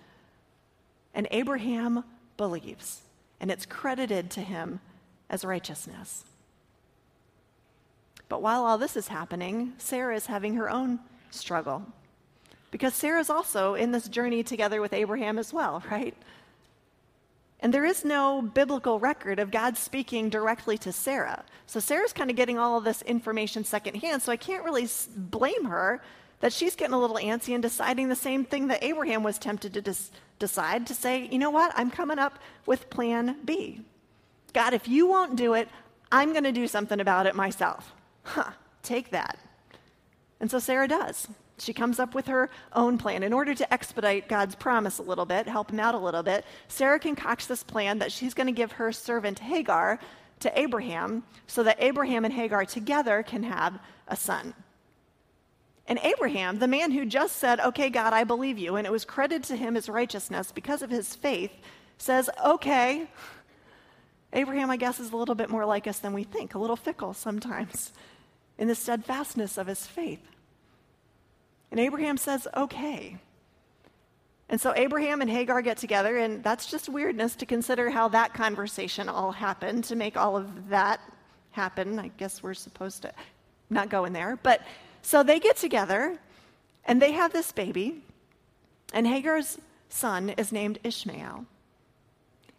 And 1.14 1.26
Abraham 1.30 2.04
believes 2.36 3.02
and 3.40 3.50
it's 3.50 3.66
credited 3.66 4.30
to 4.32 4.40
him 4.42 4.80
as 5.30 5.44
righteousness. 5.44 6.24
But 8.28 8.42
while 8.42 8.64
all 8.64 8.78
this 8.78 8.96
is 8.96 9.08
happening, 9.08 9.72
Sarah 9.78 10.14
is 10.14 10.26
having 10.26 10.54
her 10.54 10.70
own 10.70 11.00
struggle. 11.30 11.84
Because 12.70 12.94
Sarah's 12.94 13.30
also 13.30 13.74
in 13.74 13.90
this 13.90 14.08
journey 14.08 14.44
together 14.44 14.80
with 14.80 14.92
Abraham 14.92 15.38
as 15.38 15.52
well, 15.52 15.82
right? 15.90 16.14
And 17.60 17.74
there 17.74 17.84
is 17.84 18.04
no 18.04 18.40
biblical 18.42 18.98
record 18.98 19.38
of 19.38 19.50
God 19.50 19.76
speaking 19.76 20.30
directly 20.30 20.78
to 20.78 20.92
Sarah. 20.92 21.44
So 21.66 21.78
Sarah's 21.78 22.12
kind 22.12 22.30
of 22.30 22.36
getting 22.36 22.58
all 22.58 22.78
of 22.78 22.84
this 22.84 23.02
information 23.02 23.64
secondhand, 23.64 24.22
so 24.22 24.32
I 24.32 24.36
can't 24.36 24.64
really 24.64 24.88
blame 25.14 25.66
her 25.66 26.02
that 26.40 26.54
she's 26.54 26.74
getting 26.74 26.94
a 26.94 26.98
little 26.98 27.16
antsy 27.16 27.52
and 27.52 27.62
deciding 27.62 28.08
the 28.08 28.16
same 28.16 28.44
thing 28.44 28.68
that 28.68 28.82
Abraham 28.82 29.22
was 29.22 29.38
tempted 29.38 29.74
to 29.74 29.82
dis- 29.82 30.10
decide 30.38 30.86
to 30.86 30.94
say, 30.94 31.28
you 31.30 31.38
know 31.38 31.50
what, 31.50 31.72
I'm 31.76 31.90
coming 31.90 32.18
up 32.18 32.38
with 32.64 32.88
plan 32.88 33.36
B. 33.44 33.82
God, 34.54 34.72
if 34.72 34.88
you 34.88 35.06
won't 35.06 35.36
do 35.36 35.54
it, 35.54 35.68
I'm 36.10 36.32
going 36.32 36.44
to 36.44 36.52
do 36.52 36.66
something 36.66 36.98
about 36.98 37.26
it 37.26 37.36
myself. 37.36 37.92
Huh, 38.24 38.52
take 38.82 39.10
that. 39.10 39.38
And 40.40 40.50
so 40.50 40.58
Sarah 40.58 40.88
does. 40.88 41.28
She 41.60 41.72
comes 41.72 41.98
up 41.98 42.14
with 42.14 42.26
her 42.26 42.50
own 42.72 42.98
plan. 42.98 43.22
In 43.22 43.32
order 43.32 43.54
to 43.54 43.72
expedite 43.72 44.28
God's 44.28 44.54
promise 44.54 44.98
a 44.98 45.02
little 45.02 45.26
bit, 45.26 45.46
help 45.46 45.70
him 45.70 45.80
out 45.80 45.94
a 45.94 45.98
little 45.98 46.22
bit, 46.22 46.44
Sarah 46.68 46.98
concocts 46.98 47.46
this 47.46 47.62
plan 47.62 47.98
that 47.98 48.12
she's 48.12 48.34
going 48.34 48.46
to 48.46 48.52
give 48.52 48.72
her 48.72 48.92
servant 48.92 49.40
Hagar 49.40 49.98
to 50.40 50.58
Abraham 50.58 51.22
so 51.46 51.62
that 51.62 51.76
Abraham 51.80 52.24
and 52.24 52.34
Hagar 52.34 52.64
together 52.64 53.22
can 53.22 53.42
have 53.42 53.78
a 54.08 54.16
son. 54.16 54.54
And 55.86 55.98
Abraham, 56.02 56.60
the 56.60 56.68
man 56.68 56.92
who 56.92 57.04
just 57.04 57.36
said, 57.36 57.60
Okay, 57.60 57.90
God, 57.90 58.12
I 58.12 58.24
believe 58.24 58.58
you, 58.58 58.76
and 58.76 58.86
it 58.86 58.92
was 58.92 59.04
credited 59.04 59.44
to 59.44 59.56
him 59.56 59.76
as 59.76 59.88
righteousness 59.88 60.52
because 60.52 60.82
of 60.82 60.90
his 60.90 61.14
faith, 61.14 61.52
says, 61.98 62.30
Okay. 62.44 63.08
Abraham, 64.32 64.70
I 64.70 64.76
guess, 64.76 65.00
is 65.00 65.10
a 65.10 65.16
little 65.16 65.34
bit 65.34 65.50
more 65.50 65.66
like 65.66 65.88
us 65.88 65.98
than 65.98 66.12
we 66.12 66.22
think, 66.22 66.54
a 66.54 66.58
little 66.58 66.76
fickle 66.76 67.12
sometimes 67.12 67.92
in 68.56 68.68
the 68.68 68.76
steadfastness 68.76 69.58
of 69.58 69.66
his 69.66 69.86
faith. 69.86 70.20
And 71.70 71.80
Abraham 71.80 72.16
says, 72.16 72.46
Okay. 72.56 73.16
And 74.48 74.60
so 74.60 74.74
Abraham 74.74 75.20
and 75.20 75.30
Hagar 75.30 75.62
get 75.62 75.76
together, 75.76 76.16
and 76.16 76.42
that's 76.42 76.66
just 76.66 76.88
weirdness 76.88 77.36
to 77.36 77.46
consider 77.46 77.88
how 77.88 78.08
that 78.08 78.34
conversation 78.34 79.08
all 79.08 79.30
happened 79.30 79.84
to 79.84 79.94
make 79.94 80.16
all 80.16 80.36
of 80.36 80.70
that 80.70 81.00
happen. 81.52 82.00
I 82.00 82.08
guess 82.08 82.42
we're 82.42 82.54
supposed 82.54 83.02
to 83.02 83.12
not 83.70 83.90
go 83.90 84.04
in 84.04 84.12
there. 84.12 84.36
But 84.42 84.62
so 85.02 85.22
they 85.22 85.38
get 85.38 85.56
together 85.56 86.18
and 86.84 87.00
they 87.00 87.12
have 87.12 87.32
this 87.32 87.52
baby, 87.52 88.02
and 88.92 89.06
Hagar's 89.06 89.58
son 89.88 90.30
is 90.30 90.50
named 90.50 90.80
Ishmael. 90.82 91.46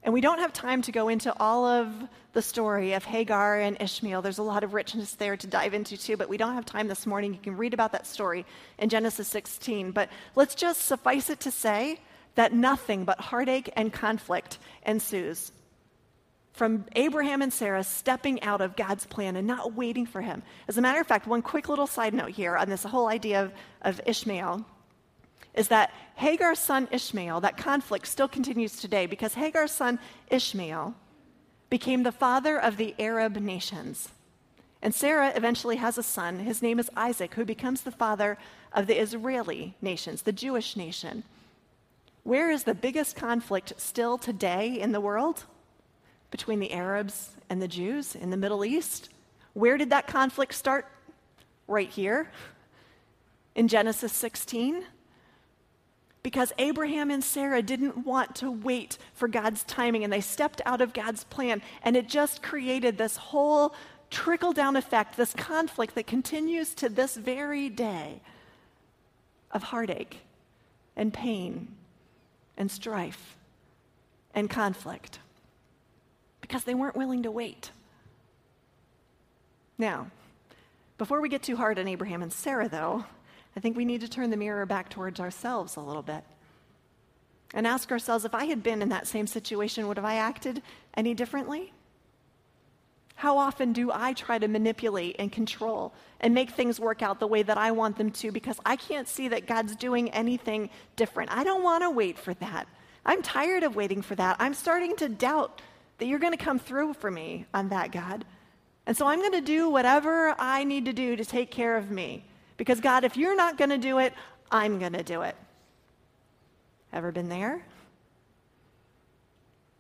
And 0.03 0.13
we 0.13 0.21
don't 0.21 0.39
have 0.39 0.51
time 0.51 0.81
to 0.83 0.91
go 0.91 1.09
into 1.09 1.33
all 1.39 1.65
of 1.65 1.87
the 2.33 2.41
story 2.41 2.93
of 2.93 3.03
Hagar 3.03 3.59
and 3.59 3.77
Ishmael. 3.79 4.21
There's 4.21 4.39
a 4.39 4.43
lot 4.43 4.63
of 4.63 4.73
richness 4.73 5.13
there 5.13 5.37
to 5.37 5.47
dive 5.47 5.73
into, 5.73 5.97
too, 5.97 6.17
but 6.17 6.29
we 6.29 6.37
don't 6.37 6.55
have 6.55 6.65
time 6.65 6.87
this 6.87 7.05
morning. 7.05 7.33
You 7.33 7.39
can 7.39 7.57
read 7.57 7.73
about 7.73 7.91
that 7.91 8.07
story 8.07 8.45
in 8.79 8.89
Genesis 8.89 9.27
16. 9.27 9.91
But 9.91 10.09
let's 10.35 10.55
just 10.55 10.85
suffice 10.85 11.29
it 11.29 11.41
to 11.41 11.51
say 11.51 11.99
that 12.35 12.53
nothing 12.53 13.03
but 13.03 13.19
heartache 13.19 13.71
and 13.75 13.91
conflict 13.93 14.57
ensues 14.85 15.51
from 16.53 16.85
Abraham 16.95 17.41
and 17.41 17.53
Sarah 17.53 17.83
stepping 17.83 18.41
out 18.43 18.61
of 18.61 18.75
God's 18.75 19.05
plan 19.05 19.35
and 19.35 19.47
not 19.47 19.73
waiting 19.73 20.05
for 20.05 20.21
him. 20.21 20.41
As 20.67 20.77
a 20.77 20.81
matter 20.81 20.99
of 20.99 21.07
fact, 21.07 21.27
one 21.27 21.41
quick 21.41 21.69
little 21.69 21.87
side 21.87 22.13
note 22.13 22.31
here 22.31 22.57
on 22.57 22.69
this 22.69 22.83
whole 22.83 23.07
idea 23.07 23.43
of, 23.43 23.53
of 23.81 24.01
Ishmael 24.05 24.65
is 25.53 25.67
that 25.67 25.91
Hagar's 26.15 26.59
son 26.59 26.87
Ishmael, 26.91 27.41
that 27.41 27.57
conflict 27.57 28.07
still 28.07 28.27
continues 28.27 28.77
today 28.77 29.05
because 29.05 29.33
Hagar's 29.33 29.71
son 29.71 29.99
Ishmael 30.29 30.95
became 31.69 32.03
the 32.03 32.11
father 32.11 32.57
of 32.57 32.77
the 32.77 32.95
Arab 32.99 33.37
nations. 33.37 34.09
And 34.81 34.95
Sarah 34.95 35.31
eventually 35.35 35.75
has 35.75 35.97
a 35.97 36.03
son. 36.03 36.39
His 36.39 36.61
name 36.61 36.79
is 36.79 36.89
Isaac, 36.95 37.35
who 37.35 37.45
becomes 37.45 37.81
the 37.81 37.91
father 37.91 38.37
of 38.73 38.87
the 38.87 38.99
Israeli 38.99 39.75
nations, 39.81 40.23
the 40.23 40.31
Jewish 40.31 40.75
nation. 40.75 41.23
Where 42.23 42.49
is 42.49 42.63
the 42.63 42.73
biggest 42.73 43.15
conflict 43.15 43.73
still 43.77 44.17
today 44.17 44.79
in 44.79 44.91
the 44.91 45.01
world? 45.01 45.45
between 46.31 46.59
the 46.59 46.71
Arabs 46.71 47.31
and 47.49 47.61
the 47.61 47.67
Jews 47.67 48.15
in 48.15 48.29
the 48.31 48.37
Middle 48.37 48.65
East. 48.65 49.09
Where 49.53 49.77
did 49.77 49.89
that 49.91 50.07
conflict 50.07 50.53
start? 50.53 50.87
Right 51.67 51.89
here 51.89 52.31
in 53.53 53.67
Genesis 53.67 54.13
16. 54.13 54.83
Because 56.23 56.53
Abraham 56.59 57.09
and 57.09 57.23
Sarah 57.23 57.61
didn't 57.61 58.05
want 58.05 58.35
to 58.35 58.51
wait 58.51 58.97
for 59.13 59.27
God's 59.27 59.63
timing 59.63 60.03
and 60.03 60.13
they 60.13 60.21
stepped 60.21 60.61
out 60.65 60.81
of 60.81 60.93
God's 60.93 61.23
plan, 61.25 61.61
and 61.83 61.95
it 61.95 62.07
just 62.07 62.43
created 62.43 62.97
this 62.97 63.17
whole 63.17 63.73
trickle 64.11 64.53
down 64.53 64.75
effect, 64.75 65.17
this 65.17 65.33
conflict 65.33 65.95
that 65.95 66.05
continues 66.05 66.73
to 66.75 66.89
this 66.89 67.15
very 67.15 67.69
day 67.69 68.21
of 69.51 69.63
heartache 69.63 70.19
and 70.95 71.13
pain 71.13 71.69
and 72.57 72.69
strife 72.69 73.37
and 74.35 74.49
conflict 74.49 75.19
because 76.41 76.63
they 76.65 76.75
weren't 76.75 76.95
willing 76.95 77.23
to 77.23 77.31
wait. 77.31 77.71
Now, 79.77 80.11
before 80.97 81.21
we 81.21 81.29
get 81.29 81.41
too 81.41 81.55
hard 81.55 81.79
on 81.79 81.87
Abraham 81.87 82.21
and 82.21 82.31
Sarah, 82.31 82.69
though, 82.69 83.05
I 83.55 83.59
think 83.59 83.75
we 83.75 83.85
need 83.85 84.01
to 84.01 84.07
turn 84.07 84.29
the 84.29 84.37
mirror 84.37 84.65
back 84.65 84.89
towards 84.89 85.19
ourselves 85.19 85.75
a 85.75 85.81
little 85.81 86.01
bit 86.01 86.23
and 87.53 87.67
ask 87.67 87.91
ourselves 87.91 88.25
if 88.25 88.33
I 88.33 88.45
had 88.45 88.63
been 88.63 88.81
in 88.81 88.89
that 88.89 89.07
same 89.07 89.27
situation, 89.27 89.87
would 89.87 89.97
have 89.97 90.05
I 90.05 90.15
acted 90.15 90.61
any 90.95 91.13
differently? 91.13 91.73
How 93.15 93.37
often 93.37 93.73
do 93.73 93.91
I 93.93 94.13
try 94.13 94.39
to 94.39 94.47
manipulate 94.47 95.17
and 95.19 95.31
control 95.31 95.93
and 96.21 96.33
make 96.33 96.51
things 96.51 96.79
work 96.79 97.03
out 97.03 97.19
the 97.19 97.27
way 97.27 97.43
that 97.43 97.57
I 97.57 97.71
want 97.71 97.97
them 97.97 98.09
to 98.11 98.31
because 98.31 98.59
I 98.65 98.75
can't 98.75 99.07
see 99.07 99.27
that 99.27 99.45
God's 99.45 99.75
doing 99.75 100.09
anything 100.11 100.69
different? 100.95 101.31
I 101.31 101.43
don't 101.43 101.61
want 101.61 101.83
to 101.83 101.89
wait 101.89 102.17
for 102.17 102.33
that. 102.35 102.67
I'm 103.05 103.21
tired 103.21 103.63
of 103.63 103.75
waiting 103.75 104.01
for 104.01 104.15
that. 104.15 104.37
I'm 104.39 104.53
starting 104.53 104.95
to 104.97 105.09
doubt 105.09 105.61
that 105.97 106.07
you're 106.07 106.19
going 106.19 106.35
to 106.35 106.43
come 106.43 106.57
through 106.57 106.93
for 106.95 107.11
me 107.11 107.45
on 107.53 107.69
that, 107.69 107.91
God. 107.91 108.25
And 108.87 108.97
so 108.97 109.05
I'm 109.05 109.19
going 109.19 109.33
to 109.33 109.41
do 109.41 109.69
whatever 109.69 110.33
I 110.39 110.63
need 110.63 110.85
to 110.85 110.93
do 110.93 111.15
to 111.15 111.25
take 111.25 111.51
care 111.51 111.77
of 111.77 111.91
me. 111.91 112.25
Because, 112.61 112.79
God, 112.79 113.03
if 113.03 113.17
you're 113.17 113.35
not 113.35 113.57
going 113.57 113.71
to 113.71 113.77
do 113.79 113.97
it, 113.97 114.13
I'm 114.51 114.77
going 114.77 114.93
to 114.93 115.01
do 115.01 115.23
it. 115.23 115.35
Ever 116.93 117.11
been 117.11 117.27
there? 117.27 117.65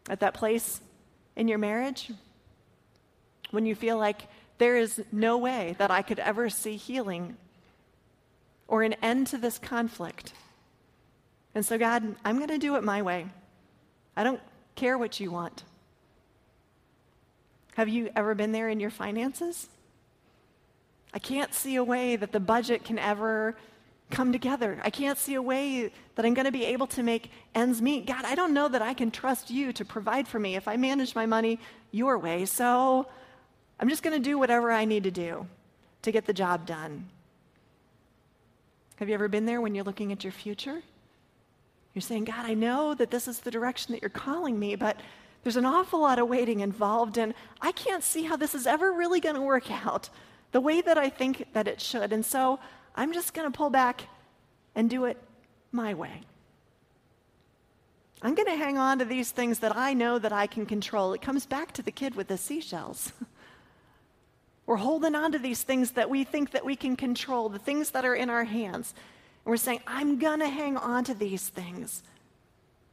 At 0.09 0.21
that 0.21 0.33
place 0.33 0.81
in 1.35 1.47
your 1.47 1.59
marriage 1.59 2.09
when 3.51 3.67
you 3.67 3.75
feel 3.75 3.99
like 3.99 4.21
there 4.57 4.77
is 4.77 4.99
no 5.11 5.37
way 5.37 5.75
that 5.77 5.91
I 5.91 6.01
could 6.01 6.17
ever 6.17 6.49
see 6.49 6.75
healing 6.75 7.37
or 8.67 8.81
an 8.81 8.93
end 8.93 9.27
to 9.27 9.37
this 9.37 9.59
conflict. 9.59 10.33
And 11.53 11.63
so, 11.63 11.77
God, 11.77 12.15
I'm 12.25 12.37
going 12.37 12.49
to 12.49 12.57
do 12.57 12.77
it 12.77 12.83
my 12.83 13.03
way. 13.03 13.27
I 14.17 14.23
don't 14.23 14.41
care 14.73 14.97
what 14.97 15.19
you 15.19 15.29
want. 15.29 15.63
Have 17.75 17.89
you 17.89 18.09
ever 18.15 18.33
been 18.33 18.53
there 18.53 18.69
in 18.69 18.79
your 18.79 18.89
finances? 18.89 19.69
I 21.13 21.19
can't 21.19 21.53
see 21.53 21.75
a 21.75 21.83
way 21.83 22.15
that 22.15 22.31
the 22.31 22.39
budget 22.39 22.83
can 22.83 22.97
ever 22.97 23.55
come 24.09 24.31
together. 24.31 24.79
I 24.83 24.89
can't 24.89 25.17
see 25.17 25.35
a 25.35 25.41
way 25.41 25.91
that 26.15 26.25
I'm 26.25 26.33
going 26.33 26.45
to 26.45 26.51
be 26.51 26.65
able 26.65 26.87
to 26.87 27.03
make 27.03 27.31
ends 27.55 27.81
meet. 27.81 28.05
God, 28.05 28.25
I 28.25 28.35
don't 28.35 28.53
know 28.53 28.67
that 28.67 28.81
I 28.81 28.93
can 28.93 29.09
trust 29.09 29.49
you 29.49 29.73
to 29.73 29.85
provide 29.85 30.27
for 30.27 30.39
me 30.39 30.55
if 30.55 30.67
I 30.67 30.77
manage 30.77 31.15
my 31.15 31.25
money 31.25 31.59
your 31.91 32.17
way. 32.17 32.45
So 32.45 33.07
I'm 33.79 33.89
just 33.89 34.03
going 34.03 34.21
to 34.21 34.23
do 34.23 34.37
whatever 34.37 34.71
I 34.71 34.85
need 34.85 35.03
to 35.03 35.11
do 35.11 35.47
to 36.03 36.11
get 36.11 36.25
the 36.25 36.33
job 36.33 36.65
done. 36.65 37.09
Have 38.97 39.07
you 39.07 39.15
ever 39.15 39.27
been 39.27 39.45
there 39.45 39.61
when 39.61 39.73
you're 39.73 39.83
looking 39.83 40.11
at 40.11 40.23
your 40.23 40.33
future? 40.33 40.81
You're 41.93 42.01
saying, 42.01 42.25
God, 42.25 42.45
I 42.45 42.53
know 42.53 42.93
that 42.93 43.11
this 43.11 43.27
is 43.27 43.39
the 43.39 43.51
direction 43.51 43.93
that 43.93 44.01
you're 44.01 44.09
calling 44.09 44.59
me, 44.59 44.75
but 44.75 44.97
there's 45.43 45.57
an 45.57 45.65
awful 45.65 46.01
lot 46.01 46.19
of 46.19 46.27
waiting 46.27 46.59
involved, 46.59 47.17
and 47.17 47.33
I 47.61 47.71
can't 47.71 48.03
see 48.03 48.23
how 48.23 48.37
this 48.37 48.53
is 48.53 48.67
ever 48.67 48.93
really 48.93 49.19
going 49.19 49.35
to 49.35 49.41
work 49.41 49.71
out 49.71 50.09
the 50.51 50.61
way 50.61 50.81
that 50.81 50.97
I 50.97 51.09
think 51.09 51.47
that 51.53 51.67
it 51.67 51.81
should. 51.81 52.13
And 52.13 52.25
so 52.25 52.59
I'm 52.95 53.13
just 53.13 53.33
going 53.33 53.51
to 53.51 53.55
pull 53.55 53.69
back 53.69 54.03
and 54.75 54.89
do 54.89 55.05
it 55.05 55.17
my 55.71 55.93
way. 55.93 56.21
I'm 58.21 58.35
going 58.35 58.47
to 58.47 58.55
hang 58.55 58.77
on 58.77 58.99
to 58.99 59.05
these 59.05 59.31
things 59.31 59.59
that 59.59 59.75
I 59.75 59.93
know 59.93 60.19
that 60.19 60.31
I 60.31 60.45
can 60.45 60.65
control. 60.65 61.13
It 61.13 61.21
comes 61.21 61.45
back 61.45 61.71
to 61.73 61.81
the 61.81 61.91
kid 61.91 62.15
with 62.15 62.27
the 62.27 62.37
seashells. 62.37 63.13
We're 64.67 64.75
holding 64.77 65.15
on 65.15 65.31
to 65.31 65.39
these 65.39 65.63
things 65.63 65.91
that 65.91 66.09
we 66.09 66.23
think 66.23 66.51
that 66.51 66.63
we 66.63 66.75
can 66.75 66.95
control, 66.95 67.49
the 67.49 67.59
things 67.59 67.91
that 67.91 68.05
are 68.05 68.13
in 68.13 68.29
our 68.29 68.43
hands. 68.43 68.93
And 69.43 69.51
we're 69.51 69.57
saying, 69.57 69.81
I'm 69.87 70.19
going 70.19 70.39
to 70.39 70.47
hang 70.47 70.77
on 70.77 71.03
to 71.05 71.13
these 71.13 71.49
things 71.49 72.03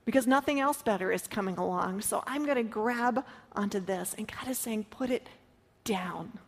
because 0.06 0.26
nothing 0.26 0.58
else 0.58 0.82
better 0.82 1.12
is 1.12 1.26
coming 1.26 1.58
along. 1.58 2.00
So 2.00 2.24
I'm 2.26 2.46
going 2.46 2.56
to 2.56 2.62
grab 2.62 3.24
onto 3.52 3.78
this. 3.78 4.14
And 4.16 4.26
God 4.26 4.48
is 4.48 4.58
saying, 4.58 4.86
put 4.90 5.10
it 5.10 5.28
down. 5.84 6.38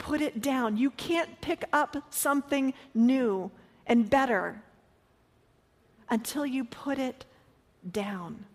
Put 0.00 0.22
it 0.22 0.40
down. 0.40 0.78
You 0.78 0.90
can't 0.92 1.40
pick 1.42 1.64
up 1.74 1.94
something 2.08 2.72
new 2.94 3.50
and 3.86 4.08
better 4.08 4.62
until 6.08 6.46
you 6.46 6.64
put 6.64 6.98
it 6.98 7.26
down. 7.92 8.46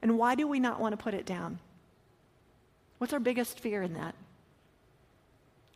And 0.00 0.16
why 0.16 0.36
do 0.36 0.46
we 0.46 0.60
not 0.60 0.78
want 0.78 0.92
to 0.92 0.96
put 0.96 1.12
it 1.12 1.26
down? 1.26 1.58
What's 2.98 3.12
our 3.12 3.18
biggest 3.18 3.58
fear 3.58 3.82
in 3.82 3.94
that? 3.94 4.14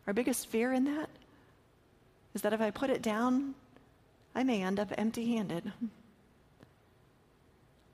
Our 0.06 0.12
biggest 0.12 0.46
fear 0.46 0.72
in 0.72 0.84
that 0.84 1.10
is 2.32 2.42
that 2.42 2.52
if 2.52 2.60
I 2.60 2.70
put 2.70 2.88
it 2.88 3.02
down, 3.02 3.56
I 4.32 4.44
may 4.44 4.62
end 4.62 4.78
up 4.78 4.92
empty 4.96 5.34
handed. 5.34 5.72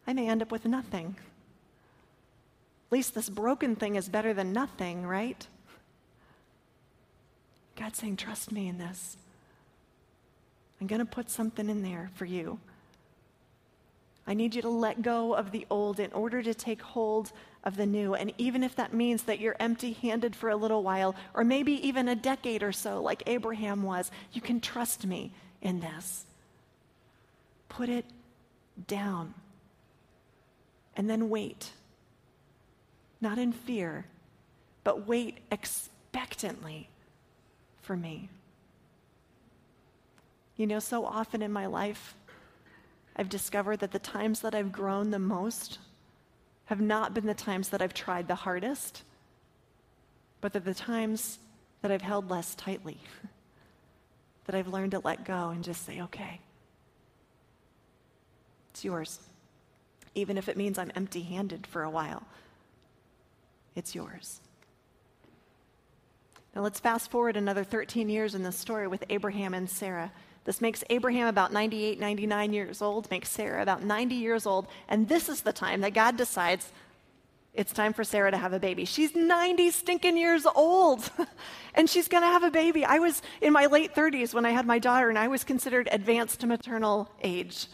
I 0.07 0.12
may 0.12 0.28
end 0.28 0.43
up 0.43 0.53
with 0.53 0.66
nothing. 0.66 1.16
At 2.89 2.93
least 2.93 3.14
this 3.14 3.30
broken 3.30 3.74
thing 3.74 3.97
is 3.97 4.11
better 4.11 4.34
than 4.34 4.53
nothing, 4.53 5.07
right? 5.07 5.47
God's 7.79 7.99
saying, 7.99 8.16
Trust 8.16 8.53
me 8.53 8.68
in 8.68 8.79
this. 8.79 9.16
I'm 10.81 10.87
going 10.87 11.01
to 11.01 11.07
put 11.07 11.31
something 11.31 11.68
in 11.68 11.83
there 11.83 12.11
for 12.14 12.24
you. 12.24 12.59
I 14.27 14.35
need 14.35 14.55
you 14.55 14.62
to 14.62 14.68
let 14.68 15.03
go 15.03 15.35
of 15.35 15.53
the 15.53 15.66
old 15.70 16.01
in 16.01 16.12
order 16.12 16.43
to 16.43 16.53
take 16.53 16.83
hold 16.83 17.31
of 17.62 17.77
the 17.77 17.87
new. 17.87 18.14
And 18.14 18.33
even 18.39 18.64
if 18.64 18.74
that 18.77 18.93
means 18.93 19.22
that 19.24 19.39
you're 19.39 19.57
empty 19.61 19.93
handed 19.93 20.35
for 20.35 20.51
a 20.51 20.57
little 20.57 20.83
while, 20.83 21.14
or 21.33 21.45
maybe 21.45 21.87
even 21.87 22.09
a 22.09 22.16
decade 22.16 22.62
or 22.62 22.72
so, 22.72 23.01
like 23.01 23.22
Abraham 23.27 23.83
was, 23.85 24.11
you 24.33 24.41
can 24.41 24.61
trust 24.61 25.07
me 25.07 25.33
in 25.62 25.81
this. 25.81 26.27
Put 27.68 27.89
it 27.89 28.05
down. 28.89 29.35
And 30.97 31.09
then 31.09 31.29
wait. 31.31 31.70
Not 33.20 33.39
in 33.39 33.53
fear, 33.53 34.07
but 34.83 35.07
wait 35.07 35.39
expectantly 35.51 36.89
for 37.87 37.97
me. 37.97 38.28
You 40.57 40.66
know, 40.66 40.80
so 40.80 41.07
often 41.07 41.41
in 41.41 41.53
my 41.53 41.66
life, 41.66 42.16
I've 43.14 43.28
discovered 43.28 43.78
that 43.78 43.93
the 43.93 44.01
times 44.01 44.41
that 44.41 44.55
I've 44.55 44.72
grown 44.72 45.11
the 45.11 45.20
most 45.20 45.78
have 46.66 46.80
not 46.80 47.14
been 47.14 47.26
the 47.26 47.34
times 47.34 47.68
that 47.68 47.80
I've 47.80 47.95
tried 47.95 48.26
the 48.26 48.34
hardest, 48.34 49.05
but 50.41 50.53
they're 50.53 50.61
the 50.61 50.74
times 50.74 51.39
that 51.80 51.93
I've 51.93 52.03
held 52.03 52.28
less 52.28 52.57
tightly, 52.57 52.99
that 54.47 54.57
I've 54.57 54.68
learned 54.68 54.91
to 54.91 54.99
let 54.99 55.24
go 55.24 55.51
and 55.51 55.62
just 55.62 55.87
say, 55.87 56.01
okay, 56.03 56.41
it's 58.72 58.84
yours. 58.84 59.20
Even 60.16 60.37
if 60.37 60.49
it 60.49 60.57
means 60.57 60.76
I'm 60.76 60.91
empty 60.97 61.22
handed 61.22 61.66
for 61.66 61.84
a 61.84 61.91
while, 61.91 62.24
it's 63.76 63.95
yours. 63.95 64.41
Now 66.57 66.62
let's 66.62 66.80
fast 66.80 67.11
forward 67.11 67.36
another 67.36 67.64
13 67.64 68.09
years 68.09 68.34
in 68.34 68.42
the 68.42 68.50
story 68.50 68.88
with 68.88 69.04
Abraham 69.11 69.52
and 69.52 69.68
Sarah. 69.68 70.11
This 70.46 70.62
makes 70.62 70.82
Abraham 70.88 71.26
about 71.26 71.52
98, 71.52 72.00
99 72.00 72.52
years 72.54 72.80
old, 72.80 73.11
makes 73.11 73.28
Sarah 73.28 73.61
about 73.61 73.82
90 73.82 74.14
years 74.14 74.46
old, 74.46 74.66
and 74.88 75.07
this 75.07 75.28
is 75.28 75.42
the 75.42 75.52
time 75.52 75.82
that 75.82 75.92
God 75.92 76.16
decides 76.16 76.72
it's 77.52 77.74
time 77.74 77.92
for 77.92 78.04
Sarah 78.04 78.30
to 78.30 78.38
have 78.38 78.54
a 78.54 78.59
baby. 78.59 78.86
She's 78.86 79.14
90 79.14 79.70
stinking 79.70 80.16
years 80.16 80.46
old, 80.46 81.11
and 81.74 81.90
she's 81.90 82.09
going 82.09 82.22
to 82.22 82.28
have 82.28 82.42
a 82.42 82.50
baby. 82.50 82.86
I 82.86 83.00
was 83.00 83.20
in 83.42 83.52
my 83.52 83.66
late 83.66 83.94
30s 83.94 84.32
when 84.32 84.46
I 84.46 84.50
had 84.52 84.64
my 84.64 84.78
daughter, 84.78 85.11
and 85.11 85.18
I 85.18 85.28
was 85.28 85.44
considered 85.44 85.90
advanced 85.92 86.40
to 86.40 86.46
maternal 86.46 87.11
age. 87.22 87.66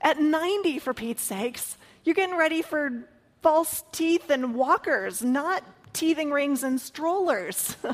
At 0.00 0.20
90, 0.20 0.78
for 0.78 0.94
Pete's 0.94 1.22
sakes, 1.22 1.76
you're 2.04 2.14
getting 2.14 2.36
ready 2.36 2.62
for 2.62 3.02
false 3.42 3.82
teeth 3.90 4.30
and 4.30 4.54
walkers, 4.54 5.24
not 5.24 5.64
teething 5.92 6.30
rings 6.30 6.62
and 6.62 6.80
strollers. 6.80 7.76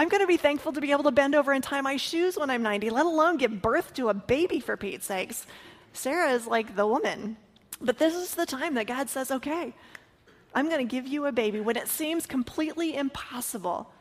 I'm 0.00 0.08
going 0.08 0.22
to 0.22 0.26
be 0.26 0.38
thankful 0.38 0.72
to 0.72 0.80
be 0.80 0.92
able 0.92 1.02
to 1.02 1.10
bend 1.10 1.34
over 1.34 1.52
and 1.52 1.62
tie 1.62 1.82
my 1.82 1.98
shoes 1.98 2.38
when 2.38 2.48
I'm 2.48 2.62
90, 2.62 2.88
let 2.88 3.04
alone 3.04 3.36
give 3.36 3.60
birth 3.60 3.92
to 3.94 4.08
a 4.08 4.14
baby 4.14 4.58
for 4.58 4.74
Pete's 4.78 5.04
sakes. 5.04 5.46
Sarah 5.92 6.30
is 6.30 6.46
like 6.46 6.74
the 6.74 6.86
woman. 6.86 7.36
But 7.82 7.98
this 7.98 8.14
is 8.14 8.34
the 8.34 8.46
time 8.46 8.76
that 8.76 8.86
God 8.86 9.10
says, 9.10 9.30
okay, 9.30 9.74
I'm 10.54 10.70
going 10.70 10.78
to 10.78 10.90
give 10.90 11.06
you 11.06 11.26
a 11.26 11.32
baby 11.32 11.60
when 11.60 11.76
it 11.76 11.86
seems 11.86 12.24
completely 12.24 12.96
impossible. 12.96 13.92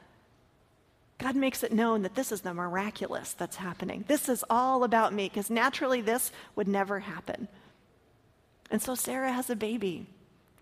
God 1.18 1.36
makes 1.36 1.64
it 1.64 1.74
known 1.74 2.04
that 2.04 2.16
this 2.16 2.32
is 2.32 2.40
the 2.40 2.54
miraculous 2.54 3.34
that's 3.34 3.58
happening. 3.58 4.06
This 4.08 4.30
is 4.30 4.46
all 4.50 4.86
about 4.86 5.12
me 5.12 5.28
because 5.28 5.50
naturally 5.50 6.00
this 6.00 6.32
would 6.56 6.70
never 6.70 7.02
happen. 7.02 7.50
And 8.72 8.82
so 8.82 8.96
Sarah 8.96 9.34
has 9.34 9.50
a 9.50 9.56
baby, 9.58 10.08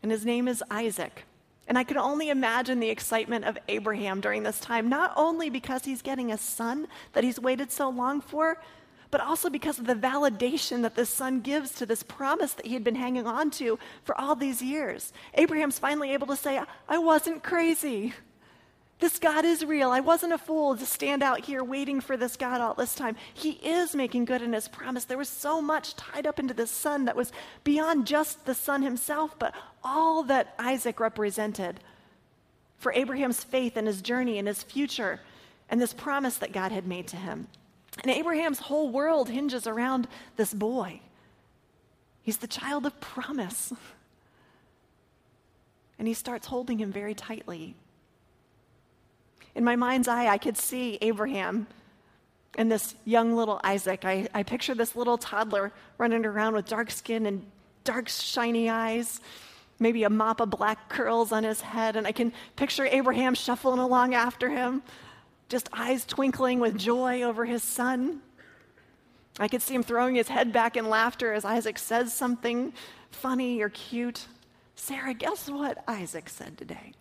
and 0.01 0.11
his 0.11 0.25
name 0.25 0.47
is 0.47 0.63
Isaac. 0.71 1.25
And 1.67 1.77
I 1.77 1.83
can 1.83 1.97
only 1.97 2.29
imagine 2.29 2.79
the 2.79 2.89
excitement 2.89 3.45
of 3.45 3.57
Abraham 3.67 4.21
during 4.21 4.43
this 4.43 4.59
time, 4.59 4.87
not 4.87 5.13
only 5.15 5.49
because 5.49 5.83
he's 5.85 6.01
getting 6.01 6.31
a 6.31 6.37
son 6.37 6.87
that 7.13 7.23
he's 7.23 7.39
waited 7.39 7.71
so 7.71 7.89
long 7.89 8.21
for, 8.21 8.61
but 9.11 9.21
also 9.21 9.49
because 9.49 9.79
of 9.79 9.85
the 9.85 9.95
validation 9.95 10.81
that 10.81 10.95
this 10.95 11.09
son 11.09 11.41
gives 11.41 11.71
to 11.71 11.85
this 11.85 12.03
promise 12.03 12.53
that 12.53 12.65
he 12.65 12.73
had 12.73 12.83
been 12.83 12.95
hanging 12.95 13.25
on 13.25 13.49
to 13.51 13.79
for 14.03 14.19
all 14.19 14.35
these 14.35 14.61
years. 14.61 15.13
Abraham's 15.33 15.79
finally 15.79 16.11
able 16.11 16.27
to 16.27 16.35
say, 16.35 16.61
I 16.87 16.97
wasn't 16.97 17.43
crazy. 17.43 18.13
This 18.99 19.19
God 19.19 19.45
is 19.45 19.63
real. 19.63 19.91
I 19.91 19.99
wasn't 19.99 20.33
a 20.33 20.39
fool 20.39 20.75
to 20.75 20.85
stand 20.85 21.21
out 21.21 21.45
here 21.45 21.63
waiting 21.63 22.01
for 22.01 22.17
this 22.17 22.35
God 22.35 22.61
all 22.61 22.73
this 22.73 22.95
time. 22.95 23.15
He 23.31 23.51
is 23.51 23.95
making 23.95 24.25
good 24.25 24.41
in 24.41 24.53
his 24.53 24.67
promise. 24.67 25.05
There 25.05 25.19
was 25.19 25.29
so 25.29 25.61
much 25.61 25.95
tied 25.95 26.25
up 26.25 26.39
into 26.39 26.55
the 26.55 26.65
son 26.65 27.05
that 27.05 27.15
was 27.15 27.31
beyond 27.63 28.07
just 28.07 28.45
the 28.45 28.55
son 28.55 28.81
himself, 28.81 29.37
but 29.37 29.53
all 29.83 30.23
that 30.23 30.55
Isaac 30.57 30.99
represented 30.99 31.79
for 32.79 32.91
Abraham's 32.91 33.43
faith 33.43 33.77
and 33.77 33.85
his 33.85 34.01
journey 34.01 34.39
and 34.39 34.47
his 34.47 34.63
future 34.63 35.19
and 35.69 35.79
this 35.79 35.93
promise 35.93 36.37
that 36.37 36.51
God 36.51 36.71
had 36.71 36.87
made 36.87 37.07
to 37.09 37.17
him. 37.17 37.47
And 38.03 38.11
Abraham's 38.11 38.59
whole 38.59 38.89
world 38.89 39.29
hinges 39.29 39.67
around 39.67 40.07
this 40.37 40.53
boy. 40.53 41.01
He's 42.23 42.37
the 42.37 42.47
child 42.47 42.85
of 42.85 42.99
promise. 42.99 43.73
And 45.99 46.07
he 46.07 46.13
starts 46.13 46.45
holding 46.45 46.77
him 46.77 46.91
very 46.91 47.15
tightly 47.15 47.73
in 49.57 49.63
my 49.63 49.75
mind's 49.75 50.07
eye, 50.07 50.27
I 50.27 50.37
could 50.37 50.55
see 50.55 50.99
Abraham 51.01 51.65
and 52.59 52.71
this 52.71 52.93
young 53.05 53.35
little 53.35 53.59
Isaac. 53.63 54.05
I, 54.05 54.27
I 54.33 54.43
picture 54.43 54.75
this 54.75 54.95
little 54.95 55.17
toddler 55.17 55.73
running 55.97 56.25
around 56.25 56.53
with 56.53 56.67
dark 56.67 56.91
skin 56.91 57.25
and 57.25 57.43
dark, 57.83 58.07
shiny 58.07 58.69
eyes, 58.69 59.19
maybe 59.79 60.03
a 60.03 60.11
mop 60.11 60.41
of 60.41 60.51
black 60.51 60.89
curls 60.89 61.31
on 61.31 61.43
his 61.43 61.59
head. 61.59 61.95
And 61.95 62.05
I 62.05 62.11
can 62.11 62.33
picture 62.55 62.85
Abraham 62.85 63.33
shuffling 63.33 63.79
along 63.79 64.13
after 64.13 64.47
him, 64.47 64.83
just 65.49 65.69
eyes 65.73 66.05
twinkling 66.05 66.59
with 66.59 66.77
joy 66.77 67.23
over 67.23 67.43
his 67.43 67.63
son. 67.63 68.21
I 69.39 69.47
could 69.47 69.63
see 69.63 69.73
him 69.73 69.83
throwing 69.83 70.13
his 70.13 70.27
head 70.27 70.53
back 70.53 70.77
in 70.77 70.87
laughter 70.87 71.33
as 71.33 71.45
Isaac 71.45 71.79
says 71.79 72.13
something 72.13 72.73
funny 73.09 73.59
or 73.61 73.69
cute. 73.69 74.27
Sarah, 74.75 75.15
guess 75.15 75.49
what 75.49 75.83
Isaac 75.87 76.29
said 76.29 76.59
today? 76.59 76.93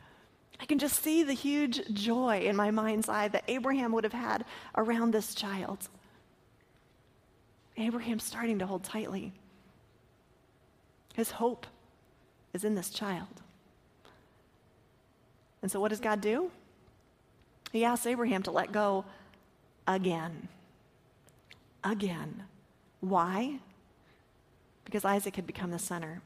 I 0.60 0.66
can 0.66 0.78
just 0.78 1.02
see 1.02 1.22
the 1.22 1.32
huge 1.32 1.82
joy 1.92 2.40
in 2.40 2.56
my 2.56 2.70
mind's 2.70 3.08
eye 3.08 3.28
that 3.28 3.44
Abraham 3.48 3.92
would 3.92 4.04
have 4.04 4.12
had 4.12 4.44
around 4.76 5.12
this 5.12 5.34
child. 5.34 5.88
Abraham's 7.76 8.24
starting 8.24 8.58
to 8.60 8.66
hold 8.66 8.84
tightly. 8.84 9.32
His 11.14 11.32
hope 11.32 11.66
is 12.52 12.64
in 12.64 12.74
this 12.74 12.90
child. 12.90 13.42
And 15.62 15.70
so, 15.70 15.80
what 15.80 15.88
does 15.88 16.00
God 16.00 16.20
do? 16.20 16.50
He 17.72 17.84
asks 17.84 18.06
Abraham 18.06 18.42
to 18.44 18.50
let 18.50 18.72
go 18.72 19.04
again. 19.86 20.48
Again. 21.84 22.44
Why? 23.00 23.58
Because 24.84 25.04
Isaac 25.04 25.36
had 25.36 25.46
become 25.46 25.70
the 25.70 25.78
center. 25.78 26.22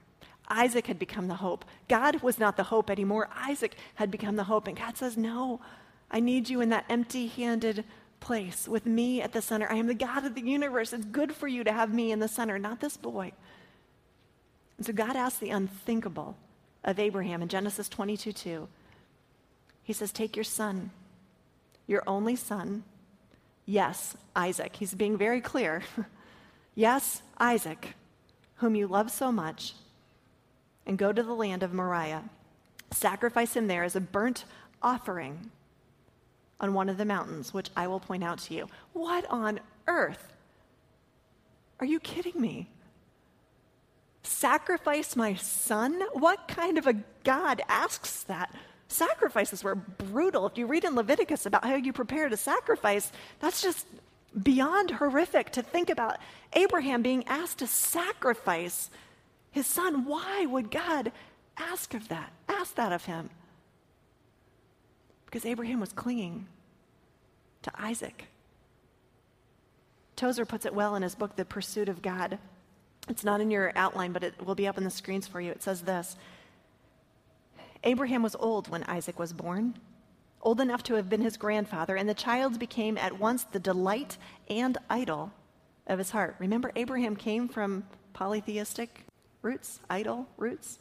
Isaac 0.51 0.89
had 0.89 0.99
become 0.99 1.29
the 1.29 1.37
hope. 1.37 1.65
God 1.89 2.23
was 2.23 2.39
not 2.39 2.57
the 2.57 2.65
hope 2.65 2.91
anymore. 2.91 3.31
Isaac 3.35 3.77
had 3.95 4.11
become 4.11 4.37
the 4.37 4.45
hope. 4.45 4.67
And 4.67 4.77
God 4.77 4.97
says, 4.97 5.17
No, 5.17 5.61
I 6.11 6.21
need 6.21 6.49
you 6.49 6.61
in 6.61 6.71
that 6.71 6.85
empty 6.89 7.29
handed 7.29 7.85
place 8.19 8.69
with 8.69 8.85
me 8.85 9.23
at 9.23 9.33
the 9.33 9.41
center. 9.41 9.71
I 9.71 9.77
am 9.77 9.87
the 9.87 9.95
God 9.95 10.25
of 10.25 10.35
the 10.35 10.43
universe. 10.43 10.93
It's 10.93 11.05
good 11.07 11.33
for 11.33 11.49
you 11.49 11.65
to 11.65 11.73
have 11.73 11.95
me 11.95 12.13
in 12.13 12.19
the 12.19 12.29
center, 12.29 12.59
not 12.59 12.81
this 12.81 12.97
boy. 12.97 13.33
And 14.77 14.87
so 14.87 14.93
God 14.93 15.17
asks 15.17 15.39
the 15.39 15.51
unthinkable 15.51 16.37
of 16.85 16.99
Abraham 16.99 17.43
in 17.43 17.49
Genesis 17.49 17.89
22 17.89 18.33
2. 18.33 18.69
He 19.83 19.93
says, 19.93 20.13
Take 20.13 20.37
your 20.37 20.45
son, 20.45 20.91
your 21.87 22.03
only 22.07 22.37
son. 22.37 22.85
Yes, 23.67 24.17
Isaac. 24.35 24.77
He's 24.77 24.95
being 24.95 25.17
very 25.17 25.41
clear. 25.41 25.83
yes, 26.75 27.23
Isaac, 27.39 27.95
whom 28.57 28.75
you 28.75 28.87
love 28.89 29.11
so 29.11 29.31
much, 29.31 29.75
and 30.87 30.99
go 30.99 31.13
to 31.13 31.23
the 31.23 31.35
land 31.35 31.63
of 31.63 31.73
Moriah. 31.73 32.25
Sacrifice 32.91 33.55
him 33.55 33.67
there 33.67 33.85
as 33.85 33.97
a 33.97 34.01
burnt 34.01 34.45
offering 34.83 35.51
on 36.59 36.75
one 36.75 36.89
of 36.89 36.99
the 36.99 37.05
mountains, 37.05 37.55
which 37.55 37.71
I 37.77 37.87
will 37.87 38.01
point 38.01 38.25
out 38.25 38.39
to 38.41 38.55
you. 38.55 38.69
What 38.93 39.27
on 39.31 39.61
earth? 39.87 40.35
Are 41.79 41.87
you 41.87 42.01
kidding 42.01 42.39
me? 42.41 42.69
Sacrifice 44.23 45.17
my 45.17 45.35
son? 45.35 46.03
What 46.13 46.47
kind 46.47 46.77
of 46.77 46.87
a 46.87 46.95
God 47.25 47.63
asks 47.69 48.23
that? 48.25 48.55
Sacrifices 48.89 49.65
were 49.65 49.75
brutal. 49.75 50.47
If 50.47 50.59
you 50.59 50.67
read 50.67 50.85
in 50.85 50.95
Leviticus 50.95 51.47
about 51.47 51.65
how 51.65 51.77
you 51.77 51.93
prepare 51.93 52.29
to 52.29 52.37
sacrifice, 52.37 53.13
that's 53.39 53.63
just 53.63 53.87
beyond 54.43 54.91
horrific 54.91 55.51
to 55.53 55.63
think 55.63 55.91
about 55.91 56.19
Abraham 56.53 57.03
being 57.03 57.27
asked 57.27 57.59
to 57.59 57.67
sacrifice 57.67 58.91
his 59.51 59.67
son. 59.67 60.05
Why 60.05 60.47
would 60.47 60.71
God 60.71 61.13
ask 61.57 61.95
of 61.95 62.09
that? 62.09 62.33
Ask 62.49 62.75
that 62.77 62.93
of 62.93 63.05
him? 63.05 63.31
Because 65.27 65.45
Abraham 65.45 65.81
was 65.81 65.93
clinging 65.93 66.47
to 67.63 67.71
Isaac. 67.79 68.27
Tozer 70.17 70.45
puts 70.45 70.67
it 70.67 70.75
well 70.75 70.97
in 70.97 71.03
his 71.03 71.15
book, 71.15 71.37
The 71.37 71.45
Pursuit 71.45 71.89
of 71.89 72.03
God. 72.03 72.39
It's 73.09 73.25
not 73.25 73.41
in 73.41 73.51
your 73.51 73.73
outline, 73.75 74.13
but 74.13 74.23
it 74.25 74.45
will 74.45 74.55
be 74.55 74.67
up 74.67 74.77
on 74.77 74.85
the 74.85 74.91
screens 74.91 75.27
for 75.27 75.41
you. 75.41 75.51
It 75.51 75.63
says 75.63 75.83
this 75.83 76.17
Abraham 77.85 78.23
was 78.23 78.37
old 78.37 78.69
when 78.69 78.83
Isaac 78.85 79.19
was 79.19 79.33
born, 79.33 79.79
old 80.43 80.61
enough 80.61 80.83
to 80.85 80.95
have 80.95 81.09
been 81.09 81.23
his 81.23 81.37
grandfather, 81.37 81.97
and 81.97 82.09
the 82.09 82.15
child 82.15 82.59
became 82.59 82.99
at 82.99 83.19
once 83.19 83.45
the 83.45 83.59
delight 83.59 84.19
and 84.49 84.77
idol 84.89 85.33
of 85.87 85.99
his 85.99 86.11
heart. 86.11 86.37
Remember, 86.39 86.71
Abraham 86.77 87.17
came 87.17 87.49
from 87.49 87.85
polytheistic 88.13 89.05
roots, 89.43 89.81
idol 89.89 90.27
roots. 90.37 90.79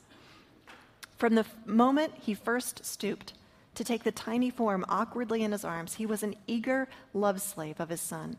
From 1.18 1.36
the 1.36 1.46
moment 1.66 2.14
he 2.22 2.34
first 2.34 2.86
stooped 2.86 3.34
to 3.76 3.84
take 3.84 4.04
the 4.04 4.12
tiny 4.12 4.50
form 4.50 4.86
awkwardly 4.90 5.44
in 5.44 5.52
his 5.52 5.66
arms, 5.66 5.96
he 5.96 6.06
was 6.06 6.24
an 6.24 6.36
eager 6.48 6.88
love 7.14 7.42
slave 7.42 7.80
of 7.80 7.90
his 7.90 8.02
son. 8.02 8.38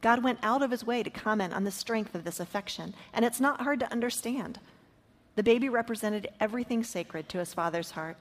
God 0.00 0.22
went 0.22 0.38
out 0.42 0.62
of 0.62 0.70
his 0.70 0.86
way 0.86 1.02
to 1.02 1.10
comment 1.10 1.52
on 1.52 1.64
the 1.64 1.70
strength 1.70 2.14
of 2.14 2.24
this 2.24 2.40
affection, 2.40 2.94
and 3.12 3.24
it's 3.24 3.40
not 3.40 3.62
hard 3.62 3.80
to 3.80 3.92
understand. 3.92 4.60
The 5.34 5.42
baby 5.42 5.68
represented 5.68 6.28
everything 6.40 6.84
sacred 6.84 7.28
to 7.28 7.38
his 7.38 7.54
father's 7.54 7.92
heart 7.92 8.16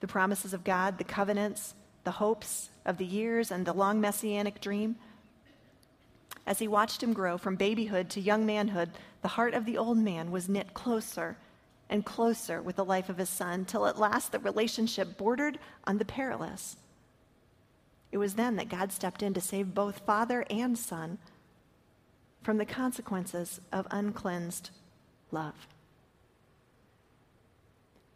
the 0.00 0.08
promises 0.08 0.52
of 0.52 0.64
God, 0.64 0.98
the 0.98 1.04
covenants, 1.04 1.74
the 2.02 2.10
hopes 2.10 2.70
of 2.84 2.98
the 2.98 3.04
years, 3.04 3.52
and 3.52 3.64
the 3.64 3.72
long 3.72 4.00
messianic 4.00 4.60
dream. 4.60 4.96
As 6.46 6.58
he 6.58 6.68
watched 6.68 7.02
him 7.02 7.12
grow 7.12 7.38
from 7.38 7.56
babyhood 7.56 8.10
to 8.10 8.20
young 8.20 8.44
manhood, 8.44 8.90
the 9.22 9.28
heart 9.28 9.54
of 9.54 9.64
the 9.64 9.78
old 9.78 9.98
man 9.98 10.30
was 10.30 10.48
knit 10.48 10.74
closer 10.74 11.36
and 11.88 12.04
closer 12.04 12.60
with 12.60 12.76
the 12.76 12.84
life 12.84 13.08
of 13.08 13.18
his 13.18 13.28
son, 13.28 13.64
till 13.64 13.86
at 13.86 13.98
last 13.98 14.32
the 14.32 14.38
relationship 14.38 15.16
bordered 15.16 15.58
on 15.84 15.98
the 15.98 16.04
perilous. 16.04 16.76
It 18.10 18.18
was 18.18 18.34
then 18.34 18.56
that 18.56 18.68
God 18.68 18.92
stepped 18.92 19.22
in 19.22 19.34
to 19.34 19.40
save 19.40 19.74
both 19.74 20.00
father 20.00 20.44
and 20.50 20.76
son 20.76 21.18
from 22.42 22.58
the 22.58 22.66
consequences 22.66 23.60
of 23.72 23.86
uncleansed 23.90 24.70
love. 25.30 25.66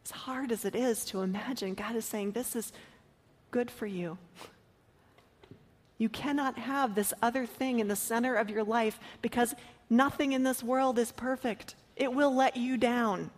As 0.04 0.10
hard 0.10 0.52
as 0.52 0.64
it 0.64 0.74
is 0.74 1.04
to 1.06 1.22
imagine, 1.22 1.74
God 1.74 1.96
is 1.96 2.04
saying, 2.04 2.32
This 2.32 2.54
is 2.56 2.72
good 3.50 3.70
for 3.70 3.86
you. 3.86 4.18
You 5.98 6.08
cannot 6.08 6.58
have 6.58 6.94
this 6.94 7.14
other 7.22 7.46
thing 7.46 7.80
in 7.80 7.88
the 7.88 7.96
center 7.96 8.34
of 8.34 8.50
your 8.50 8.64
life 8.64 9.00
because 9.22 9.54
nothing 9.88 10.32
in 10.32 10.42
this 10.42 10.62
world 10.62 10.98
is 10.98 11.12
perfect. 11.12 11.74
It 11.96 12.12
will 12.12 12.34
let 12.34 12.56
you 12.56 12.76
down. 12.76 13.30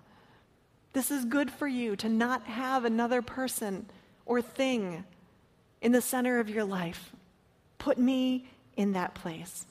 This 0.92 1.10
is 1.10 1.24
good 1.24 1.50
for 1.50 1.68
you 1.68 1.94
to 1.96 2.08
not 2.08 2.44
have 2.44 2.84
another 2.84 3.22
person 3.22 3.86
or 4.26 4.42
thing 4.42 5.04
in 5.80 5.92
the 5.92 6.00
center 6.00 6.40
of 6.40 6.48
your 6.48 6.64
life. 6.64 7.12
Put 7.78 7.98
me 7.98 8.48
in 8.76 8.92
that 8.92 9.14
place. 9.14 9.66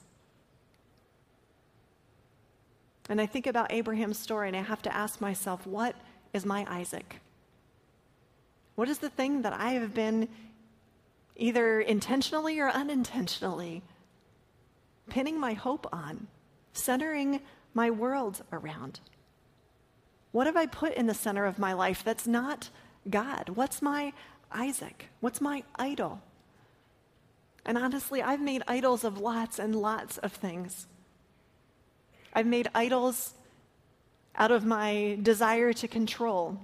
And 3.10 3.20
I 3.20 3.26
think 3.26 3.46
about 3.46 3.72
Abraham's 3.72 4.18
story 4.18 4.48
and 4.48 4.56
I 4.56 4.62
have 4.62 4.82
to 4.82 4.94
ask 4.94 5.20
myself, 5.20 5.66
what 5.66 5.94
is 6.32 6.44
my 6.44 6.66
Isaac? 6.68 7.20
What 8.74 8.88
is 8.88 8.98
the 8.98 9.10
thing 9.10 9.42
that 9.42 9.52
I 9.52 9.72
have 9.72 9.92
been 9.94 10.28
either 11.38 11.80
intentionally 11.80 12.60
or 12.60 12.68
unintentionally, 12.68 13.82
pinning 15.08 15.40
my 15.40 15.54
hope 15.54 15.86
on, 15.92 16.26
centering 16.72 17.40
my 17.72 17.90
world 17.90 18.42
around? 18.52 19.00
What 20.32 20.46
have 20.46 20.56
I 20.56 20.66
put 20.66 20.92
in 20.94 21.06
the 21.06 21.14
center 21.14 21.46
of 21.46 21.58
my 21.58 21.72
life 21.72 22.04
that's 22.04 22.26
not 22.26 22.68
God? 23.08 23.50
What's 23.50 23.80
my 23.80 24.12
Isaac? 24.52 25.06
What's 25.20 25.40
my 25.40 25.62
idol? 25.76 26.20
And 27.64 27.78
honestly, 27.78 28.22
I've 28.22 28.40
made 28.40 28.62
idols 28.66 29.04
of 29.04 29.18
lots 29.18 29.58
and 29.58 29.74
lots 29.74 30.18
of 30.18 30.32
things. 30.32 30.86
I've 32.32 32.46
made 32.46 32.68
idols 32.74 33.34
out 34.34 34.50
of 34.50 34.64
my 34.64 35.18
desire 35.22 35.72
to 35.74 35.88
control, 35.88 36.58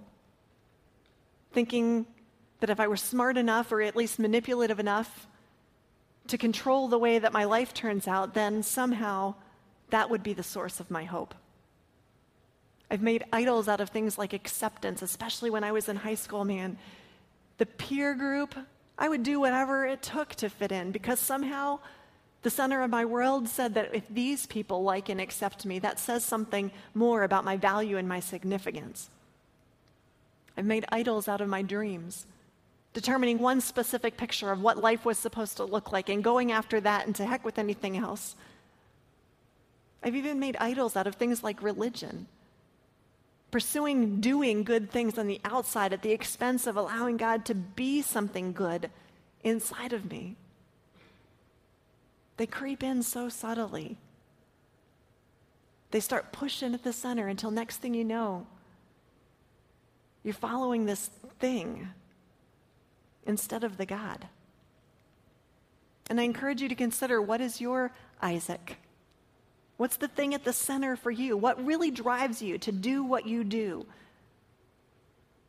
thinking 1.52 2.06
that 2.60 2.70
if 2.70 2.80
I 2.80 2.88
were 2.88 2.96
smart 2.96 3.36
enough 3.36 3.70
or 3.72 3.82
at 3.82 3.96
least 3.96 4.18
manipulative 4.18 4.78
enough 4.78 5.26
to 6.28 6.38
control 6.38 6.88
the 6.88 6.98
way 6.98 7.18
that 7.18 7.32
my 7.32 7.44
life 7.44 7.74
turns 7.74 8.08
out, 8.08 8.34
then 8.34 8.62
somehow 8.62 9.34
that 9.90 10.10
would 10.10 10.22
be 10.22 10.32
the 10.32 10.42
source 10.42 10.80
of 10.80 10.90
my 10.90 11.04
hope. 11.04 11.34
I've 12.90 13.02
made 13.02 13.24
idols 13.32 13.68
out 13.68 13.80
of 13.80 13.90
things 13.90 14.18
like 14.18 14.32
acceptance, 14.32 15.02
especially 15.02 15.50
when 15.50 15.64
I 15.64 15.72
was 15.72 15.88
in 15.88 15.96
high 15.96 16.14
school, 16.14 16.44
man. 16.44 16.78
The 17.58 17.66
peer 17.66 18.14
group, 18.14 18.54
I 18.98 19.08
would 19.08 19.22
do 19.22 19.40
whatever 19.40 19.84
it 19.86 20.02
took 20.02 20.34
to 20.36 20.48
fit 20.48 20.72
in 20.72 20.92
because 20.92 21.18
somehow 21.18 21.80
the 22.42 22.50
center 22.50 22.82
of 22.82 22.90
my 22.90 23.04
world 23.04 23.48
said 23.48 23.74
that 23.74 23.94
if 23.94 24.06
these 24.08 24.46
people 24.46 24.82
like 24.82 25.08
and 25.08 25.20
accept 25.20 25.64
me, 25.64 25.78
that 25.80 25.98
says 25.98 26.24
something 26.24 26.70
more 26.94 27.22
about 27.22 27.44
my 27.44 27.56
value 27.56 27.96
and 27.96 28.08
my 28.08 28.20
significance. 28.20 29.08
I've 30.56 30.66
made 30.66 30.84
idols 30.90 31.26
out 31.26 31.40
of 31.40 31.48
my 31.48 31.62
dreams 31.62 32.26
determining 32.94 33.38
one 33.38 33.60
specific 33.60 34.16
picture 34.16 34.50
of 34.50 34.62
what 34.62 34.78
life 34.78 35.04
was 35.04 35.18
supposed 35.18 35.56
to 35.58 35.64
look 35.64 35.92
like 35.92 36.08
and 36.08 36.24
going 36.24 36.52
after 36.52 36.80
that 36.80 37.06
and 37.06 37.14
to 37.16 37.26
heck 37.26 37.44
with 37.44 37.58
anything 37.58 37.96
else. 37.98 38.36
I've 40.02 40.14
even 40.14 40.38
made 40.38 40.56
idols 40.60 40.96
out 40.96 41.08
of 41.08 41.16
things 41.16 41.42
like 41.42 41.62
religion, 41.62 42.28
pursuing 43.50 44.20
doing 44.20 44.62
good 44.62 44.90
things 44.90 45.18
on 45.18 45.26
the 45.26 45.40
outside 45.44 45.92
at 45.92 46.02
the 46.02 46.12
expense 46.12 46.66
of 46.66 46.76
allowing 46.76 47.16
God 47.16 47.44
to 47.46 47.54
be 47.54 48.00
something 48.00 48.52
good 48.52 48.90
inside 49.42 49.92
of 49.92 50.08
me. 50.08 50.36
They 52.36 52.46
creep 52.46 52.82
in 52.82 53.02
so 53.02 53.28
subtly. 53.28 53.96
They 55.90 56.00
start 56.00 56.32
pushing 56.32 56.74
at 56.74 56.84
the 56.84 56.92
center 56.92 57.26
until 57.26 57.50
next 57.50 57.78
thing 57.78 57.94
you 57.94 58.04
know, 58.04 58.46
you're 60.22 60.34
following 60.34 60.86
this 60.86 61.10
thing 61.38 61.88
instead 63.26 63.64
of 63.64 63.76
the 63.76 63.86
God. 63.86 64.26
And 66.10 66.20
I 66.20 66.24
encourage 66.24 66.60
you 66.60 66.68
to 66.68 66.74
consider 66.74 67.20
what 67.20 67.40
is 67.40 67.60
your 67.60 67.92
Isaac? 68.20 68.76
What's 69.76 69.96
the 69.96 70.08
thing 70.08 70.34
at 70.34 70.44
the 70.44 70.52
center 70.52 70.96
for 70.96 71.10
you? 71.10 71.36
What 71.36 71.64
really 71.64 71.90
drives 71.90 72.40
you 72.40 72.58
to 72.58 72.72
do 72.72 73.02
what 73.02 73.26
you 73.26 73.42
do? 73.42 73.86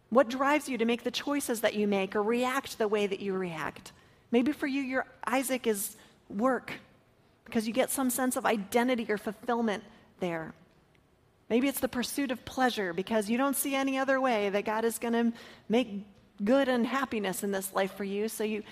What 0.10 0.30
drives 0.30 0.70
you 0.70 0.78
to 0.78 0.86
make 0.86 1.04
the 1.04 1.12
choices 1.12 1.62
that 1.62 1.76
you 1.76 1.88
make 1.88 2.16
or 2.16 2.24
react 2.24 2.78
the 2.78 2.88
way 2.88 3.06
that 3.06 3.20
you 3.20 3.34
react? 3.34 3.92
Maybe 4.32 4.52
for 4.52 4.68
you, 4.68 4.82
your 4.82 5.06
Isaac 5.26 5.68
is 5.68 5.96
work 6.30 6.74
because 7.46 7.68
you 7.68 7.74
get 7.74 7.92
some 7.92 8.10
sense 8.10 8.36
of 8.36 8.46
identity 8.46 9.06
or 9.10 9.18
fulfillment 9.18 9.84
there. 10.20 10.54
Maybe 11.50 11.68
it's 11.68 11.80
the 11.80 11.88
pursuit 11.88 12.32
of 12.32 12.44
pleasure 12.44 12.94
because 12.94 13.30
you 13.30 13.38
don't 13.38 13.56
see 13.56 13.76
any 13.76 13.98
other 13.98 14.20
way 14.20 14.50
that 14.50 14.66
God 14.66 14.84
is 14.84 14.98
going 14.98 15.14
to 15.14 15.38
make 15.70 16.06
good 16.44 16.68
and 16.68 16.86
happiness 16.86 17.44
in 17.44 17.52
this 17.52 17.74
life 17.74 17.94
for 17.94 18.04
you. 18.04 18.28
So 18.28 18.44
you 18.44 18.64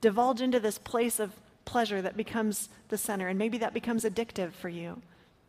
divulge 0.00 0.40
into 0.40 0.60
this 0.60 0.78
place 0.78 1.20
of 1.20 1.32
pleasure 1.64 2.00
that 2.00 2.16
becomes 2.16 2.68
the 2.88 2.96
center, 2.96 3.28
and 3.28 3.38
maybe 3.38 3.58
that 3.58 3.74
becomes 3.74 4.04
addictive 4.04 4.52
for 4.52 4.68
you. 4.68 5.02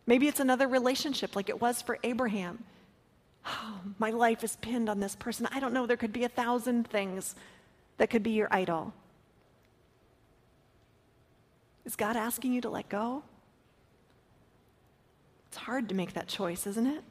Maybe 0.05 0.27
it's 0.27 0.39
another 0.39 0.67
relationship 0.67 1.35
like 1.35 1.49
it 1.49 1.61
was 1.61 1.81
for 1.81 1.97
Abraham. 2.03 2.63
Oh, 3.45 3.79
my 3.99 4.09
life 4.09 4.43
is 4.43 4.57
pinned 4.57 4.89
on 4.89 4.99
this 4.99 5.15
person. 5.15 5.47
I 5.51 5.59
don't 5.59 5.73
know, 5.73 5.85
there 5.85 5.97
could 5.97 6.11
be 6.11 6.25
a 6.25 6.29
thousand 6.29 6.87
things 6.87 7.35
that 7.97 8.09
could 8.09 8.23
be 8.23 8.31
your 8.31 8.49
idol. 8.51 8.93
Is 11.85 11.95
God 11.95 12.17
asking 12.17 12.53
you 12.53 12.61
to 12.61 12.69
let 12.69 12.89
go? 12.89 13.23
It's 15.47 15.57
hard 15.57 15.89
to 15.89 15.95
make 15.95 16.13
that 16.13 16.27
choice, 16.27 16.67
isn't 16.67 16.85
it? 16.85 17.03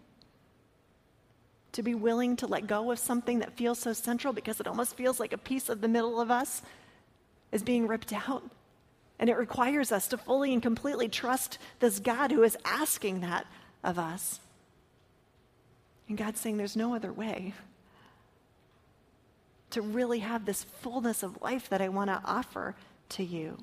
To 1.73 1.83
be 1.83 1.95
willing 1.95 2.37
to 2.37 2.47
let 2.47 2.67
go 2.67 2.91
of 2.91 2.99
something 2.99 3.41
that 3.41 3.57
feels 3.57 3.79
so 3.79 3.93
central 3.93 4.33
because 4.33 4.59
it 4.59 4.67
almost 4.67 4.97
feels 4.97 5.21
like 5.21 5.33
a 5.33 5.39
piece 5.39 5.69
of 5.69 5.81
the 5.81 5.89
middle 5.89 6.21
of 6.21 6.31
us 6.31 6.63
is 7.53 7.63
being 7.63 7.87
ripped 7.87 8.13
out. 8.13 8.43
And 9.19 9.29
it 9.29 9.37
requires 9.37 9.93
us 9.93 10.09
to 10.09 10.19
fully 10.19 10.53
and 10.53 10.63
completely 10.63 11.09
trust 11.09 11.59
this 11.81 11.99
God 11.99 12.33
who 12.33 12.43
is 12.43 12.57
asking 12.65 13.21
that 13.21 13.47
of 13.85 13.99
us. 13.99 14.41
And 16.09 16.17
God's 16.17 16.41
saying 16.41 16.57
there's 16.57 16.77
no 16.77 16.95
other 16.95 17.13
way 17.13 17.53
to 19.71 19.83
really 19.83 20.21
have 20.21 20.47
this 20.47 20.65
fullness 20.65 21.23
of 21.23 21.43
life 21.43 21.69
that 21.69 21.83
I 21.83 21.89
want 21.89 22.11
to 22.11 22.23
offer 22.25 22.75
to 23.11 23.25
you. 23.25 23.59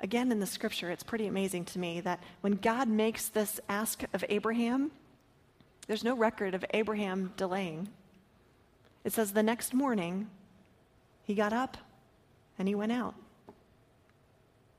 Again, 0.00 0.32
in 0.32 0.40
the 0.40 0.46
scripture, 0.46 0.90
it's 0.90 1.04
pretty 1.04 1.26
amazing 1.26 1.64
to 1.66 1.78
me 1.78 2.00
that 2.00 2.20
when 2.40 2.54
God 2.54 2.88
makes 2.88 3.28
this 3.28 3.60
ask 3.68 4.02
of 4.12 4.24
Abraham, 4.28 4.90
there's 5.86 6.04
no 6.04 6.14
record 6.14 6.54
of 6.54 6.64
Abraham 6.72 7.32
delaying. 7.36 7.88
It 9.04 9.12
says 9.12 9.32
the 9.32 9.42
next 9.42 9.74
morning, 9.74 10.28
he 11.24 11.34
got 11.34 11.52
up 11.52 11.76
and 12.58 12.68
he 12.68 12.74
went 12.74 12.92
out. 12.92 13.14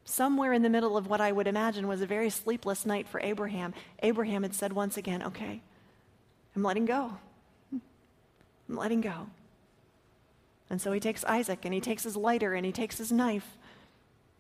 Somewhere 0.06 0.54
in 0.54 0.64
the 0.64 0.70
middle 0.70 0.98
of 0.98 1.08
what 1.08 1.22
I 1.22 1.32
would 1.32 1.48
imagine 1.48 1.88
was 1.88 2.02
a 2.02 2.06
very 2.06 2.30
sleepless 2.30 2.86
night 2.86 3.08
for 3.08 3.20
Abraham, 3.22 3.74
Abraham 4.02 4.44
had 4.44 4.54
said 4.54 4.74
once 4.74 4.98
again, 4.98 5.24
Okay, 5.24 5.62
I'm 6.56 6.64
letting 6.64 6.86
go. 6.86 7.18
I'm 7.72 8.78
letting 8.78 9.02
go. 9.02 9.28
And 10.70 10.82
so 10.82 10.92
he 10.92 11.00
takes 11.00 11.24
Isaac 11.26 11.60
and 11.64 11.74
he 11.74 11.82
takes 11.82 12.04
his 12.04 12.16
lighter 12.16 12.54
and 12.54 12.66
he 12.66 12.72
takes 12.72 12.98
his 12.98 13.12
knife 13.12 13.58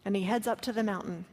and 0.03 0.15
he 0.15 0.23
heads 0.23 0.47
up 0.47 0.61
to 0.61 0.73
the 0.73 0.83
mountain. 0.83 1.25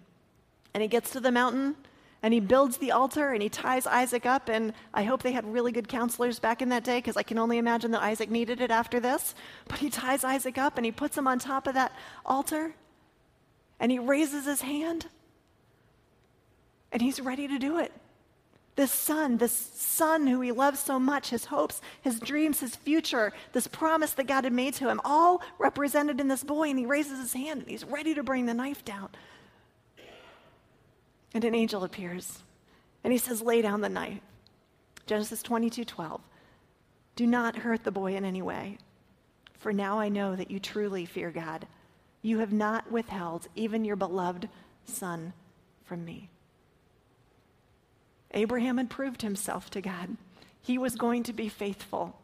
And 0.74 0.83
he 0.83 0.89
gets 0.89 1.11
to 1.11 1.20
the 1.20 1.33
mountain 1.33 1.76
and 2.23 2.35
he 2.35 2.41
builds 2.41 2.77
the 2.77 2.93
altar 2.93 3.33
and 3.33 3.43
he 3.43 3.49
ties 3.49 3.87
Isaac 3.87 4.27
up. 4.27 4.49
And 4.49 4.75
I 4.93 5.05
hope 5.05 5.23
they 5.23 5.33
had 5.33 5.51
really 5.51 5.73
good 5.73 5.89
counselors 5.89 6.39
back 6.39 6.61
in 6.61 6.68
that 6.68 6.85
day 6.85 6.99
because 6.99 7.16
I 7.16 7.23
can 7.23 7.39
only 7.39 7.59
imagine 7.59 7.91
that 7.93 8.03
Isaac 8.03 8.31
needed 8.31 8.61
it 8.61 8.71
after 8.71 9.01
this. 9.01 9.35
But 9.68 9.79
he 9.79 9.89
ties 9.89 10.23
Isaac 10.23 10.59
up 10.59 10.77
and 10.77 10.85
he 10.85 10.93
puts 10.93 11.16
him 11.16 11.27
on 11.27 11.39
top 11.39 11.66
of 11.66 11.75
that 11.75 11.93
altar 12.27 12.75
and 13.79 13.91
he 13.91 13.99
raises 13.99 14.45
his 14.45 14.61
hand 14.61 15.07
and 16.93 17.01
he's 17.01 17.21
ready 17.21 17.49
to 17.49 17.59
do 17.59 17.79
it. 17.79 17.93
This 18.77 18.93
son, 18.93 19.39
this 19.39 19.53
son 19.53 20.27
who 20.27 20.41
he 20.41 20.53
loves 20.53 20.79
so 20.79 20.99
much, 20.99 21.31
his 21.31 21.47
hopes, 21.47 21.81
his 22.01 22.21
dreams, 22.21 22.61
his 22.61 22.77
future, 22.77 23.33
this 23.53 23.66
promise 23.66 24.12
that 24.12 24.27
God 24.27 24.45
had 24.45 24.53
made 24.53 24.75
to 24.75 24.89
him, 24.89 25.01
all 25.05 25.43
represented 25.59 26.21
in 26.21 26.29
this 26.29 26.45
boy. 26.45 26.68
And 26.68 26.79
he 26.79 26.87
raises 26.87 27.18
his 27.18 27.33
hand 27.33 27.62
and 27.62 27.71
he's 27.71 27.85
ready 27.85 28.14
to 28.14 28.23
bring 28.23 28.47
the 28.47 28.55
knife 28.55 28.85
down. 28.85 29.09
And 31.33 31.45
an 31.45 31.55
angel 31.55 31.85
appears 31.85 32.43
and 33.05 33.12
he 33.12 33.18
says, 33.18 33.43
Lay 33.43 33.62
down 33.62 33.81
the 33.81 33.89
knife. 33.89 34.20
Genesis 35.07 35.43
22 35.43 35.85
12. 35.85 36.20
Do 37.16 37.26
not 37.26 37.57
hurt 37.57 37.85
the 37.85 37.91
boy 37.91 38.14
in 38.14 38.24
any 38.24 38.43
way, 38.43 38.78
for 39.59 39.72
now 39.72 39.99
I 39.99 40.09
know 40.09 40.37
that 40.37 40.51
you 40.51 40.59
truly 40.59 41.05
fear 41.05 41.31
God. 41.31 41.66
You 42.22 42.39
have 42.39 42.53
not 42.53 42.91
withheld 42.91 43.49
even 43.57 43.85
your 43.85 43.97
beloved 43.97 44.49
son 44.85 45.33
from 45.85 46.05
me. 46.05 46.31
Abraham 48.33 48.78
had 48.78 48.91
proved 48.91 49.22
himself 49.22 49.70
to 49.70 49.81
God. 49.81 50.16
He 50.62 50.78
was 50.78 50.95
going 50.95 51.24
to 51.24 51.33
be 51.33 51.49
faithful. 51.49 52.16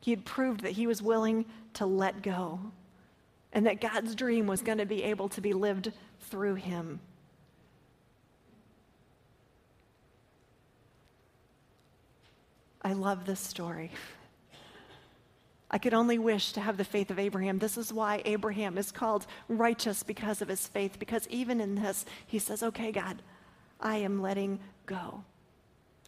He 0.00 0.12
had 0.12 0.24
proved 0.24 0.62
that 0.62 0.72
he 0.72 0.86
was 0.86 1.02
willing 1.02 1.44
to 1.74 1.84
let 1.84 2.22
go 2.22 2.60
and 3.52 3.66
that 3.66 3.80
God's 3.80 4.14
dream 4.14 4.46
was 4.46 4.62
going 4.62 4.78
to 4.78 4.86
be 4.86 5.02
able 5.02 5.28
to 5.30 5.40
be 5.40 5.52
lived 5.52 5.92
through 6.28 6.54
him. 6.54 7.00
I 12.82 12.92
love 12.92 13.26
this 13.26 13.40
story. 13.40 13.90
I 15.70 15.78
could 15.78 15.92
only 15.92 16.18
wish 16.18 16.52
to 16.52 16.60
have 16.60 16.76
the 16.76 16.84
faith 16.84 17.10
of 17.10 17.18
Abraham. 17.18 17.58
This 17.58 17.76
is 17.76 17.92
why 17.92 18.22
Abraham 18.24 18.78
is 18.78 18.90
called 18.90 19.26
righteous 19.48 20.02
because 20.02 20.40
of 20.40 20.48
his 20.48 20.66
faith, 20.66 20.98
because 20.98 21.28
even 21.28 21.60
in 21.60 21.74
this, 21.74 22.06
he 22.26 22.38
says, 22.38 22.62
Okay, 22.62 22.90
God, 22.90 23.20
I 23.80 23.96
am 23.96 24.22
letting 24.22 24.60
go. 24.86 25.22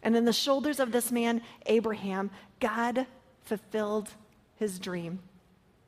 And 0.01 0.15
in 0.15 0.25
the 0.25 0.33
shoulders 0.33 0.79
of 0.79 0.91
this 0.91 1.11
man, 1.11 1.41
Abraham, 1.67 2.31
God 2.59 3.05
fulfilled 3.43 4.09
his 4.55 4.79
dream. 4.79 5.19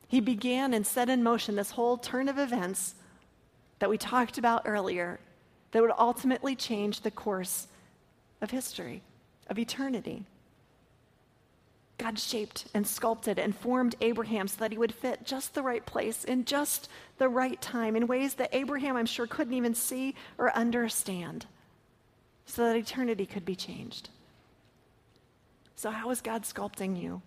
He 0.06 0.20
began 0.20 0.72
and 0.72 0.86
set 0.86 1.08
in 1.08 1.24
motion 1.24 1.56
this 1.56 1.72
whole 1.72 1.96
turn 1.96 2.28
of 2.28 2.38
events 2.38 2.94
that 3.84 3.90
we 3.90 3.98
talked 3.98 4.38
about 4.38 4.62
earlier 4.64 5.20
that 5.72 5.82
would 5.82 5.92
ultimately 5.98 6.56
change 6.56 7.02
the 7.02 7.10
course 7.10 7.66
of 8.40 8.50
history, 8.50 9.02
of 9.48 9.58
eternity. 9.58 10.24
God 11.98 12.18
shaped 12.18 12.64
and 12.72 12.86
sculpted 12.86 13.38
and 13.38 13.54
formed 13.54 13.94
Abraham 14.00 14.48
so 14.48 14.56
that 14.60 14.72
he 14.72 14.78
would 14.78 14.94
fit 14.94 15.26
just 15.26 15.52
the 15.52 15.60
right 15.60 15.84
place 15.84 16.24
in 16.24 16.46
just 16.46 16.88
the 17.18 17.28
right 17.28 17.60
time 17.60 17.94
in 17.94 18.06
ways 18.06 18.32
that 18.36 18.54
Abraham, 18.54 18.96
I'm 18.96 19.04
sure, 19.04 19.26
couldn't 19.26 19.52
even 19.52 19.74
see 19.74 20.14
or 20.38 20.50
understand 20.56 21.44
so 22.46 22.64
that 22.64 22.76
eternity 22.76 23.26
could 23.26 23.44
be 23.44 23.54
changed. 23.54 24.08
So, 25.76 25.90
how 25.90 26.08
is 26.08 26.22
God 26.22 26.44
sculpting 26.44 26.98
you? 26.98 27.20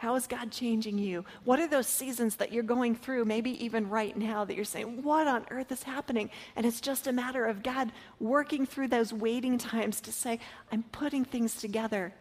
How 0.00 0.14
is 0.14 0.26
God 0.26 0.50
changing 0.50 0.96
you? 0.96 1.26
What 1.44 1.60
are 1.60 1.66
those 1.68 1.86
seasons 1.86 2.36
that 2.36 2.52
you're 2.52 2.62
going 2.62 2.94
through, 2.94 3.26
maybe 3.26 3.62
even 3.62 3.90
right 3.90 4.16
now, 4.16 4.46
that 4.46 4.56
you're 4.56 4.64
saying, 4.64 5.02
What 5.02 5.26
on 5.26 5.44
earth 5.50 5.70
is 5.70 5.82
happening? 5.82 6.30
And 6.56 6.64
it's 6.64 6.80
just 6.80 7.06
a 7.06 7.12
matter 7.12 7.44
of 7.44 7.62
God 7.62 7.92
working 8.18 8.64
through 8.64 8.88
those 8.88 9.12
waiting 9.12 9.58
times 9.58 10.00
to 10.00 10.10
say, 10.10 10.40
I'm 10.72 10.84
putting 10.84 11.26
things 11.26 11.56
together 11.56 12.14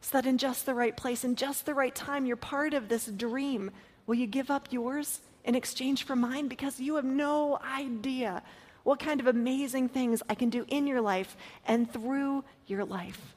so 0.00 0.18
that 0.18 0.24
in 0.24 0.38
just 0.38 0.66
the 0.66 0.74
right 0.74 0.96
place, 0.96 1.24
in 1.24 1.34
just 1.34 1.66
the 1.66 1.74
right 1.74 1.92
time, 1.92 2.26
you're 2.26 2.36
part 2.36 2.74
of 2.74 2.88
this 2.88 3.06
dream. 3.06 3.72
Will 4.06 4.14
you 4.14 4.28
give 4.28 4.48
up 4.48 4.68
yours 4.70 5.20
in 5.42 5.56
exchange 5.56 6.04
for 6.04 6.14
mine? 6.14 6.46
Because 6.46 6.78
you 6.78 6.94
have 6.94 7.04
no 7.04 7.58
idea 7.58 8.40
what 8.84 9.00
kind 9.00 9.18
of 9.18 9.26
amazing 9.26 9.88
things 9.88 10.22
I 10.30 10.36
can 10.36 10.48
do 10.48 10.64
in 10.68 10.86
your 10.86 11.00
life 11.00 11.36
and 11.66 11.92
through 11.92 12.44
your 12.68 12.84
life. 12.84 13.34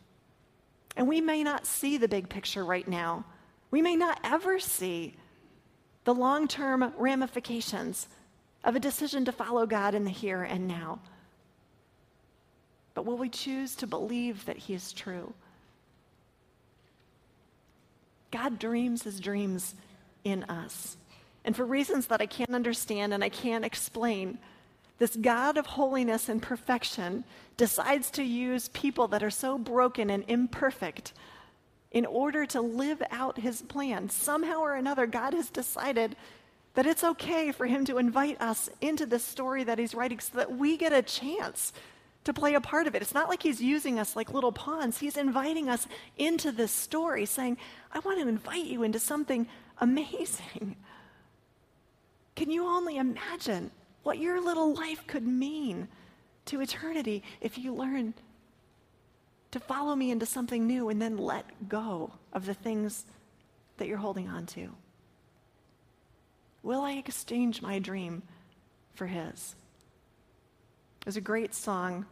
And 0.96 1.08
we 1.08 1.22
may 1.22 1.44
not 1.44 1.66
see 1.66 1.98
the 1.98 2.08
big 2.08 2.30
picture 2.30 2.64
right 2.64 2.88
now. 2.88 3.26
We 3.72 3.82
may 3.82 3.96
not 3.96 4.20
ever 4.24 4.60
see 4.60 5.16
the 6.04 6.14
long 6.14 6.48
term 6.48 6.94
ramifications 6.98 8.08
of 8.64 8.76
a 8.76 8.80
decision 8.80 9.26
to 9.26 9.32
follow 9.32 9.66
God 9.66 9.96
in 9.96 10.04
the 10.04 10.12
here 10.12 10.44
and 10.44 10.68
now. 10.68 11.00
But 12.94 13.06
will 13.06 13.18
we 13.18 13.30
choose 13.30 13.76
to 13.76 13.88
believe 13.88 14.46
that 14.46 14.58
He 14.58 14.74
is 14.74 14.92
true? 14.92 15.34
God 18.32 18.60
dreams 18.60 19.04
His 19.04 19.20
dreams 19.20 19.76
in 20.24 20.44
us. 20.46 20.98
And 21.46 21.56
for 21.56 21.66
reasons 21.66 22.08
that 22.08 22.22
I 22.22 22.26
can't 22.26 22.54
understand 22.54 23.14
and 23.14 23.24
I 23.24 23.30
can't 23.30 23.64
explain, 23.64 24.38
this 24.98 25.16
God 25.16 25.58
of 25.58 25.66
holiness 25.66 26.28
and 26.28 26.42
perfection 26.42 27.24
decides 27.56 28.12
to 28.12 28.24
use 28.24 28.68
people 28.70 29.08
that 29.08 29.24
are 29.24 29.30
so 29.30 29.58
broken 29.58 30.10
and 30.10 30.26
imperfect 30.28 31.14
in 31.92 32.06
order 32.06 32.46
to 32.46 32.62
live 32.62 33.02
out 33.12 33.40
his 33.40 33.62
plan. 33.64 34.10
Somehow 34.10 34.60
or 34.60 34.76
another, 34.76 35.08
God 35.08 35.34
has 35.34 35.50
decided 35.50 36.16
that 36.76 36.86
it's 36.86 37.04
okay 37.04 37.52
for 37.52 37.66
him 37.66 37.84
to 37.86 37.98
invite 37.98 38.40
us 38.42 38.70
into 38.80 39.06
the 39.06 39.20
story 39.20 39.64
that 39.64 39.80
he's 39.80 39.96
writing 39.96 40.20
so 40.20 40.38
that 40.38 40.56
we 40.56 40.78
get 40.78 40.94
a 40.94 41.02
chance 41.02 41.74
to 42.26 42.34
play 42.34 42.54
a 42.54 42.62
part 42.62 42.86
of 42.86 42.96
it. 42.96 43.02
It's 43.02 43.14
not 43.14 43.30
like 43.30 43.42
he's 43.42 43.62
using 43.62 44.00
us 44.00 44.16
like 44.16 44.34
little 44.34 44.52
pawns. 44.52 45.00
He's 45.00 45.18
inviting 45.18 45.68
us 45.68 45.88
into 46.18 46.52
this 46.52 46.72
story, 46.72 47.26
saying, 47.26 47.58
I 47.92 48.00
want 48.00 48.20
to 48.20 48.28
invite 48.28 48.66
you 48.66 48.84
into 48.84 49.00
something 49.00 49.48
amazing. 49.80 50.76
Can 52.36 52.52
you 52.52 52.66
only 52.66 52.98
imagine 52.98 53.72
what 54.04 54.20
your 54.20 54.40
little 54.40 54.74
life 54.74 55.06
could 55.08 55.26
mean 55.26 55.88
to 56.46 56.62
eternity 56.62 57.24
if 57.42 57.58
you 57.58 57.74
learn 57.74 58.14
to 59.52 59.60
follow 59.60 59.96
me 59.96 60.12
into 60.12 60.26
something 60.26 60.68
new 60.68 60.90
and 60.90 61.02
then 61.02 61.18
let 61.18 61.70
go 61.70 62.12
of 62.34 62.46
the 62.46 62.54
things 62.54 63.06
that 63.78 63.88
you're 63.88 63.98
holding 63.98 64.28
on 64.28 64.46
to? 64.48 64.70
Will 66.62 66.82
I 66.82 66.94
exchange 66.94 67.62
my 67.62 67.80
dream 67.80 68.22
for 68.94 69.08
his? 69.08 69.56
There's 71.04 71.18
a 71.18 71.22
great 71.22 71.56
song 71.56 72.06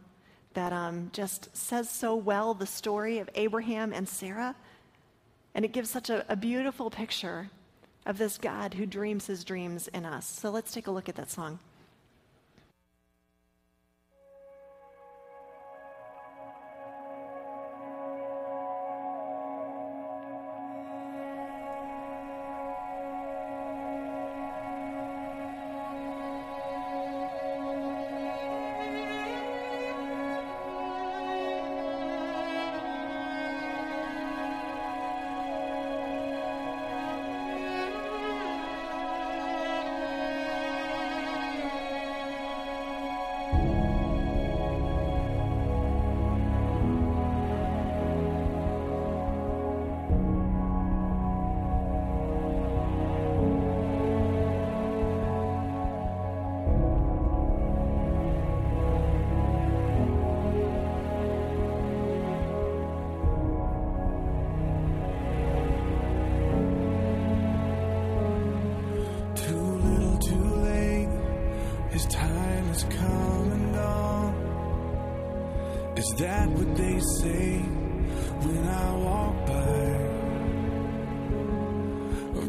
that 0.54 0.72
um, 0.72 1.10
just 1.12 1.54
says 1.56 1.88
so 1.88 2.16
well 2.16 2.54
the 2.54 2.66
story 2.66 3.18
of 3.18 3.28
Abraham 3.34 3.92
and 3.92 4.08
Sarah. 4.08 4.56
And 5.54 5.64
it 5.64 5.72
gives 5.72 5.90
such 5.90 6.10
a, 6.10 6.24
a 6.28 6.36
beautiful 6.36 6.90
picture 6.90 7.50
of 8.06 8.18
this 8.18 8.38
God 8.38 8.74
who 8.74 8.86
dreams 8.86 9.26
his 9.26 9.44
dreams 9.44 9.88
in 9.88 10.04
us. 10.04 10.26
So 10.26 10.50
let's 10.50 10.72
take 10.72 10.86
a 10.86 10.90
look 10.90 11.08
at 11.08 11.16
that 11.16 11.30
song. 11.30 11.58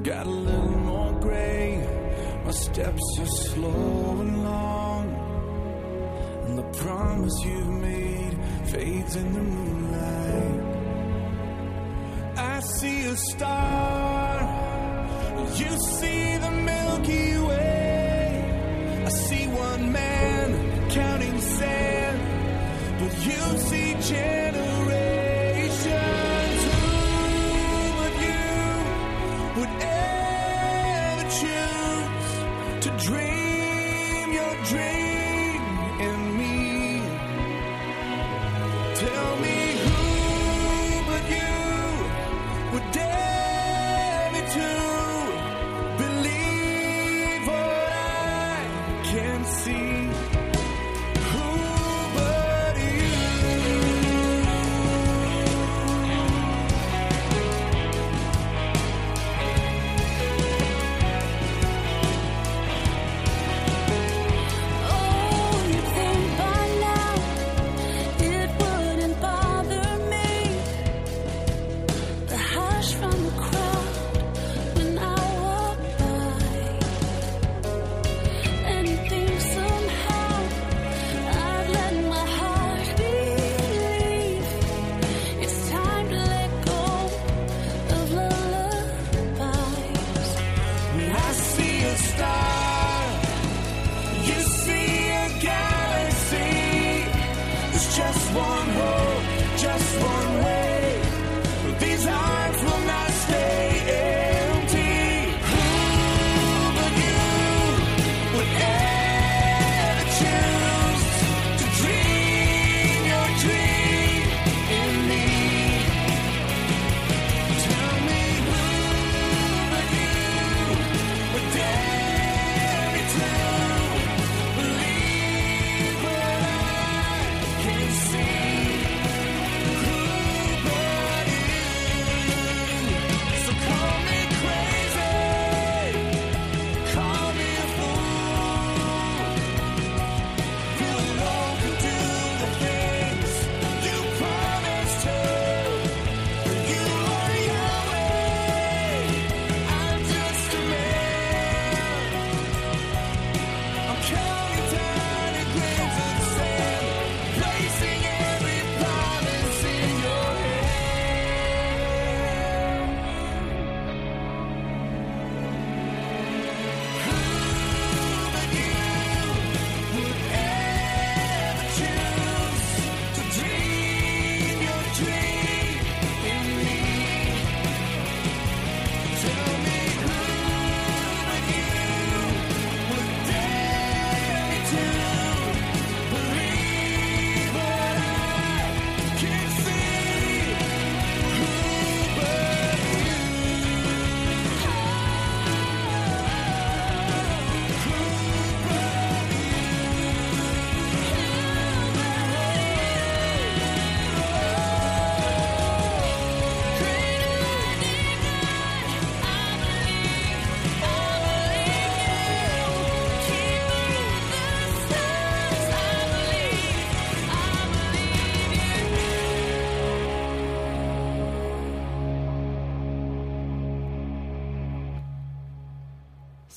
Got 0.09 0.25
a 0.25 0.29
little 0.29 0.79
more 0.91 1.13
gray. 1.19 1.87
My 2.43 2.49
steps 2.49 3.19
are 3.19 3.27
slow 3.27 4.21
and 4.21 4.43
long. 4.43 5.05
And 6.45 6.57
the 6.57 6.67
promise 6.79 7.37
you've 7.45 7.75
made 7.89 8.35
fades 8.71 9.15
in 9.15 9.33
the 9.33 9.43
moonlight. 9.43 10.61
I 12.37 12.59
see 12.61 13.05
a 13.05 13.15
star. 13.15 14.41
You 15.59 15.77
see 15.77 16.28
to 32.81 32.89
dream 32.91 33.38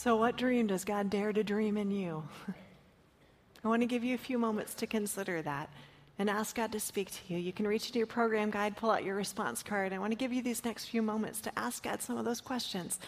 So, 0.03 0.16
what 0.16 0.36
dream 0.36 0.66
does 0.66 0.84
God 0.84 1.11
dare 1.11 1.32
to 1.32 1.44
dream 1.44 1.76
in 1.76 1.92
you? 1.92 2.24
I 3.64 3.68
want 3.68 3.82
to 3.82 3.86
give 3.86 4.03
you 4.03 4.16
a 4.16 4.18
few 4.18 4.36
moments 4.36 4.74
to 4.74 4.86
consider 4.88 5.42
that 5.42 5.70
and 6.18 6.28
ask 6.28 6.57
God 6.57 6.72
to 6.72 6.80
speak 6.80 7.12
to 7.12 7.18
you. 7.28 7.38
You 7.38 7.53
can 7.53 7.68
reach 7.68 7.86
into 7.86 7.98
your 8.00 8.09
program 8.09 8.50
guide, 8.50 8.76
pull 8.76 8.90
out 8.90 9.05
your 9.05 9.14
response 9.14 9.62
card. 9.62 9.92
I 9.92 10.00
want 10.00 10.11
to 10.11 10.16
give 10.16 10.32
you 10.32 10.42
these 10.42 10.64
next 10.64 10.86
few 10.86 11.03
moments 11.03 11.40
to 11.42 11.57
ask 11.57 11.84
God 11.84 12.03
some 12.03 12.18
of 12.18 12.24
those 12.24 12.40
questions. 12.40 12.98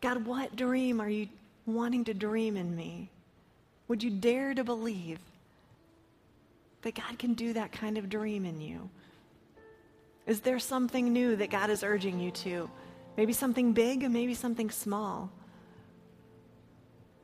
God, 0.00 0.24
what 0.24 0.56
dream 0.56 1.02
are 1.02 1.10
you 1.10 1.28
wanting 1.66 2.04
to 2.04 2.14
dream 2.14 2.56
in 2.56 2.74
me? 2.74 3.10
Would 3.88 4.02
you 4.02 4.08
dare 4.08 4.54
to 4.54 4.64
believe 4.64 5.18
that 6.80 6.94
God 6.94 7.18
can 7.18 7.34
do 7.34 7.52
that 7.52 7.72
kind 7.72 7.98
of 7.98 8.08
dream 8.08 8.46
in 8.46 8.62
you? 8.62 8.88
Is 10.26 10.40
there 10.40 10.60
something 10.60 11.12
new 11.12 11.36
that 11.36 11.50
God 11.50 11.68
is 11.68 11.84
urging 11.84 12.18
you 12.20 12.30
to? 12.30 12.70
Maybe 13.18 13.34
something 13.34 13.74
big, 13.74 14.10
maybe 14.10 14.32
something 14.32 14.70
small. 14.70 15.30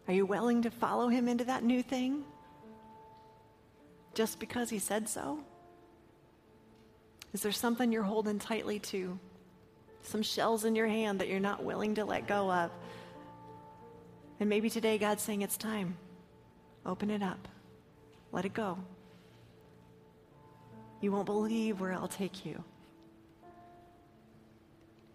Are 0.08 0.14
you 0.14 0.24
willing 0.26 0.62
to 0.62 0.70
follow 0.70 1.08
him 1.08 1.28
into 1.28 1.44
that 1.44 1.64
new 1.64 1.82
thing? 1.82 2.24
Just 4.14 4.38
because 4.38 4.70
he 4.70 4.78
said 4.78 5.08
so? 5.08 5.40
Is 7.32 7.42
there 7.42 7.52
something 7.52 7.92
you're 7.92 8.02
holding 8.02 8.38
tightly 8.38 8.78
to? 8.78 9.18
Some 10.02 10.22
shells 10.22 10.64
in 10.64 10.76
your 10.76 10.86
hand 10.86 11.20
that 11.20 11.28
you're 11.28 11.40
not 11.40 11.64
willing 11.64 11.96
to 11.96 12.04
let 12.04 12.26
go 12.26 12.50
of? 12.50 12.70
And 14.38 14.48
maybe 14.48 14.70
today 14.70 14.98
God's 14.98 15.22
saying 15.22 15.42
it's 15.42 15.56
time. 15.56 15.96
Open 16.84 17.10
it 17.10 17.22
up. 17.22 17.48
Let 18.32 18.44
it 18.44 18.54
go. 18.54 18.78
You 21.00 21.12
won't 21.12 21.26
believe 21.26 21.80
where 21.80 21.92
I'll 21.92 22.08
take 22.08 22.46
you. 22.46 22.62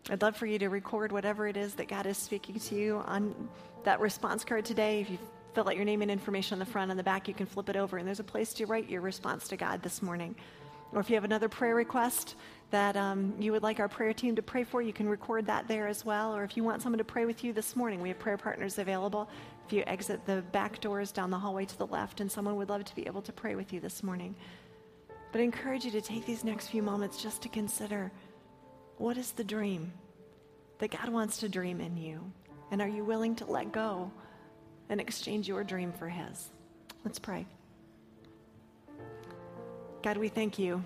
I'd 0.09 0.21
love 0.21 0.35
for 0.35 0.45
you 0.45 0.59
to 0.59 0.69
record 0.69 1.11
whatever 1.11 1.47
it 1.47 1.55
is 1.55 1.75
that 1.75 1.87
God 1.87 2.05
is 2.05 2.17
speaking 2.17 2.59
to 2.59 2.75
you 2.75 2.97
on 2.97 3.49
that 3.84 3.99
response 3.99 4.43
card 4.43 4.65
today. 4.65 5.01
If 5.01 5.09
you 5.09 5.17
fill 5.53 5.67
out 5.67 5.75
your 5.75 5.86
name 5.86 6.01
and 6.01 6.11
information 6.11 6.55
on 6.55 6.59
the 6.59 6.65
front 6.65 6.91
and 6.91 6.99
the 6.99 7.03
back, 7.03 7.27
you 7.27 7.34
can 7.34 7.45
flip 7.45 7.69
it 7.69 7.75
over, 7.75 7.97
and 7.97 8.07
there's 8.07 8.19
a 8.19 8.23
place 8.23 8.53
to 8.53 8.65
write 8.65 8.89
your 8.89 9.01
response 9.01 9.47
to 9.49 9.57
God 9.57 9.82
this 9.82 10.01
morning. 10.01 10.36
Or 10.93 10.99
if 10.99 11.09
you 11.09 11.15
have 11.15 11.23
another 11.23 11.47
prayer 11.47 11.75
request 11.75 12.36
that 12.71 12.97
um, 12.97 13.34
you 13.39 13.51
would 13.51 13.63
like 13.63 13.79
our 13.79 13.88
prayer 13.88 14.13
team 14.13 14.36
to 14.36 14.41
pray 14.41 14.63
for, 14.63 14.82
you 14.82 14.93
can 14.93 15.07
record 15.07 15.45
that 15.45 15.67
there 15.67 15.88
as 15.88 16.03
well. 16.03 16.36
Or 16.36 16.43
if 16.43 16.57
you 16.57 16.63
want 16.63 16.82
someone 16.82 16.97
to 16.97 17.03
pray 17.03 17.25
with 17.25 17.43
you 17.43 17.53
this 17.53 17.75
morning, 17.75 18.01
we 18.01 18.09
have 18.09 18.19
prayer 18.19 18.38
partners 18.38 18.77
available. 18.77 19.29
If 19.65 19.73
you 19.73 19.84
exit 19.88 20.25
the 20.25 20.41
back 20.51 20.82
doors 20.82 21.11
down 21.11 21.29
the 21.29 21.39
hallway 21.39 21.65
to 21.65 21.77
the 21.77 21.88
left, 21.88 22.19
and 22.19 22.29
someone 22.29 22.57
would 22.57 22.69
love 22.69 22.84
to 22.84 22.95
be 22.95 23.07
able 23.07 23.21
to 23.21 23.32
pray 23.32 23.55
with 23.55 23.71
you 23.71 23.79
this 23.79 24.03
morning. 24.03 24.36
But 25.32 25.39
I 25.39 25.43
encourage 25.45 25.86
you 25.86 25.91
to 25.91 26.01
take 26.01 26.25
these 26.25 26.43
next 26.43 26.67
few 26.67 26.84
moments 26.84 27.21
just 27.23 27.41
to 27.43 27.49
consider 27.49 28.11
what 28.97 29.17
is 29.17 29.32
the 29.32 29.45
dream 29.45 29.93
that 30.79 30.91
God 30.91 31.09
wants 31.09 31.38
to 31.38 31.49
dream 31.49 31.79
in 31.79 31.95
you? 31.95 32.32
And 32.72 32.82
are 32.82 32.88
you 32.88 33.03
willing 33.03 33.36
to 33.36 33.45
let 33.45 33.72
go 33.72 34.11
and 34.89 34.99
exchange 34.99 35.47
your 35.47 35.63
dream 35.63 35.91
for 35.91 36.07
His? 36.07 36.49
Let's 37.03 37.19
pray. 37.19 37.45
God, 40.01 40.17
we 40.17 40.30
thank 40.30 40.57
you 40.57 40.84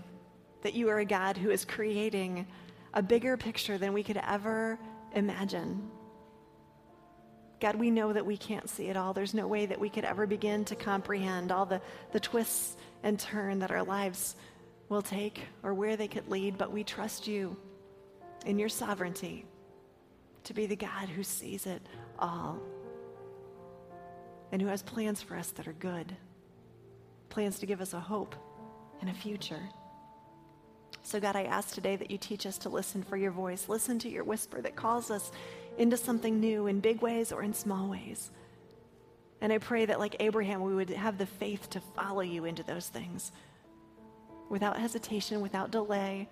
that 0.64 0.74
you 0.74 0.90
are 0.90 1.00
a 1.00 1.06
God 1.06 1.38
who 1.38 1.52
is 1.52 1.64
creating 1.64 2.48
a 2.94 3.02
bigger 3.02 3.38
picture 3.38 3.78
than 3.78 3.94
we 3.94 4.04
could 4.04 4.20
ever 4.28 4.80
imagine. 5.14 5.90
God, 7.60 7.76
we 7.76 7.92
know 7.92 8.12
that 8.12 8.26
we 8.26 8.36
can't 8.36 8.70
see 8.70 8.88
it 8.88 8.98
all. 8.98 9.14
There's 9.14 9.34
no 9.34 9.48
way 9.48 9.66
that 9.66 9.80
we 9.80 9.90
could 9.90 10.06
ever 10.06 10.28
begin 10.28 10.66
to 10.66 10.76
comprehend 10.76 11.52
all 11.52 11.66
the, 11.66 11.82
the 12.12 12.20
twists 12.20 12.76
and 13.04 13.20
turn 13.20 13.60
that 13.60 13.72
our 13.72 13.84
lives 13.84 14.36
will 14.90 15.02
take 15.02 15.42
or 15.64 15.74
where 15.74 15.96
they 15.96 16.08
could 16.08 16.28
lead, 16.30 16.58
but 16.58 16.72
we 16.72 16.84
trust 16.84 17.28
you 17.28 17.56
in 18.46 18.60
your 18.60 18.70
sovereignty 18.70 19.46
to 20.46 20.54
be 20.54 20.66
the 20.66 20.76
God 20.76 21.10
who 21.10 21.24
sees 21.24 21.66
it 21.66 21.82
all 22.18 22.60
and 24.52 24.62
who 24.62 24.68
has 24.68 24.82
plans 24.82 25.22
for 25.22 25.36
us 25.36 25.50
that 25.52 25.68
are 25.68 25.74
good, 25.74 26.16
plans 27.30 27.60
to 27.60 27.66
give 27.66 27.82
us 27.82 27.94
a 27.94 28.00
hope 28.00 28.36
and 29.02 29.10
a 29.10 29.14
future. 29.14 29.62
So, 31.02 31.20
God, 31.20 31.36
I 31.36 31.44
ask 31.44 31.74
today 31.74 31.96
that 31.98 32.10
you 32.10 32.18
teach 32.18 32.46
us 32.46 32.58
to 32.60 32.70
listen 32.70 33.04
for 33.04 33.18
your 33.18 33.32
voice, 33.32 33.70
listen 33.70 34.00
to 34.00 34.10
your 34.10 34.24
whisper 34.24 34.62
that 34.62 34.76
calls 34.76 35.12
us 35.12 35.32
into 35.78 35.98
something 35.98 36.40
new 36.40 36.68
in 36.68 36.80
big 36.80 37.02
ways 37.02 37.32
or 37.32 37.44
in 37.44 37.54
small 37.54 37.90
ways. 37.90 38.32
And 39.42 39.52
I 39.52 39.58
pray 39.58 39.86
that, 39.86 40.00
like 40.00 40.16
Abraham, 40.20 40.64
we 40.64 40.74
would 40.74 40.90
have 40.90 41.18
the 41.18 41.26
faith 41.26 41.70
to 41.72 41.82
follow 41.82 42.22
you 42.22 42.46
into 42.46 42.64
those 42.64 42.88
things 42.88 43.32
without 44.50 44.80
hesitation, 44.80 45.42
without 45.42 45.72
delay. 45.72 46.28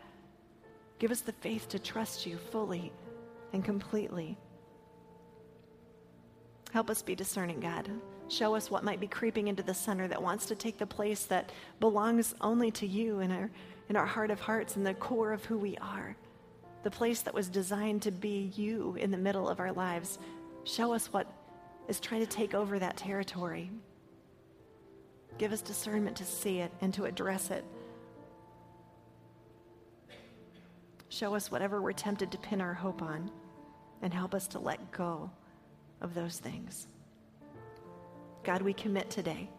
Give 0.97 1.11
us 1.11 1.21
the 1.21 1.33
faith 1.33 1.67
to 1.69 1.79
trust 1.79 2.25
you 2.25 2.37
fully 2.37 2.91
and 3.53 3.63
completely. 3.63 4.37
Help 6.73 6.89
us 6.89 7.03
be 7.03 7.13
discerning, 7.13 7.59
God. 7.59 7.87
Show 8.27 8.55
us 8.55 8.71
what 8.71 8.83
might 8.83 8.99
be 8.99 9.07
creeping 9.07 9.47
into 9.47 9.61
the 9.61 9.75
center 9.75 10.07
that 10.07 10.21
wants 10.21 10.47
to 10.47 10.55
take 10.55 10.79
the 10.79 10.87
place 10.87 11.25
that 11.25 11.51
belongs 11.79 12.33
only 12.41 12.71
to 12.71 12.87
you 12.87 13.19
in 13.19 13.31
our, 13.31 13.51
in 13.89 13.95
our 13.95 14.07
heart 14.07 14.31
of 14.31 14.39
hearts 14.39 14.75
and 14.75 14.83
the 14.83 14.95
core 14.95 15.33
of 15.33 15.45
who 15.45 15.57
we 15.57 15.77
are. 15.77 16.15
The 16.81 16.89
place 16.89 17.21
that 17.21 17.33
was 17.33 17.47
designed 17.47 18.01
to 18.01 18.11
be 18.11 18.51
you 18.55 18.97
in 18.99 19.11
the 19.11 19.17
middle 19.17 19.47
of 19.47 19.59
our 19.59 19.71
lives. 19.71 20.17
Show 20.63 20.93
us 20.93 21.13
what 21.13 21.31
is 21.87 21.99
trying 21.99 22.21
to 22.21 22.27
take 22.27 22.55
over 22.55 22.79
that 22.79 22.97
territory. 22.97 23.69
Give 25.37 25.51
us 25.51 25.61
discernment 25.61 26.17
to 26.17 26.25
see 26.25 26.59
it 26.59 26.71
and 26.81 26.91
to 26.95 27.05
address 27.05 27.51
it. 27.51 27.63
Show 31.09 31.35
us 31.35 31.51
whatever 31.51 31.81
we're 31.81 31.91
tempted 31.91 32.31
to 32.31 32.37
pin 32.39 32.61
our 32.61 32.73
hope 32.73 33.03
on 33.03 33.29
and 34.03 34.13
help 34.13 34.35
us 34.35 34.47
to 34.49 34.59
let 34.59 34.91
go 34.91 35.31
of 36.01 36.13
those 36.13 36.37
things. 36.37 36.87
God, 38.43 38.61
we 38.61 38.73
commit 38.73 39.09
today 39.09 39.49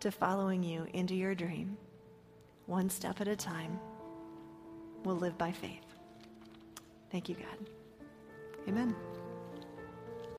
to 0.00 0.10
following 0.10 0.62
you 0.62 0.86
into 0.94 1.14
your 1.14 1.34
dream, 1.34 1.76
one 2.66 2.88
step 2.88 3.20
at 3.20 3.28
a 3.28 3.36
time. 3.36 3.78
We'll 5.04 5.16
live 5.16 5.36
by 5.36 5.50
faith. 5.50 5.84
Thank 7.10 7.28
you, 7.28 7.34
God. 7.34 7.68
Amen. 8.68 8.94